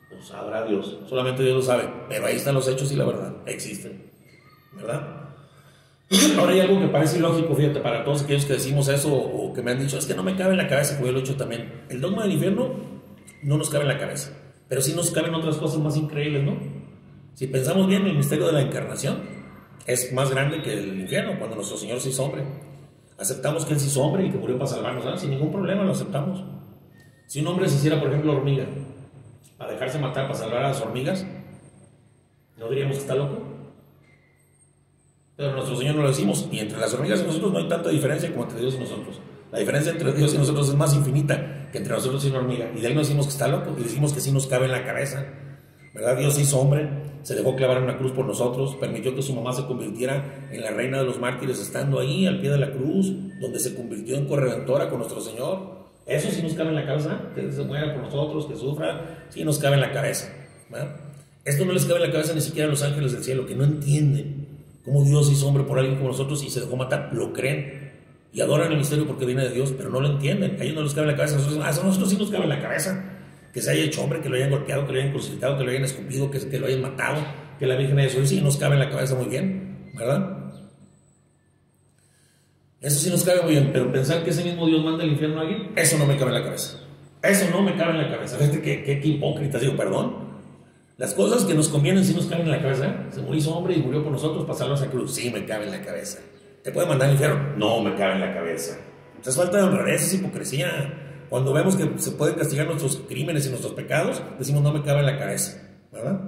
Pues 0.09 0.25
sabrá 0.25 0.65
Dios. 0.65 0.97
Solamente 1.07 1.43
Dios 1.43 1.55
lo 1.55 1.61
sabe. 1.61 1.89
Pero 2.09 2.25
ahí 2.25 2.35
están 2.35 2.55
los 2.55 2.67
hechos 2.67 2.91
y 2.91 2.97
la 2.97 3.05
verdad. 3.05 3.33
Existen. 3.45 4.11
¿Verdad? 4.73 5.29
Ahora 6.37 6.51
hay 6.51 6.59
algo 6.59 6.81
que 6.81 6.87
parece 6.87 7.19
ilógico, 7.19 7.55
fíjate, 7.55 7.79
para 7.79 8.03
todos 8.03 8.23
aquellos 8.23 8.43
que 8.43 8.53
decimos 8.53 8.89
eso 8.89 9.15
o 9.15 9.53
que 9.53 9.61
me 9.61 9.71
han 9.71 9.79
dicho, 9.79 9.97
es 9.97 10.05
que 10.05 10.15
no 10.15 10.23
me 10.23 10.35
cabe 10.35 10.51
en 10.51 10.57
la 10.57 10.67
cabeza, 10.67 10.95
como 10.95 11.07
yo 11.07 11.13
lo 11.13 11.19
he 11.19 11.21
hecho 11.21 11.37
también. 11.37 11.85
El 11.87 12.01
dogma 12.01 12.23
del 12.23 12.33
infierno 12.33 13.00
no 13.43 13.57
nos 13.57 13.69
cabe 13.69 13.83
en 13.83 13.89
la 13.89 13.97
cabeza, 13.97 14.31
pero 14.67 14.81
sí 14.81 14.93
nos 14.93 15.11
caben 15.11 15.33
otras 15.33 15.57
cosas 15.57 15.79
más 15.79 15.97
increíbles, 15.97 16.43
¿no? 16.43 16.57
Si 17.33 17.47
pensamos 17.47 17.87
bien, 17.87 18.05
el 18.05 18.15
misterio 18.15 18.47
de 18.47 18.53
la 18.53 18.61
encarnación 18.61 19.19
es 19.85 20.13
más 20.13 20.29
grande 20.29 20.61
que 20.61 20.73
el 20.73 20.99
infierno, 20.99 21.37
cuando 21.37 21.55
nuestro 21.55 21.77
Señor 21.77 21.99
se 21.99 22.09
hizo 22.09 22.23
hombre. 22.23 22.43
Aceptamos 23.17 23.65
que 23.65 23.73
Él 23.73 23.79
se 23.79 23.87
hizo 23.87 24.01
hombre 24.01 24.25
y 24.25 24.31
que 24.31 24.37
murió 24.37 24.57
para 24.57 24.69
salvarnos, 24.69 25.03
¿verdad? 25.03 25.19
sin 25.19 25.31
ningún 25.31 25.51
problema 25.51 25.83
lo 25.83 25.91
aceptamos. 25.91 26.43
Si 27.27 27.39
un 27.39 27.47
hombre 27.47 27.69
se 27.69 27.77
hiciera, 27.77 27.99
por 27.99 28.09
ejemplo, 28.09 28.33
hormiga, 28.33 28.65
para 29.57 29.71
dejarse 29.71 29.99
matar, 29.99 30.27
para 30.27 30.37
salvar 30.37 30.63
a 30.63 30.67
las 30.69 30.81
hormigas, 30.81 31.25
¿no 32.57 32.69
diríamos 32.69 32.97
que 32.97 33.01
está 33.01 33.15
loco? 33.15 33.41
Pero 35.35 35.53
nuestro 35.53 35.75
Señor 35.75 35.95
no 35.95 36.01
lo 36.03 36.09
decimos, 36.09 36.47
y 36.51 36.59
entre 36.59 36.79
las 36.79 36.93
hormigas 36.93 37.21
y 37.21 37.25
nosotros 37.25 37.53
no 37.53 37.59
hay 37.59 37.67
tanta 37.67 37.89
diferencia 37.89 38.29
como 38.31 38.43
entre 38.43 38.59
Dios 38.59 38.75
y 38.75 38.79
nosotros. 38.79 39.19
La 39.51 39.59
diferencia 39.59 39.91
entre 39.91 40.13
Dios 40.13 40.33
y 40.33 40.37
nosotros 40.37 40.69
es 40.69 40.75
más 40.75 40.95
infinita 40.95 41.69
que 41.71 41.77
entre 41.77 41.93
nosotros 41.93 42.23
y 42.25 42.29
una 42.29 42.39
hormiga. 42.39 42.71
Y 42.75 42.79
de 42.79 42.87
ahí 42.87 42.93
no 42.93 43.01
decimos 43.01 43.25
que 43.25 43.33
está 43.33 43.47
loco, 43.47 43.75
y 43.77 43.83
decimos 43.83 44.13
que 44.13 44.21
sí 44.21 44.31
nos 44.31 44.47
cabe 44.47 44.65
en 44.65 44.71
la 44.71 44.85
cabeza. 44.85 45.25
¿Verdad? 45.93 46.17
Dios 46.17 46.39
hizo 46.39 46.57
hombre, 46.57 46.89
se 47.21 47.35
dejó 47.35 47.55
clavar 47.57 47.77
en 47.77 47.83
una 47.83 47.97
cruz 47.97 48.13
por 48.13 48.25
nosotros, 48.25 48.77
permitió 48.79 49.13
que 49.13 49.21
su 49.21 49.35
mamá 49.35 49.51
se 49.51 49.65
convirtiera 49.65 50.47
en 50.49 50.61
la 50.61 50.71
reina 50.71 50.99
de 50.99 51.03
los 51.03 51.19
mártires 51.19 51.59
estando 51.59 51.99
ahí 51.99 52.25
al 52.25 52.39
pie 52.39 52.49
de 52.49 52.59
la 52.59 52.71
cruz, 52.71 53.13
donde 53.41 53.59
se 53.59 53.75
convirtió 53.75 54.15
en 54.15 54.25
corredentora 54.25 54.89
con 54.89 54.99
nuestro 54.99 55.19
Señor. 55.19 55.81
Eso 56.05 56.31
sí 56.31 56.41
nos 56.41 56.53
cabe 56.53 56.69
en 56.69 56.75
la 56.75 56.85
cabeza, 56.85 57.19
que 57.35 57.51
se 57.51 57.63
muera 57.63 57.93
por 57.93 58.03
nosotros, 58.03 58.45
que 58.45 58.55
sufra, 58.55 59.25
sí 59.29 59.43
nos 59.43 59.59
cabe 59.59 59.75
en 59.75 59.81
la 59.81 59.91
cabeza. 59.91 60.33
Esto 61.43 61.65
no 61.65 61.73
les 61.73 61.85
cabe 61.85 61.99
en 61.99 62.07
la 62.07 62.11
cabeza 62.11 62.33
ni 62.33 62.41
siquiera 62.41 62.67
a 62.67 62.71
los 62.71 62.83
ángeles 62.83 63.11
del 63.11 63.23
cielo, 63.23 63.45
que 63.45 63.55
no 63.55 63.65
entienden 63.65 64.47
cómo 64.85 65.03
Dios 65.03 65.29
hizo 65.29 65.47
hombre 65.47 65.63
por 65.63 65.77
alguien 65.77 65.97
como 65.97 66.09
nosotros 66.09 66.41
y 66.43 66.49
se 66.49 66.61
dejó 66.61 66.77
matar. 66.77 67.09
Lo 67.11 67.33
creen 67.33 67.80
y 68.33 68.41
adoran 68.41 68.71
el 68.71 68.77
misterio 68.77 69.05
porque 69.05 69.25
viene 69.25 69.43
de 69.43 69.51
Dios, 69.51 69.73
pero 69.75 69.89
no 69.89 69.99
lo 69.99 70.11
entienden. 70.11 70.57
A 70.59 70.63
ellos 70.63 70.75
no 70.75 70.83
les 70.83 70.93
cabe 70.93 71.07
la 71.07 71.15
cabeza, 71.15 71.35
nosotros, 71.35 71.63
a 71.63 71.83
nosotros 71.83 72.09
sí 72.09 72.17
nos 72.17 72.29
cabe 72.29 72.47
la 72.47 72.61
cabeza 72.61 73.03
que 73.53 73.61
se 73.61 73.71
haya 73.71 73.83
hecho 73.83 74.03
hombre, 74.03 74.21
que 74.21 74.29
lo 74.29 74.35
hayan 74.35 74.49
golpeado, 74.49 74.85
que 74.87 74.93
lo 74.93 74.99
hayan 74.99 75.11
crucificado, 75.11 75.57
que 75.57 75.63
lo 75.63 75.71
hayan 75.71 75.83
escupido, 75.83 76.31
que, 76.31 76.39
que 76.47 76.59
lo 76.59 76.67
hayan 76.67 76.81
matado, 76.81 77.21
que 77.59 77.65
la 77.65 77.75
Virgen 77.75 77.97
de 77.97 78.03
Jesús 78.03 78.29
sí 78.29 78.41
nos 78.41 78.57
cabe 78.57 78.75
en 78.75 78.79
la 78.79 78.89
cabeza 78.89 79.15
muy 79.15 79.27
bien, 79.27 79.91
¿verdad? 79.93 80.37
Eso 82.79 82.99
sí 82.99 83.09
nos 83.09 83.23
cabe 83.23 83.41
muy 83.43 83.51
bien, 83.51 83.69
pero 83.71 83.91
pensar 83.91 84.23
que 84.23 84.31
ese 84.31 84.43
mismo 84.43 84.65
Dios 84.65 84.83
manda 84.83 85.03
al 85.03 85.11
infierno 85.11 85.39
a 85.39 85.41
alguien, 85.41 85.71
eso 85.75 85.97
no 85.97 86.05
me 86.05 86.17
cabe 86.17 86.31
en 86.31 86.39
la 86.39 86.43
cabeza. 86.43 86.79
Eso 87.21 87.45
no 87.51 87.61
me 87.61 87.75
cabe 87.75 87.91
en 87.91 87.97
la 87.99 88.09
cabeza. 88.09 88.37
Fíjate 88.37 88.61
qué, 88.61 88.83
qué, 88.83 89.07
hipócrita, 89.07 89.59
digo, 89.59 89.75
perdón. 89.75 90.31
Las 90.97 91.13
cosas 91.13 91.43
que 91.45 91.53
nos 91.53 91.69
convienen 91.69 92.03
sí 92.03 92.15
nos 92.15 92.25
caben 92.25 92.45
en 92.45 92.51
la 92.51 92.61
cabeza. 92.61 93.05
Se 93.11 93.21
hizo 93.35 93.55
hombre 93.55 93.75
y 93.75 93.81
murió 93.81 94.03
por 94.03 94.11
nosotros 94.11 94.45
salvarnos 94.57 94.81
a 94.81 94.89
cruz. 94.89 95.13
Sí 95.13 95.29
me 95.29 95.45
cabe 95.45 95.65
en 95.65 95.71
la 95.71 95.81
cabeza. 95.81 96.19
¿Te 96.63 96.71
puede 96.71 96.87
mandar 96.87 97.07
al 97.07 97.13
infierno? 97.15 97.57
No 97.57 97.81
me 97.81 97.95
cabe 97.95 98.13
en 98.13 98.21
la 98.21 98.33
cabeza. 98.33 98.77
Es 99.25 99.35
falta 99.35 99.57
de 99.57 99.63
honradez, 99.63 100.03
es 100.03 100.13
hipocresía. 100.15 101.25
Cuando 101.29 101.53
vemos 101.53 101.75
que 101.75 101.89
se 101.97 102.11
pueden 102.11 102.35
castigar 102.35 102.67
nuestros 102.67 102.97
crímenes 103.07 103.45
y 103.45 103.49
nuestros 103.49 103.73
pecados, 103.73 104.21
decimos 104.37 104.61
no 104.61 104.73
me 104.73 104.83
cabe 104.83 104.99
en 104.99 105.05
la 105.05 105.17
cabeza, 105.17 105.61
¿verdad? 105.91 106.19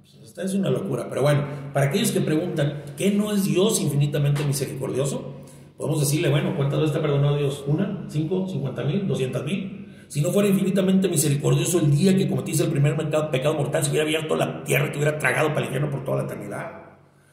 Pues 0.00 0.18
esta 0.22 0.42
es 0.42 0.54
una 0.54 0.70
locura. 0.70 1.06
Pero 1.08 1.22
bueno, 1.22 1.44
para 1.72 1.86
aquellos 1.86 2.12
que 2.12 2.20
preguntan, 2.20 2.82
¿qué 2.96 3.10
no 3.10 3.32
es 3.32 3.44
Dios 3.44 3.80
infinitamente 3.80 4.44
misericordioso? 4.44 5.42
Podemos 5.76 6.00
decirle, 6.00 6.28
bueno, 6.28 6.54
¿cuántas 6.54 6.78
veces 6.80 6.92
te 6.92 6.98
ha 6.98 7.02
perdonado 7.02 7.36
Dios? 7.38 7.64
¿Una? 7.66 8.04
¿Cinco? 8.08 8.46
¿Cincuenta 8.46 8.84
mil? 8.84 9.06
¿Doscientas 9.06 9.42
mil? 9.42 9.88
Si 10.06 10.20
no 10.20 10.30
fuera 10.30 10.48
infinitamente 10.48 11.08
misericordioso 11.08 11.80
el 11.80 11.90
día 11.90 12.16
que 12.16 12.28
cometiste 12.28 12.62
el 12.64 12.70
primer 12.70 12.94
pecado, 13.30 13.54
mortal, 13.54 13.82
se 13.82 13.90
hubiera 13.90 14.04
abierto 14.04 14.36
la 14.36 14.62
tierra 14.62 14.86
y 14.86 14.92
te 14.92 14.98
hubiera 14.98 15.18
tragado 15.18 15.48
para 15.48 15.60
el 15.60 15.66
infierno 15.66 15.90
por 15.90 16.04
toda 16.04 16.18
la 16.18 16.24
eternidad. 16.24 16.91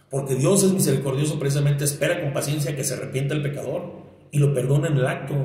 Porque 0.09 0.35
Dios 0.35 0.63
es 0.63 0.73
misericordioso, 0.73 1.37
precisamente 1.37 1.83
espera 1.83 2.21
con 2.21 2.33
paciencia 2.33 2.75
que 2.75 2.83
se 2.83 2.95
arrepienta 2.95 3.35
el 3.35 3.43
pecador 3.43 3.91
y 4.31 4.39
lo 4.39 4.53
perdona 4.53 4.87
en 4.87 4.97
el 4.97 5.05
acto. 5.05 5.35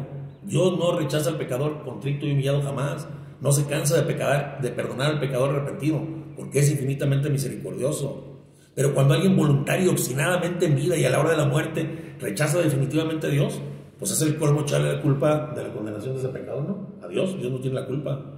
Dios 0.43 0.79
no 0.79 0.99
rechaza 0.99 1.31
al 1.31 1.39
pecador 1.39 1.83
contrito 1.85 2.27
y 2.27 2.33
humillado 2.33 2.63
jamás. 2.63 3.07
No 3.41 3.53
se 3.53 3.67
cansa 3.67 4.01
de, 4.01 4.15
de 4.15 4.71
perdonar 4.71 5.13
al 5.13 5.21
pecador 5.21 5.51
arrepentido, 5.51 6.01
porque 6.37 6.61
es 6.61 6.71
infinitamente 6.71 7.29
misericordioso. 7.29 8.35
Pero 8.75 8.95
cuando 8.95 9.15
alguien 9.15 9.37
voluntario, 9.37 9.91
obstinadamente 9.91 10.67
en 10.67 10.77
vida 10.77 10.97
y 10.97 11.05
a 11.05 11.11
la 11.11 11.21
hora 11.21 11.31
de 11.31 11.37
la 11.37 11.47
muerte 11.47 12.17
rechaza 12.19 12.59
definitivamente 12.59 13.27
a 13.27 13.31
Dios, 13.31 13.61
pues 13.99 14.11
es 14.11 14.23
el 14.23 14.37
colmo 14.37 14.63
echarle 14.63 14.95
la 14.95 15.03
culpa 15.03 15.53
de 15.55 15.63
la 15.63 15.73
condenación 15.73 16.15
de 16.15 16.21
ese 16.21 16.29
pecado, 16.29 16.63
¿no? 16.63 17.07
A 17.07 17.09
Dios, 17.09 17.39
Dios 17.39 17.53
no 17.53 17.61
tiene 17.61 17.81
la 17.81 17.87
culpa. 17.87 18.34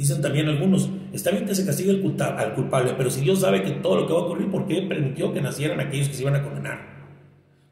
Dicen 0.00 0.22
también 0.22 0.48
algunos, 0.48 0.88
está 1.12 1.30
bien 1.30 1.44
que 1.44 1.54
se 1.54 1.66
castigue 1.66 1.90
al 1.90 2.54
culpable, 2.54 2.94
pero 2.96 3.10
si 3.10 3.20
Dios 3.20 3.40
sabe 3.40 3.62
que 3.62 3.72
todo 3.72 3.96
lo 3.96 4.06
que 4.06 4.14
va 4.14 4.20
a 4.20 4.22
ocurrir, 4.22 4.50
¿por 4.50 4.66
qué 4.66 4.80
permitió 4.80 5.30
que 5.30 5.42
nacieran 5.42 5.78
aquellos 5.78 6.08
que 6.08 6.14
se 6.14 6.22
iban 6.22 6.36
a 6.36 6.42
condenar? 6.42 6.78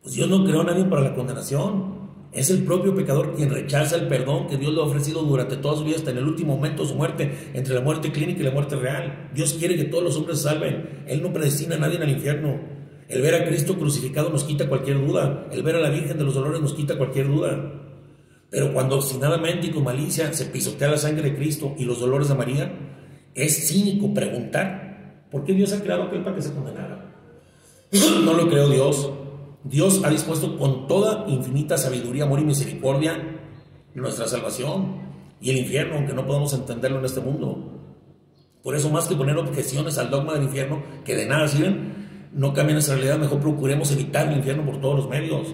Pues 0.03 0.15
Dios 0.15 0.29
no 0.29 0.45
creó 0.45 0.61
a 0.61 0.65
nadie 0.65 0.85
para 0.85 1.01
la 1.01 1.15
condenación. 1.15 2.11
Es 2.31 2.51
el 2.51 2.65
propio 2.65 2.95
pecador 2.95 3.35
quien 3.35 3.49
rechaza 3.49 3.97
el 3.97 4.09
perdón 4.09 4.47
que 4.47 4.59
Dios 4.59 4.75
le 4.75 4.81
ha 4.81 4.85
ofrecido 4.85 5.23
durante 5.23 5.57
toda 5.57 5.79
su 5.79 5.85
vida 5.85 5.97
hasta 5.97 6.11
en 6.11 6.19
el 6.19 6.27
último 6.27 6.55
momento 6.55 6.83
de 6.83 6.91
su 6.91 6.97
muerte, 6.97 7.33
entre 7.55 7.75
la 7.75 7.81
muerte 7.81 8.13
clínica 8.13 8.43
y 8.43 8.45
la 8.45 8.51
muerte 8.51 8.77
real. 8.77 9.31
Dios 9.33 9.55
quiere 9.55 9.77
que 9.77 9.85
todos 9.85 10.05
los 10.05 10.17
hombres 10.19 10.37
se 10.37 10.51
salven. 10.51 11.05
Él 11.07 11.23
no 11.23 11.33
predestina 11.33 11.77
a 11.77 11.79
nadie 11.79 11.97
al 11.97 12.11
infierno. 12.11 12.61
El 13.09 13.23
ver 13.23 13.37
a 13.37 13.47
Cristo 13.47 13.79
crucificado 13.79 14.29
nos 14.29 14.45
quita 14.45 14.69
cualquier 14.69 14.99
duda. 14.99 15.49
El 15.51 15.63
ver 15.63 15.77
a 15.77 15.81
la 15.81 15.89
Virgen 15.89 16.19
de 16.19 16.25
los 16.25 16.35
Dolores 16.35 16.61
nos 16.61 16.75
quita 16.75 16.99
cualquier 16.99 17.27
duda. 17.27 17.88
Pero 18.51 18.73
cuando 18.73 18.97
obstinadamente 18.97 19.67
y 19.67 19.71
con 19.71 19.85
malicia 19.85 20.33
se 20.33 20.47
pisotea 20.47 20.89
la 20.89 20.97
sangre 20.97 21.31
de 21.31 21.37
Cristo 21.37 21.75
y 21.79 21.85
los 21.85 22.01
dolores 22.01 22.29
de 22.29 22.35
María, 22.35 22.73
es 23.35 23.69
cínico 23.69 24.13
preguntar 24.15 25.27
por 25.31 25.45
qué 25.45 25.53
Dios 25.53 25.73
ha 25.73 25.83
creado 25.83 26.05
aquel 26.05 26.23
para 26.23 26.37
que 26.37 26.43
se 26.43 26.53
condenara. 26.53 27.15
No 28.25 28.35
lo 28.35 28.49
creó 28.49 28.69
Dios, 28.69 29.11
Dios 29.65 30.03
ha 30.05 30.11
dispuesto 30.11 30.59
con 30.59 30.87
toda 30.87 31.27
infinita 31.29 31.79
sabiduría, 31.79 32.25
amor 32.25 32.41
y 32.41 32.45
misericordia 32.45 33.39
nuestra 33.95 34.27
salvación 34.27 35.09
y 35.41 35.51
el 35.51 35.59
infierno, 35.59 35.97
aunque 35.97 36.15
no 36.15 36.27
podamos 36.27 36.53
entenderlo 36.55 36.99
en 36.99 37.05
este 37.05 37.21
mundo. 37.21 37.75
Por 38.63 38.75
eso, 38.75 38.91
más 38.91 39.07
que 39.07 39.15
poner 39.15 39.37
objeciones 39.37 39.99
al 39.99 40.11
dogma 40.11 40.35
del 40.35 40.45
infierno, 40.45 40.83
que 41.05 41.15
de 41.15 41.27
nada 41.27 41.49
sirven, 41.49 42.29
no 42.33 42.53
cambia 42.53 42.75
nuestra 42.75 42.95
realidad, 42.95 43.19
mejor 43.19 43.41
procuremos 43.41 43.91
evitar 43.93 44.29
el 44.29 44.39
infierno 44.39 44.65
por 44.65 44.81
todos 44.81 44.97
los 44.97 45.09
medios. 45.09 45.49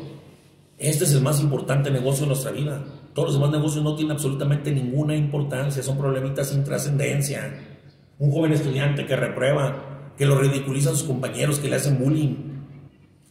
Este 0.79 1.05
es 1.05 1.13
el 1.13 1.23
más 1.23 1.41
importante 1.41 1.91
negocio 1.91 2.23
de 2.23 2.29
nuestra 2.29 2.51
vida. 2.51 2.83
Todos 3.15 3.29
los 3.29 3.41
demás 3.41 3.53
negocios 3.53 3.85
no 3.85 3.95
tienen 3.95 4.13
absolutamente 4.13 4.73
ninguna 4.73 5.15
importancia, 5.15 5.83
son 5.83 5.97
problemitas 5.97 6.49
sin 6.49 6.65
trascendencia. 6.65 7.79
Un 8.19 8.31
joven 8.31 8.53
estudiante 8.53 9.07
que 9.07 9.17
reprueba, 9.17 10.13
que 10.19 10.27
lo 10.27 10.39
ridiculizan 10.39 10.97
sus 10.97 11.05
compañeros, 11.05 11.59
que 11.59 11.69
le 11.69 11.77
hacen 11.77 11.99
bullying, 11.99 12.35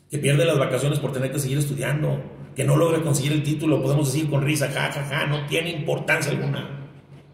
que 0.10 0.20
pierde 0.20 0.46
las 0.46 0.58
vacaciones 0.58 1.00
por 1.00 1.12
tener 1.12 1.32
que 1.32 1.40
seguir 1.40 1.58
estudiando, 1.58 2.22
que 2.56 2.64
no 2.64 2.78
logra 2.78 3.02
conseguir 3.02 3.34
el 3.34 3.44
título, 3.44 3.82
podemos 3.82 4.14
decir 4.14 4.30
con 4.30 4.44
risa, 4.44 4.70
ja, 4.72 4.92
ja, 4.92 5.04
ja, 5.04 5.26
no 5.26 5.46
tiene 5.48 5.72
importancia 5.72 6.32
alguna. 6.32 6.90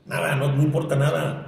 Nada, 0.05 0.35
no, 0.35 0.55
no 0.55 0.63
importa 0.63 0.95
nada. 0.95 1.45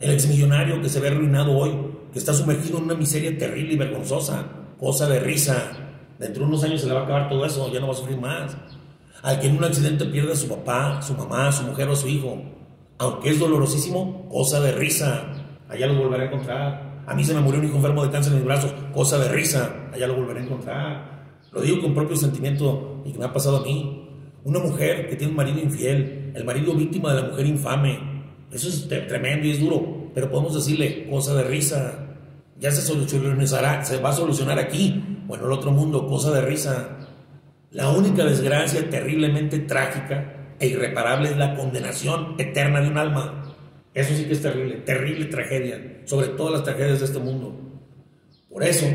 El 0.00 0.12
exmillonario 0.12 0.80
que 0.80 0.88
se 0.88 1.00
ve 1.00 1.08
arruinado 1.08 1.52
hoy, 1.52 1.72
que 2.12 2.18
está 2.18 2.32
sumergido 2.32 2.78
en 2.78 2.84
una 2.84 2.94
miseria 2.94 3.36
terrible 3.36 3.74
y 3.74 3.76
vergonzosa, 3.76 4.46
cosa 4.78 5.08
de 5.08 5.20
risa. 5.20 5.87
Dentro 6.18 6.42
de 6.42 6.48
unos 6.48 6.64
años 6.64 6.80
se 6.80 6.88
le 6.88 6.94
va 6.94 7.00
a 7.00 7.04
acabar 7.04 7.28
todo 7.28 7.44
eso, 7.44 7.72
ya 7.72 7.78
no 7.78 7.86
va 7.86 7.92
a 7.92 7.96
sufrir 7.96 8.18
más. 8.18 8.56
Al 9.22 9.38
que 9.38 9.46
en 9.46 9.56
un 9.56 9.64
accidente 9.64 10.04
pierde 10.06 10.32
a 10.32 10.36
su 10.36 10.48
papá, 10.48 11.00
su 11.00 11.14
mamá, 11.14 11.52
su 11.52 11.62
mujer 11.64 11.88
o 11.88 11.96
su 11.96 12.08
hijo, 12.08 12.42
Aunque 13.00 13.30
es 13.30 13.38
dolorosísimo, 13.38 14.28
cosa 14.28 14.58
de 14.60 14.72
risa. 14.72 15.22
Allá 15.68 15.86
lo 15.86 16.02
volveré 16.02 16.24
a 16.24 16.26
encontrar. 16.26 17.04
A 17.06 17.14
mí 17.14 17.22
se 17.22 17.32
me 17.32 17.40
murió 17.40 17.60
un 17.60 17.66
hijo 17.66 17.76
enfermo 17.76 18.04
de 18.04 18.10
cáncer 18.10 18.32
en 18.32 18.38
mis 18.40 18.46
brazos, 18.46 18.74
cosa 18.92 19.18
de 19.18 19.28
risa. 19.28 19.88
Allá 19.92 20.08
lo 20.08 20.16
volveré 20.16 20.40
a 20.40 20.42
encontrar. 20.42 21.38
Lo 21.52 21.60
digo 21.60 21.80
con 21.80 21.94
propio 21.94 22.16
sentimiento 22.16 23.00
y 23.04 23.12
que 23.12 23.18
me 23.20 23.26
ha 23.26 23.32
pasado 23.32 23.58
a 23.58 23.62
mí. 23.62 24.08
Una 24.42 24.58
mujer 24.58 25.08
que 25.08 25.14
tiene 25.14 25.30
un 25.30 25.36
marido 25.36 25.60
infiel, 25.60 26.32
el 26.34 26.44
marido 26.44 26.74
víctima 26.74 27.14
de 27.14 27.22
la 27.22 27.28
mujer 27.28 27.46
infame. 27.46 28.24
Eso 28.50 28.68
es 28.68 28.88
tremendo 28.88 29.46
y 29.46 29.52
es 29.52 29.60
duro, 29.60 30.10
pero 30.12 30.28
podemos 30.28 30.54
decirle 30.54 31.06
cosa 31.08 31.34
de 31.34 31.44
risa. 31.44 32.16
Ya 32.58 32.72
se 32.72 32.82
solucionará, 32.82 33.84
se 33.84 33.98
va 33.98 34.08
a 34.08 34.12
solucionar 34.12 34.58
aquí 34.58 35.17
o 35.28 35.36
en 35.36 35.44
el 35.44 35.52
otro 35.52 35.70
mundo, 35.70 36.06
cosa 36.06 36.32
de 36.32 36.40
risa. 36.40 36.88
La 37.70 37.90
única 37.90 38.24
desgracia 38.24 38.88
terriblemente 38.88 39.58
trágica 39.60 40.54
e 40.58 40.68
irreparable 40.68 41.30
es 41.30 41.36
la 41.36 41.54
condenación 41.54 42.34
eterna 42.38 42.80
de 42.80 42.88
un 42.88 42.98
alma. 42.98 43.54
Eso 43.92 44.14
sí 44.14 44.24
que 44.24 44.32
es 44.32 44.42
terrible, 44.42 44.76
terrible 44.76 45.26
tragedia, 45.26 46.02
sobre 46.06 46.28
todas 46.28 46.54
las 46.54 46.64
tragedias 46.64 47.00
de 47.00 47.04
este 47.04 47.18
mundo. 47.18 47.54
Por 48.50 48.64
eso, 48.64 48.86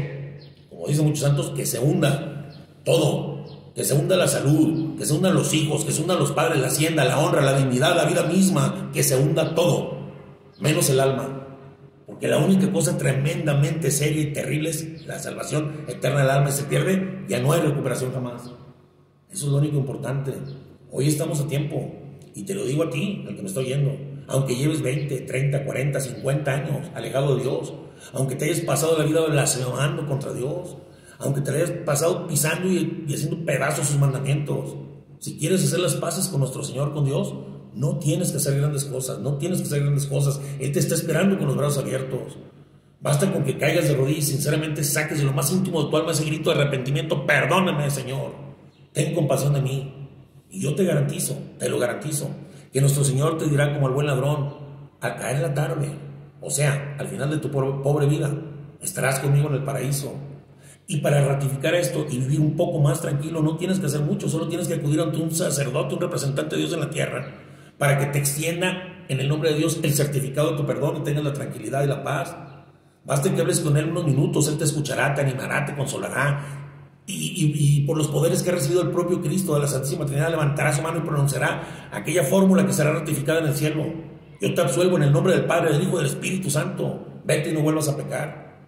como 0.70 0.88
dicen 0.88 1.06
muchos 1.06 1.22
santos, 1.22 1.52
que 1.56 1.66
se 1.66 1.80
hunda 1.80 2.50
todo, 2.84 3.72
que 3.76 3.84
se 3.84 3.94
hunda 3.94 4.18
la 4.18 4.28
salud, 4.28 4.98
que 4.98 5.06
se 5.06 5.14
hundan 5.14 5.34
los 5.34 5.54
hijos, 5.54 5.86
que 5.86 5.92
se 5.92 6.02
hundan 6.02 6.20
los 6.20 6.32
padres, 6.32 6.60
la 6.60 6.68
hacienda, 6.68 7.06
la 7.06 7.20
honra, 7.20 7.42
la 7.42 7.58
dignidad, 7.58 7.96
la 7.96 8.06
vida 8.06 8.24
misma, 8.24 8.90
que 8.94 9.04
se 9.04 9.16
hunda 9.16 9.54
todo, 9.54 9.98
menos 10.60 10.90
el 10.90 11.00
alma. 11.00 11.43
Porque 12.14 12.28
la 12.28 12.38
única 12.38 12.72
cosa 12.72 12.96
tremendamente 12.96 13.90
seria 13.90 14.22
y 14.22 14.34
terrible 14.34 14.70
es 14.70 15.04
la 15.08 15.18
salvación 15.18 15.84
eterna 15.88 16.20
del 16.20 16.30
alma. 16.30 16.52
Se 16.52 16.66
pierde, 16.66 17.26
ya 17.28 17.40
no 17.40 17.54
hay 17.54 17.62
recuperación 17.62 18.14
jamás. 18.14 18.44
Eso 19.32 19.46
es 19.48 19.52
lo 19.52 19.58
único 19.58 19.78
importante. 19.78 20.32
Hoy 20.92 21.08
estamos 21.08 21.42
a 21.42 21.48
tiempo. 21.48 21.92
Y 22.36 22.44
te 22.44 22.54
lo 22.54 22.66
digo 22.66 22.84
a 22.84 22.92
ti, 22.92 23.26
al 23.28 23.36
que 23.36 23.42
me 23.42 23.48
estoy 23.48 23.66
yendo. 23.66 23.98
Aunque 24.28 24.56
lleves 24.56 24.84
20, 24.84 25.22
30, 25.22 25.66
40, 25.66 26.00
50 26.00 26.52
años 26.52 26.92
alejado 26.94 27.36
de 27.36 27.42
Dios. 27.42 27.74
Aunque 28.14 28.36
te 28.36 28.46
hayas 28.46 28.60
pasado 28.60 28.96
la 28.96 29.06
vida 29.06 29.26
blasfemando 29.26 30.06
contra 30.06 30.34
Dios. 30.34 30.78
Aunque 31.18 31.42
te 31.42 31.50
hayas 31.50 31.72
pasado 31.72 32.28
pisando 32.28 32.68
y, 32.68 33.06
y 33.08 33.14
haciendo 33.16 33.44
pedazos 33.44 33.88
sus 33.88 33.98
mandamientos. 33.98 34.76
Si 35.18 35.40
quieres 35.40 35.64
hacer 35.64 35.80
las 35.80 35.96
paces 35.96 36.28
con 36.28 36.42
nuestro 36.42 36.64
Señor, 36.64 36.94
con 36.94 37.06
Dios, 37.06 37.34
no 37.76 38.00
tienes 38.00 38.32
que 38.32 38.38
hacer 38.38 38.58
grandes 38.58 38.86
cosas, 38.86 39.20
no 39.20 39.38
tienes 39.38 39.60
que 39.60 39.68
hacer 39.68 39.82
grandes 39.82 40.06
cosas. 40.06 40.40
Él 40.60 40.72
te 40.72 40.80
está 40.80 40.96
esperando 40.96 41.38
con 41.38 41.48
los 41.48 41.58
brazos 41.58 41.80
abiertos. 41.84 42.38
Basta 43.02 43.32
con 43.32 43.44
que 43.44 43.58
caigas 43.58 43.90
de 43.90 43.96
rodillas 43.96 44.30
y 44.30 44.32
sinceramente 44.32 44.84
saques 44.84 45.20
de 45.20 45.26
lo 45.26 45.34
más 45.34 45.52
íntimo 45.52 45.84
de 45.84 45.90
tu 45.90 45.98
alma 45.98 46.12
ese 46.12 46.24
grito 46.24 46.50
de 46.50 46.62
arrepentimiento, 46.62 47.26
perdóname 47.26 47.90
Señor, 47.92 48.32
ten 48.94 49.14
compasión 49.14 49.54
de 49.54 49.62
mí. 49.62 50.10
Y 50.50 50.62
yo 50.62 50.74
te 50.74 50.86
garantizo, 50.86 51.38
te 51.60 51.68
lo 51.68 51.80
garantizo, 51.80 52.30
que 52.72 52.80
nuestro 52.80 53.04
Señor 53.04 53.38
te 53.38 53.46
dirá 53.46 53.74
como 53.74 53.88
el 53.88 53.94
buen 53.94 54.08
ladrón, 54.08 54.56
al 55.02 55.18
caer 55.18 55.42
la 55.42 55.54
tarde, 55.54 55.92
o 56.40 56.50
sea, 56.50 56.96
al 56.98 57.08
final 57.08 57.30
de 57.30 57.38
tu 57.38 57.52
pobre 57.52 58.06
vida, 58.06 58.32
estarás 58.82 59.20
conmigo 59.20 59.50
en 59.50 59.56
el 59.56 59.64
paraíso. 59.64 60.14
Y 60.88 60.98
para 60.98 61.26
ratificar 61.26 61.76
esto 61.76 62.06
y 62.10 62.20
vivir 62.20 62.40
un 62.40 62.56
poco 62.56 62.80
más 62.80 63.02
tranquilo, 63.02 63.42
no 63.42 63.58
tienes 63.58 63.80
que 63.80 63.88
hacer 63.88 64.02
mucho, 64.02 64.30
solo 64.30 64.48
tienes 64.48 64.68
que 64.68 64.76
acudir 64.76 65.02
ante 65.02 65.18
un 65.18 65.32
sacerdote, 65.32 65.96
un 65.96 66.02
representante 66.02 66.56
de 66.56 66.62
Dios 66.62 66.74
en 66.74 66.82
la 66.82 66.90
tierra, 66.90 67.34
para 67.84 68.00
que 68.00 68.06
te 68.06 68.20
extienda 68.20 69.04
en 69.10 69.20
el 69.20 69.28
nombre 69.28 69.50
de 69.50 69.58
Dios 69.58 69.82
el 69.84 69.94
certificado 69.94 70.52
de 70.52 70.56
tu 70.56 70.66
perdón 70.66 70.96
y 70.96 71.04
tengas 71.04 71.26
la 71.26 71.34
tranquilidad 71.34 71.84
y 71.84 71.88
la 71.88 72.02
paz. 72.02 72.34
Basta 73.04 73.36
que 73.36 73.42
hables 73.42 73.60
con 73.60 73.76
Él 73.76 73.90
unos 73.90 74.06
minutos, 74.06 74.48
Él 74.48 74.58
te 74.58 74.64
escuchará, 74.64 75.14
te 75.14 75.20
animará, 75.20 75.66
te 75.66 75.76
consolará. 75.76 76.72
Y, 77.06 77.84
por 77.86 77.98
los 77.98 78.08
poderes 78.08 78.42
que 78.42 78.52
ha 78.52 78.54
recibido 78.54 78.84
el 78.84 78.92
propio 78.92 79.22
Cristo 79.22 79.56
de 79.56 79.60
la 79.60 79.68
Santísima 79.68 80.06
Trinidad, 80.06 80.30
levantará 80.30 80.72
su 80.72 80.82
mano 80.82 81.00
y 81.00 81.02
pronunciará 81.02 81.90
aquella 81.92 82.24
fórmula 82.24 82.66
que 82.66 82.72
será 82.72 82.94
ratificada 82.94 83.40
en 83.40 83.48
el 83.48 83.54
cielo. 83.54 83.84
Yo 84.40 84.54
te 84.54 84.62
absuelvo 84.62 84.96
en 84.96 85.04
el 85.04 85.12
nombre 85.12 85.34
del 85.34 85.44
Padre, 85.44 85.74
del 85.74 85.84
Hijo 85.84 85.96
y 85.96 86.04
del 86.04 86.06
Espíritu 86.06 86.50
Santo. 86.50 87.06
Vete 87.26 87.50
y 87.50 87.54
no 87.54 87.64
vuelvas 87.64 87.90
a 87.90 87.98
pecar. 87.98 88.64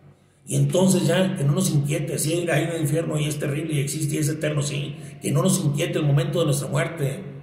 Y 0.45 0.58
entonces 0.58 1.08
ya, 1.08 1.38
que 1.38 1.45
no 1.45 1.54
nos 1.54 1.71
inquiete, 1.71 2.19
si 2.19 2.34
hay 2.49 2.69
el 2.69 2.82
infierno 2.82 3.17
y 3.17 3.28
es 3.28 3.39
terrible 3.39 3.75
y 3.75 3.80
existe 3.80 4.15
y 4.15 4.17
es 4.17 4.28
eterno, 4.28 4.62
sí, 4.62 4.97
que 5.21 5.32
no 5.32 5.41
nos 5.41 5.63
inquiete 5.63 5.99
el 5.99 6.06
momento 6.06 6.39
de 6.39 6.47
nuestra 6.47 6.67
muerte 6.67 7.35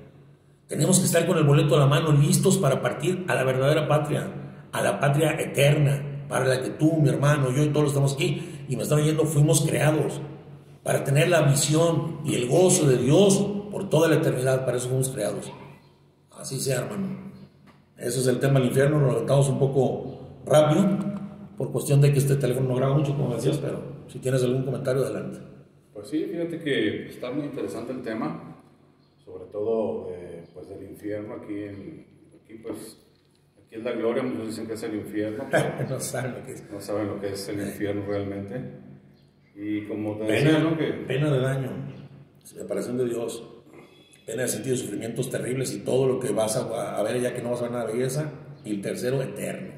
tenemos 0.69 0.99
que 0.99 1.07
estar 1.07 1.27
con 1.27 1.37
el 1.37 1.45
boleto 1.45 1.77
a 1.77 1.81
la 1.81 1.87
mano, 1.87 2.13
listos 2.13 2.57
para 2.59 2.81
partir 2.81 3.25
a 3.29 3.35
la 3.35 3.45
verdadera 3.45 3.87
patria, 3.89 4.27
a 4.73 4.83
la 4.83 4.99
patria 4.99 5.33
eterna, 5.39 6.25
para 6.29 6.47
la 6.47 6.63
que 6.63 6.71
tú, 6.71 6.97
mi 7.01 7.11
hermano, 7.11 7.51
yo 7.51 7.63
y 7.63 7.69
todos 7.69 7.89
estamos 7.89 8.15
aquí 8.15 8.65
y 8.69 8.77
me 8.77 8.83
están 8.85 9.01
oyendo, 9.01 9.25
fuimos 9.25 9.61
creados, 9.63 10.21
para 10.83 11.05
tener 11.05 11.29
la 11.29 11.43
visión 11.43 12.21
y 12.25 12.35
el 12.35 12.49
gozo 12.49 12.89
de 12.89 12.97
Dios 12.97 13.47
por 13.71 13.91
toda 13.91 14.09
la 14.09 14.17
eternidad, 14.17 14.65
para 14.65 14.79
eso 14.79 14.89
fuimos 14.89 15.11
creados. 15.11 15.53
Así 16.31 16.59
sea, 16.59 16.81
hermano. 16.81 17.33
Eso 17.99 18.21
es 18.21 18.27
el 18.27 18.41
tema 18.41 18.59
del 18.59 18.69
infierno, 18.69 18.99
lo 18.99 19.09
levantamos 19.09 19.49
un 19.49 19.59
poco 19.59 20.41
rápido, 20.47 20.99
por 21.57 21.71
cuestión 21.71 22.01
de 22.01 22.13
que 22.13 22.19
este 22.19 22.37
teléfono 22.37 22.71
no 22.71 22.77
graba 22.77 22.97
mucho, 22.97 23.15
como 23.15 23.35
decías, 23.35 23.59
pero 23.59 23.81
si 24.09 24.19
tienes 24.19 24.43
algún 24.43 24.65
comentario, 24.65 25.03
adelante. 25.03 25.39
Pues 25.93 26.09
sí, 26.09 26.25
fíjate 26.25 26.59
que 26.59 27.09
está 27.09 27.31
muy 27.31 27.45
interesante 27.45 27.93
el 27.93 28.03
tema, 28.03 28.57
sobre 29.25 29.45
todo... 29.53 30.09
Eh, 30.11 30.32
pues 30.67 30.79
el 30.79 30.91
infierno 30.91 31.35
aquí, 31.35 31.65
en, 31.65 32.07
aquí 32.43 32.55
pues 32.55 32.99
aquí 33.59 33.77
es 33.77 33.83
la 33.83 33.93
gloria, 33.93 34.23
muchos 34.23 34.49
dicen 34.49 34.67
que 34.67 34.75
es 34.75 34.83
el 34.83 34.95
infierno, 34.95 35.47
no 35.89 36.01
saben 36.01 36.35
lo 36.35 36.45
que 36.45 36.53
es. 36.53 36.71
No 36.71 36.81
saben 36.81 37.09
lo 37.09 37.21
que 37.21 37.33
es 37.33 37.49
el 37.49 37.61
infierno 37.61 38.05
realmente. 38.07 38.61
Y 39.55 39.87
como 39.87 40.17
te 40.17 40.25
pena, 40.25 40.59
¿no? 40.59 40.77
Que, 40.77 40.85
pena 40.85 41.33
de 41.33 41.41
daño, 41.41 41.71
separación 42.43 42.97
de 42.99 43.07
Dios, 43.07 43.45
pena 44.27 44.43
de 44.43 44.49
sentido, 44.49 44.77
sufrimientos 44.77 45.31
terribles 45.31 45.75
y 45.75 45.81
todo 45.81 46.07
lo 46.07 46.21
que 46.21 46.33
vas 46.33 46.57
a, 46.57 46.99
a 46.99 47.03
ver 47.03 47.21
ya 47.21 47.35
que 47.35 47.43
no 47.43 47.51
vas 47.51 47.61
a 47.61 47.65
ver 47.65 47.73
nada 47.73 47.87
de 47.87 47.93
belleza. 47.93 48.33
Y 48.65 48.71
el 48.71 48.81
tercero, 48.81 49.21
eterno. 49.21 49.73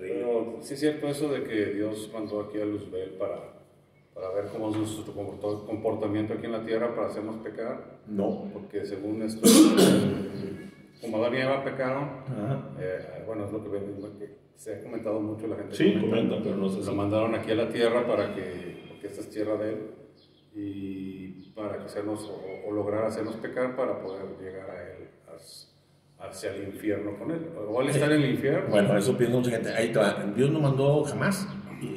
Pero 0.00 0.58
sí 0.62 0.74
es 0.74 0.80
cierto 0.80 1.08
eso 1.08 1.30
de 1.30 1.44
que 1.44 1.66
Dios 1.74 2.10
mandó 2.12 2.40
aquí 2.40 2.58
a 2.58 2.64
Luzbel 2.64 3.10
para 3.18 3.63
para 4.14 4.30
ver 4.30 4.46
cómo 4.52 4.70
es 4.70 4.76
nuestro 4.76 5.12
comportamiento 5.66 6.34
aquí 6.34 6.46
en 6.46 6.52
la 6.52 6.64
tierra 6.64 6.94
para 6.94 7.08
hacernos 7.08 7.36
pecar. 7.36 8.00
No. 8.06 8.48
Porque 8.52 8.84
según 8.86 9.22
esto, 9.22 9.46
como 11.00 11.16
Adán 11.18 11.34
y 11.34 11.38
Eva 11.38 11.64
pecaron, 11.64 12.08
eh, 12.78 13.24
bueno, 13.26 13.44
es 13.44 13.52
lo 13.52 13.62
que, 13.64 14.44
se 14.54 14.76
ha 14.76 14.82
comentado 14.82 15.20
mucho 15.20 15.48
la 15.48 15.56
gente. 15.56 15.74
Sí, 15.74 15.98
comenta, 16.00 16.36
pero 16.42 16.56
no 16.56 16.68
sé 16.68 16.84
Lo 16.88 16.94
mandaron 16.94 17.34
aquí 17.34 17.50
a 17.50 17.56
la 17.56 17.68
tierra 17.68 18.06
para 18.06 18.32
que, 18.34 18.86
porque 18.88 19.08
esta 19.08 19.20
es 19.20 19.30
tierra 19.30 19.56
de 19.56 19.70
él, 19.70 19.90
y 20.54 21.50
para 21.50 21.78
que 21.78 21.84
hacernos, 21.84 22.30
o, 22.64 22.70
lograr 22.70 23.04
hacernos 23.04 23.34
pecar 23.36 23.74
para 23.74 24.00
poder 24.00 24.24
llegar 24.40 24.70
a 24.70 24.82
él, 24.82 25.08
hacia 26.20 26.54
el 26.54 26.68
infierno 26.68 27.18
con 27.18 27.32
él. 27.32 27.48
O 27.68 27.82
él 27.82 27.88
estar 27.88 28.10
en 28.12 28.22
el 28.22 28.30
infierno. 28.30 28.70
Bueno, 28.70 28.96
eso 28.96 29.18
piensa 29.18 29.36
mucha 29.36 29.50
gente. 29.50 29.70
Ahí 29.70 29.92
te 29.92 29.98
va. 29.98 30.24
Dios 30.34 30.50
no 30.50 30.60
mandó 30.60 31.02
jamás 31.02 31.46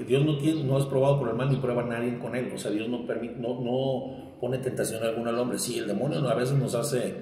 Dios 0.07 0.25
no, 0.25 0.37
tiene, 0.37 0.63
no 0.63 0.77
es 0.77 0.85
probado 0.85 1.19
por 1.19 1.29
el 1.29 1.35
mal 1.35 1.49
ni 1.49 1.57
prueba 1.57 1.83
a 1.83 1.85
nadie 1.85 2.17
con 2.19 2.35
él. 2.35 2.51
O 2.53 2.57
sea, 2.57 2.71
Dios 2.71 2.87
no, 2.89 3.05
permite, 3.05 3.35
no, 3.39 3.59
no 3.59 4.37
pone 4.39 4.57
tentación 4.59 5.03
alguna 5.03 5.29
al 5.29 5.39
hombre. 5.39 5.59
Sí, 5.59 5.77
el 5.77 5.87
demonio 5.87 6.27
a 6.27 6.35
veces 6.35 6.55
nos 6.55 6.75
hace 6.75 7.15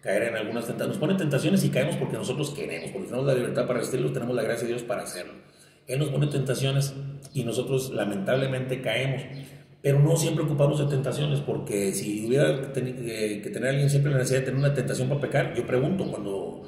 caer 0.00 0.24
en 0.24 0.36
algunas 0.36 0.66
tentaciones. 0.66 0.98
Nos 0.98 1.08
pone 1.08 1.18
tentaciones 1.18 1.64
y 1.64 1.70
caemos 1.70 1.96
porque 1.96 2.16
nosotros 2.16 2.50
queremos, 2.50 2.90
porque 2.90 3.06
tenemos 3.06 3.26
la 3.26 3.34
libertad 3.34 3.66
para 3.66 3.78
resistirlo, 3.78 4.12
tenemos 4.12 4.34
la 4.34 4.42
gracia 4.42 4.66
de 4.66 4.74
Dios 4.74 4.82
para 4.82 5.02
hacerlo. 5.02 5.34
Él 5.86 5.98
nos 5.98 6.10
pone 6.10 6.26
tentaciones 6.26 6.94
y 7.32 7.44
nosotros 7.44 7.90
lamentablemente 7.90 8.80
caemos. 8.80 9.22
Pero 9.82 9.98
no 9.98 10.16
siempre 10.16 10.44
ocupamos 10.44 10.78
de 10.78 10.86
tentaciones, 10.86 11.40
porque 11.40 11.92
si 11.92 12.24
hubiera 12.24 12.60
que 12.60 12.68
tener 13.50 13.66
a 13.66 13.70
alguien 13.70 13.90
siempre 13.90 14.12
la 14.12 14.18
necesidad 14.18 14.40
de 14.40 14.46
tener 14.46 14.60
una 14.60 14.74
tentación 14.74 15.08
para 15.08 15.20
pecar, 15.20 15.54
yo 15.56 15.66
pregunto, 15.66 16.08
cuando 16.08 16.62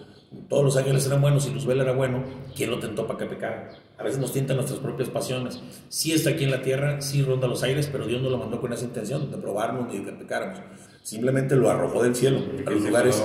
todos 0.48 0.64
los 0.64 0.76
ángeles 0.76 1.06
eran 1.06 1.20
buenos 1.20 1.46
y 1.46 1.50
Luzbel 1.50 1.80
era 1.80 1.92
bueno, 1.92 2.22
¿quién 2.56 2.70
lo 2.70 2.78
tentó 2.78 3.06
para 3.06 3.18
que 3.18 3.26
pecara? 3.26 3.70
A 3.98 4.02
veces 4.02 4.18
nos 4.18 4.32
tientan 4.32 4.56
nuestras 4.56 4.80
propias 4.80 5.08
pasiones. 5.08 5.60
Sí 5.88 6.12
está 6.12 6.30
aquí 6.30 6.44
en 6.44 6.50
la 6.50 6.62
tierra, 6.62 7.00
sí 7.00 7.22
ronda 7.22 7.46
los 7.46 7.62
aires, 7.62 7.88
pero 7.90 8.06
Dios 8.06 8.20
no 8.22 8.30
lo 8.30 8.38
mandó 8.38 8.60
con 8.60 8.72
esa 8.72 8.84
intención 8.84 9.30
de 9.30 9.36
probarnos 9.36 9.94
y 9.94 9.98
de 9.98 10.04
que 10.04 10.12
pecáramos. 10.12 10.60
Simplemente 11.02 11.54
lo 11.54 11.70
arrojó 11.70 12.02
del 12.02 12.14
cielo 12.14 12.40
a 12.66 12.70
los 12.70 12.82
lugares. 12.82 13.22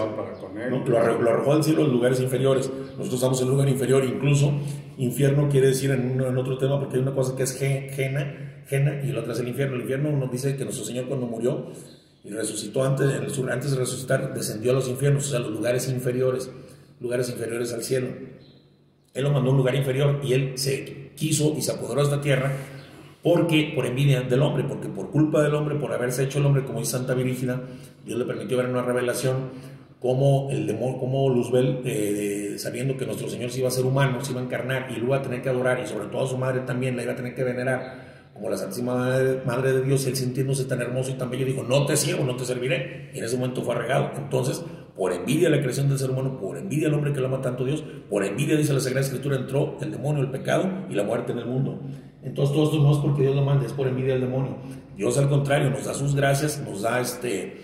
No, 0.69 0.85
lo, 0.85 0.97
arrojó, 0.97 1.53
del 1.53 1.63
cielo 1.63 1.81
a 1.81 1.83
los 1.85 1.93
lugares 1.93 2.19
inferiores. 2.19 2.69
Nosotros 2.69 3.13
estamos 3.13 3.41
en 3.41 3.47
un 3.47 3.53
lugar 3.53 3.69
inferior, 3.69 4.03
incluso 4.03 4.51
infierno 4.97 5.47
quiere 5.49 5.67
decir 5.67 5.91
en, 5.91 6.19
en 6.19 6.37
otro 6.37 6.57
tema, 6.57 6.77
porque 6.79 6.97
hay 6.97 7.01
una 7.01 7.15
cosa 7.15 7.35
que 7.35 7.43
es 7.43 7.57
gena, 7.57 8.63
gena 8.67 9.01
y 9.03 9.11
la 9.11 9.21
otra 9.21 9.33
es 9.33 9.39
el 9.39 9.47
infierno. 9.47 9.75
El 9.75 9.81
infierno 9.81 10.11
nos 10.11 10.31
dice 10.31 10.55
que 10.57 10.65
nuestro 10.65 10.85
Señor 10.85 11.05
cuando 11.07 11.25
murió 11.25 11.67
y 12.23 12.31
resucitó 12.31 12.83
antes, 12.83 13.07
antes 13.49 13.71
de 13.71 13.77
resucitar, 13.77 14.33
descendió 14.33 14.71
a 14.71 14.73
los 14.73 14.89
infiernos, 14.89 15.27
o 15.27 15.29
sea, 15.29 15.39
a 15.39 15.41
los 15.41 15.51
lugares 15.51 15.87
inferiores 15.87 16.51
lugares 16.99 17.29
inferiores 17.29 17.73
al 17.73 17.83
cielo. 17.83 18.07
Él 19.13 19.23
lo 19.23 19.31
mandó 19.31 19.49
a 19.49 19.51
un 19.51 19.57
lugar 19.57 19.75
inferior 19.75 20.21
y 20.23 20.33
él 20.33 20.53
se 20.55 21.11
quiso 21.15 21.55
y 21.57 21.61
se 21.61 21.71
apoderó 21.71 22.01
de 22.01 22.09
esta 22.09 22.21
tierra 22.21 22.51
porque 23.23 23.73
por 23.75 23.85
envidia 23.85 24.21
del 24.21 24.41
hombre, 24.41 24.63
porque 24.63 24.87
por 24.87 25.09
culpa 25.09 25.43
del 25.43 25.53
hombre, 25.53 25.75
por 25.75 25.91
haberse 25.91 26.23
hecho 26.23 26.39
el 26.39 26.45
hombre 26.45 26.63
como 26.63 26.79
es 26.79 26.89
Santa 26.89 27.13
Virgínia, 27.13 27.61
Dios 28.05 28.17
le 28.17 28.25
permitió 28.25 28.57
ver 28.57 28.67
una 28.67 28.81
revelación 28.81 29.49
como 29.99 30.47
el 30.49 30.65
demonio, 30.65 30.97
como 30.97 31.29
Luzbel, 31.29 31.81
eh, 31.83 32.55
sabiendo 32.57 32.95
que 32.95 33.05
nuestro 33.05 33.27
Señor 33.27 33.51
se 33.51 33.59
iba 33.59 33.67
a 33.67 33.71
ser 33.71 33.85
humano, 33.85 34.23
se 34.23 34.31
iba 34.31 34.39
a 34.39 34.43
encarnar 34.45 34.89
y 34.91 34.99
lo 34.99 35.07
iba 35.07 35.17
a 35.17 35.21
tener 35.21 35.41
que 35.41 35.49
adorar 35.49 35.81
y 35.83 35.87
sobre 35.87 36.05
todo 36.07 36.23
a 36.23 36.27
su 36.27 36.37
madre 36.37 36.61
también 36.61 36.95
la 36.95 37.03
iba 37.03 37.11
a 37.11 37.15
tener 37.17 37.35
que 37.35 37.43
venerar 37.43 38.07
como 38.39 38.49
la 38.49 38.57
Santísima 38.57 38.95
Madre, 39.45 39.73
de 39.73 39.81
Dios, 39.81 40.05
él 40.07 40.15
sintiéndose 40.15 40.63
tan 40.63 40.79
hermoso 40.79 41.11
y 41.11 41.15
tan 41.15 41.29
bello, 41.29 41.45
dijo, 41.45 41.61
no 41.61 41.85
te 41.85 41.97
sirvo, 41.97 42.23
no 42.23 42.37
te 42.37 42.45
serviré. 42.45 43.11
Y 43.13 43.19
en 43.19 43.25
ese 43.25 43.35
momento 43.35 43.61
fue 43.61 43.75
arregado. 43.75 44.11
Entonces, 44.15 44.63
por 44.99 45.13
envidia 45.13 45.47
a 45.47 45.51
la 45.51 45.61
creación 45.61 45.87
del 45.87 45.97
ser 45.97 46.11
humano, 46.11 46.37
por 46.37 46.57
envidia 46.57 46.89
al 46.89 46.93
hombre 46.93 47.13
que 47.13 47.21
lo 47.21 47.27
ama 47.27 47.39
tanto 47.39 47.63
Dios, 47.63 47.85
por 48.09 48.25
envidia, 48.25 48.57
dice 48.57 48.73
la 48.73 48.81
Sagrada 48.81 49.05
Escritura, 49.05 49.37
entró 49.37 49.77
el 49.79 49.91
demonio, 49.91 50.21
el 50.21 50.29
pecado 50.29 50.69
y 50.89 50.93
la 50.93 51.03
muerte 51.03 51.31
en 51.31 51.37
el 51.37 51.45
mundo. 51.45 51.79
Entonces 52.21 52.53
todo 52.53 52.65
esto 52.65 52.83
no 52.83 52.91
es 52.91 52.97
porque 52.97 53.21
Dios 53.21 53.33
lo 53.33 53.41
mande, 53.41 53.65
es 53.65 53.71
por 53.71 53.87
envidia 53.87 54.15
del 54.15 54.23
demonio. 54.23 54.57
Dios 54.97 55.17
al 55.17 55.29
contrario 55.29 55.69
nos 55.69 55.85
da 55.85 55.93
sus 55.93 56.13
gracias, 56.15 56.61
nos 56.67 56.81
da 56.81 56.99
este, 56.99 57.61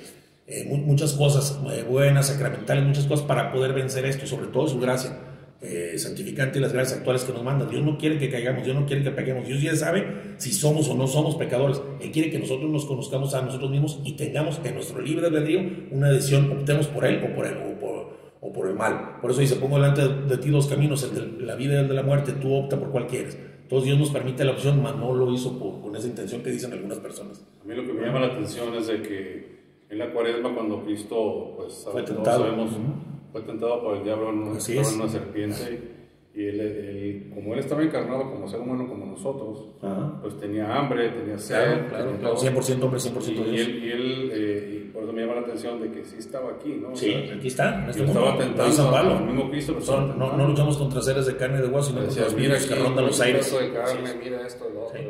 eh, 0.48 0.66
muchas 0.86 1.12
cosas 1.12 1.60
eh, 1.74 1.84
buenas, 1.84 2.28
sacramentales, 2.28 2.86
muchas 2.86 3.06
cosas 3.06 3.26
para 3.26 3.52
poder 3.52 3.74
vencer 3.74 4.06
esto, 4.06 4.26
sobre 4.26 4.48
todo 4.48 4.70
su 4.70 4.80
gracia 4.80 5.20
eh, 5.62 5.96
santificante 5.98 6.60
y 6.60 6.62
las 6.62 6.74
gracias 6.74 7.00
actuales 7.00 7.24
que 7.24 7.34
nos 7.34 7.44
manda. 7.44 7.66
Dios 7.66 7.84
no 7.84 7.98
quiere 7.98 8.18
que 8.18 8.30
caigamos, 8.30 8.64
Dios 8.64 8.76
no 8.76 8.86
quiere 8.86 9.04
que 9.04 9.12
peguemos. 9.12 9.48
Dios 9.48 9.62
ya 9.62 9.76
sabe 9.76 10.36
si 10.38 10.52
somos 10.52 10.88
o 10.90 10.96
no 10.96 11.08
somos 11.08 11.36
pecadores. 11.36 11.82
Él 12.02 12.12
quiere 12.12 12.30
que 12.30 12.40
nosotros 12.40 12.70
nos 12.70 12.86
conozcamos 12.86 13.34
a 13.34 13.42
nosotros 13.42 13.72
mismos 13.72 14.00
y 14.04 14.14
tengamos 14.14 14.60
en 14.64 14.76
nuestro 14.76 15.02
libre 15.02 15.28
albedrío 15.28 15.62
una 15.92 16.10
decisión, 16.10 16.52
optemos 16.52 16.88
por 16.88 17.06
Él 17.06 17.24
o 17.24 17.36
por 17.36 17.46
Él 17.48 17.58
o 17.58 17.80
por, 17.80 18.18
o 18.42 18.54
por 18.54 18.68
el 18.68 18.76
mal. 18.76 19.18
Por 19.22 19.32
eso 19.32 19.40
dice, 19.40 19.56
pongo 19.56 19.78
delante 19.78 20.08
de 20.08 20.38
ti 20.38 20.50
dos 20.50 20.68
caminos, 20.68 21.04
el 21.04 21.38
de 21.40 21.46
la 21.46 21.56
vida 21.56 21.76
y 21.76 21.78
el 21.78 21.88
de 21.88 21.94
la 21.94 22.04
muerte, 22.04 22.34
tú 22.34 22.54
opta 22.54 22.78
por 22.78 22.92
cuál 22.92 23.08
quieres. 23.08 23.38
Entonces 23.64 23.88
Dios 23.88 23.98
nos 23.98 24.12
permite 24.12 24.46
la 24.46 24.52
opción, 24.52 24.84
mas 24.84 24.96
no 24.96 25.14
lo 25.14 25.34
hizo 25.34 25.60
con 25.60 25.96
esa 25.96 26.08
intención 26.08 26.44
que 26.44 26.52
dicen 26.52 26.72
algunas 26.72 27.00
personas. 27.00 27.44
A 27.64 27.68
mí 27.68 27.74
lo 27.74 27.84
que 27.84 27.94
me 27.94 28.06
llama 28.06 28.20
la 28.20 28.28
atención 28.28 28.76
es 28.76 28.86
de 28.86 29.02
que 29.02 29.56
en 29.90 29.98
la 29.98 30.12
cuaresma 30.12 30.54
cuando 30.54 30.84
Cristo, 30.84 31.54
pues, 31.58 31.88
fue 31.92 32.04
tentado, 32.04 32.44
sabemos, 32.44 32.72
fue 33.36 33.44
tentado 33.44 33.84
por 33.84 33.98
el 33.98 34.04
diablo 34.06 34.30
en 34.30 34.44
una, 34.44 34.62
serpiente 34.62 35.82
y 36.34 36.46
él, 36.46 37.32
como 37.34 37.54
él 37.54 37.60
estaba 37.60 37.84
encarnado 37.84 38.32
como 38.32 38.48
ser 38.48 38.62
humano 38.62 38.88
como 38.88 39.06
nosotros, 39.08 39.74
pues 40.22 40.40
tenía 40.40 40.74
hambre, 40.74 41.10
tenía 41.10 41.38
sed. 41.38 41.90
Claro, 41.90 42.18
claro, 42.18 42.38
100% 42.38 42.84
hombre, 42.84 42.98
100% 42.98 43.28
y, 43.28 43.34
Dios. 43.34 43.48
Y 43.50 43.60
él, 43.60 43.84
y 43.84 43.92
él 43.92 44.32
eh, 44.34 44.90
por 44.94 45.04
eso 45.04 45.12
me 45.12 45.24
llama 45.24 45.36
la 45.36 45.42
atención 45.42 45.82
de 45.82 45.92
que 45.92 46.06
sí 46.06 46.16
estaba 46.18 46.52
aquí, 46.52 46.80
¿no? 46.82 46.96
Sí, 46.96 47.14
aquí 47.14 47.48
está, 47.48 47.84
en 47.84 47.90
este 47.90 48.04
mundo. 48.04 48.22
Estaba 48.22 48.38
tentando 48.38 48.72
San 48.72 48.92
Pablo. 48.92 49.18
al 49.18 49.26
mismo 49.26 49.50
Cristo. 49.50 49.82
Son, 49.82 50.18
no, 50.18 50.38
no, 50.38 50.48
luchamos 50.48 50.78
contra 50.78 51.02
seres 51.02 51.26
de 51.26 51.36
carne 51.36 51.60
y 51.60 51.62
de 51.64 51.68
hueso, 51.68 51.90
sino 51.90 52.06
contra 52.06 52.24
los 52.24 52.36
mira 52.36 52.58
que 52.58 52.76
rondan 52.76 53.06
los 53.06 53.20
aires. 53.20 53.48
Esto 53.48 53.60
de 53.60 53.74
carne, 53.74 54.10
mira 54.24 54.48
esto, 54.48 54.70
lo 54.74 54.86
otro. 54.86 55.02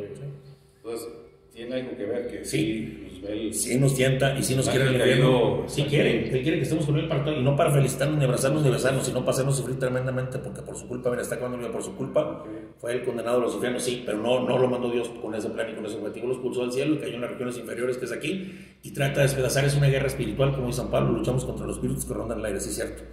Entonces, 0.78 1.10
tiene 1.54 1.76
algo 1.76 1.96
que 1.96 2.06
ver 2.06 2.28
que 2.28 2.44
sí, 2.44 3.05
ve 3.26 3.54
sí 3.54 3.78
nos 3.80 3.96
tienta 3.96 4.38
y 4.38 4.44
sí 4.44 4.56
nos 4.56 4.70
quiere 4.70 4.88
el 4.88 4.96
infierno. 4.96 5.64
Sí 5.68 5.84
quiere, 5.84 6.30
él 6.30 6.42
quiere 6.42 6.58
que 6.58 6.64
estemos 6.64 6.86
con 6.86 6.98
él 6.98 7.08
para 7.08 7.24
todo, 7.24 7.36
y 7.36 7.44
no 7.44 7.56
para 7.56 7.72
felicitarnos, 7.72 8.18
ni 8.18 8.26
abrazarnos, 8.26 8.64
ni 8.64 8.70
besarnos, 8.70 9.06
sino 9.06 9.20
para 9.20 9.32
hacernos 9.32 9.58
sufrir 9.58 9.80
tremendamente, 9.80 10.38
porque 10.40 10.62
por 10.62 10.78
su 10.78 10.88
culpa, 10.88 11.10
mira, 11.10 11.22
está 11.22 11.36
acabando 11.36 11.72
por 11.72 11.84
su 11.84 11.96
culpa, 11.96 12.44
fue 12.80 12.94
el 12.94 13.04
condenado 13.04 13.38
a 13.38 13.42
los 13.42 13.54
infiernos, 13.56 13.84
sí, 13.84 14.04
pero 14.06 14.18
no, 14.18 14.42
no 14.48 14.58
lo 14.58 14.68
mandó 14.68 14.90
Dios 14.90 15.10
con 15.22 15.34
ese 15.36 15.50
plan 15.50 15.70
y 15.72 15.76
con 15.76 15.86
ese 15.86 15.98
objetivo, 15.98 16.28
lo 16.28 16.34
expulsó 16.34 16.62
del 16.62 16.72
cielo 16.72 16.96
y 16.96 16.98
cayó 17.00 17.16
en 17.16 17.22
las 17.22 17.32
regiones 17.32 17.58
inferiores, 17.58 17.98
que 17.98 18.06
es 18.06 18.12
aquí, 18.12 18.54
y 18.84 18.92
trata 18.92 19.22
de 19.22 19.28
despedazar, 19.28 19.66
es 19.66 19.76
una 19.76 19.88
guerra 19.88 20.08
espiritual, 20.08 20.54
como 20.54 20.68
dice 20.68 20.82
San 20.82 20.92
Pablo, 20.92 21.12
luchamos 21.14 21.46
contra 21.46 21.66
los 21.66 21.78
espíritus 21.78 22.06
que 22.06 22.14
rondan 22.14 22.40
el 22.40 22.46
aire, 22.46 22.60
sí 22.60 22.70
es 22.70 22.76
cierto. 22.76 23.04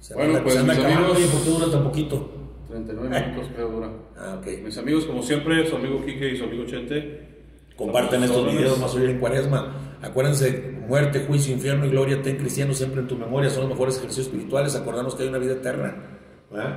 Se 0.00 0.14
bueno, 0.14 0.30
anda, 0.30 0.42
pues 0.42 0.54
se 0.54 0.60
anda 0.60 0.74
mis 0.74 0.84
acabando, 0.84 1.12
amigos, 1.12 1.30
¿por 1.32 1.42
qué 1.42 1.50
dura 1.50 1.72
tan 1.72 1.84
poquito? 1.84 2.30
39 2.68 3.20
minutos 3.20 3.50
creo 3.54 3.68
dura. 3.70 3.90
Ah, 4.16 4.38
ok. 4.40 4.62
Mis 4.64 4.76
amigos, 4.78 5.04
como 5.04 5.22
siempre, 5.22 5.66
su 5.66 5.76
amigo 5.76 6.04
Quique 6.04 6.32
y 6.32 6.36
su 6.36 6.44
amigo 6.44 6.64
Chente, 6.66 7.35
Comparten 7.76 8.22
estos 8.22 8.50
videos 8.50 8.78
más 8.78 8.94
hoy 8.94 9.10
en 9.10 9.18
cuaresma. 9.18 9.98
Acuérdense, 10.02 10.76
muerte, 10.88 11.24
juicio, 11.26 11.52
infierno 11.52 11.84
y 11.86 11.90
gloria, 11.90 12.22
ten 12.22 12.36
cristiano 12.36 12.72
siempre 12.72 13.00
en 13.00 13.08
tu 13.08 13.16
memoria, 13.16 13.50
son 13.50 13.62
los 13.62 13.70
mejores 13.70 13.98
ejercicios 13.98 14.26
espirituales, 14.28 14.74
acordarnos 14.74 15.14
que 15.14 15.24
hay 15.24 15.28
una 15.28 15.38
vida 15.38 15.52
eterna 15.52 15.94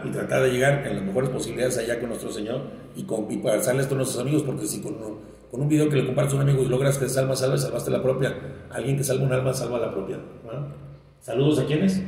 y 0.04 0.10
tratar 0.10 0.44
de 0.44 0.52
llegar 0.52 0.86
en 0.86 0.96
las 0.98 1.06
mejores 1.06 1.30
posibilidades 1.30 1.78
allá 1.78 2.00
con 2.00 2.10
nuestro 2.10 2.32
Señor 2.32 2.62
y, 2.96 3.04
con, 3.04 3.32
y 3.32 3.38
pasarle 3.38 3.82
esto 3.84 3.94
a 3.96 3.98
nuestros 3.98 4.22
amigos, 4.22 4.44
porque 4.44 4.66
si 4.66 4.82
con, 4.82 4.96
con 5.52 5.62
un 5.62 5.70
video 5.70 5.88
que 5.90 5.98
le 5.98 6.06
compartes 6.06 6.34
a 6.34 6.38
un 6.38 6.42
amigo 6.42 6.64
y 6.64 6.68
logras 6.68 6.98
que 6.98 7.06
esa 7.06 7.22
alma 7.22 7.36
salve, 7.36 7.58
salvaste 7.58 7.92
la 7.92 8.02
propia. 8.02 8.36
Alguien 8.72 8.98
que 8.98 9.04
salva 9.04 9.26
un 9.26 9.32
alma, 9.32 9.54
salva 9.54 9.80
la 9.80 9.92
propia. 9.92 10.18
Saludos 11.22 11.60
a 11.60 11.66
quienes? 11.66 12.02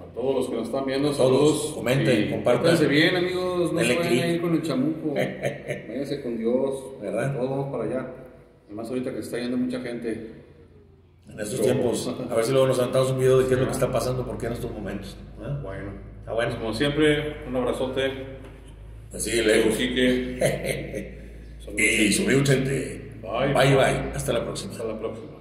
A 0.00 0.14
todos 0.14 0.34
los 0.34 0.48
que 0.48 0.56
nos 0.56 0.66
están 0.66 0.84
viendo, 0.84 1.10
Todos, 1.12 1.18
saludos. 1.18 1.72
comenten, 1.74 2.30
compartan. 2.30 2.88
bien, 2.88 3.16
amigos, 3.16 3.72
no 3.72 3.80
se 3.80 3.96
vayan 3.96 4.22
a 4.22 4.26
ir 4.28 4.40
con 4.40 4.54
el 4.54 4.62
chamuco. 4.62 5.14
Váyanse 5.88 6.22
con 6.22 6.36
Dios, 6.36 6.82
¿Verdad? 7.00 7.34
Todos 7.34 7.50
vamos 7.50 7.70
para 7.70 7.84
allá. 7.84 8.25
Además, 8.66 8.88
ahorita 8.88 9.12
que 9.12 9.20
está 9.20 9.38
yendo 9.38 9.56
mucha 9.56 9.80
gente. 9.80 10.32
En 11.28 11.40
estos 11.40 11.60
tiempos, 11.60 12.14
a 12.30 12.34
ver 12.34 12.44
si 12.44 12.52
luego 12.52 12.68
nos 12.68 12.78
aventamos 12.78 13.10
un 13.10 13.18
video 13.18 13.38
de 13.38 13.48
qué 13.48 13.54
es 13.54 13.60
lo 13.60 13.66
que 13.66 13.72
está 13.72 13.90
pasando, 13.90 14.24
por 14.24 14.38
qué 14.38 14.46
en 14.46 14.52
estos 14.52 14.70
momentos. 14.70 15.16
¿eh? 15.40 15.58
Bueno, 15.62 15.92
Está 16.20 16.32
bueno. 16.32 16.50
pues 16.50 16.60
como 16.60 16.74
siempre, 16.74 17.36
un 17.46 17.56
abrazote. 17.56 18.12
Así, 19.12 19.30
Leo 19.42 19.66
Lego. 19.66 19.76
Quique. 19.76 21.18
y 21.78 22.12
subí 22.12 22.34
un 22.34 22.44
chente. 22.44 23.12
Bye. 23.22 23.52
Bye, 23.52 23.74
bye. 23.74 24.12
Hasta 24.14 24.32
la 24.32 24.44
próxima. 24.44 24.72
Hasta 24.72 24.84
la 24.84 24.98
próxima. 24.98 25.35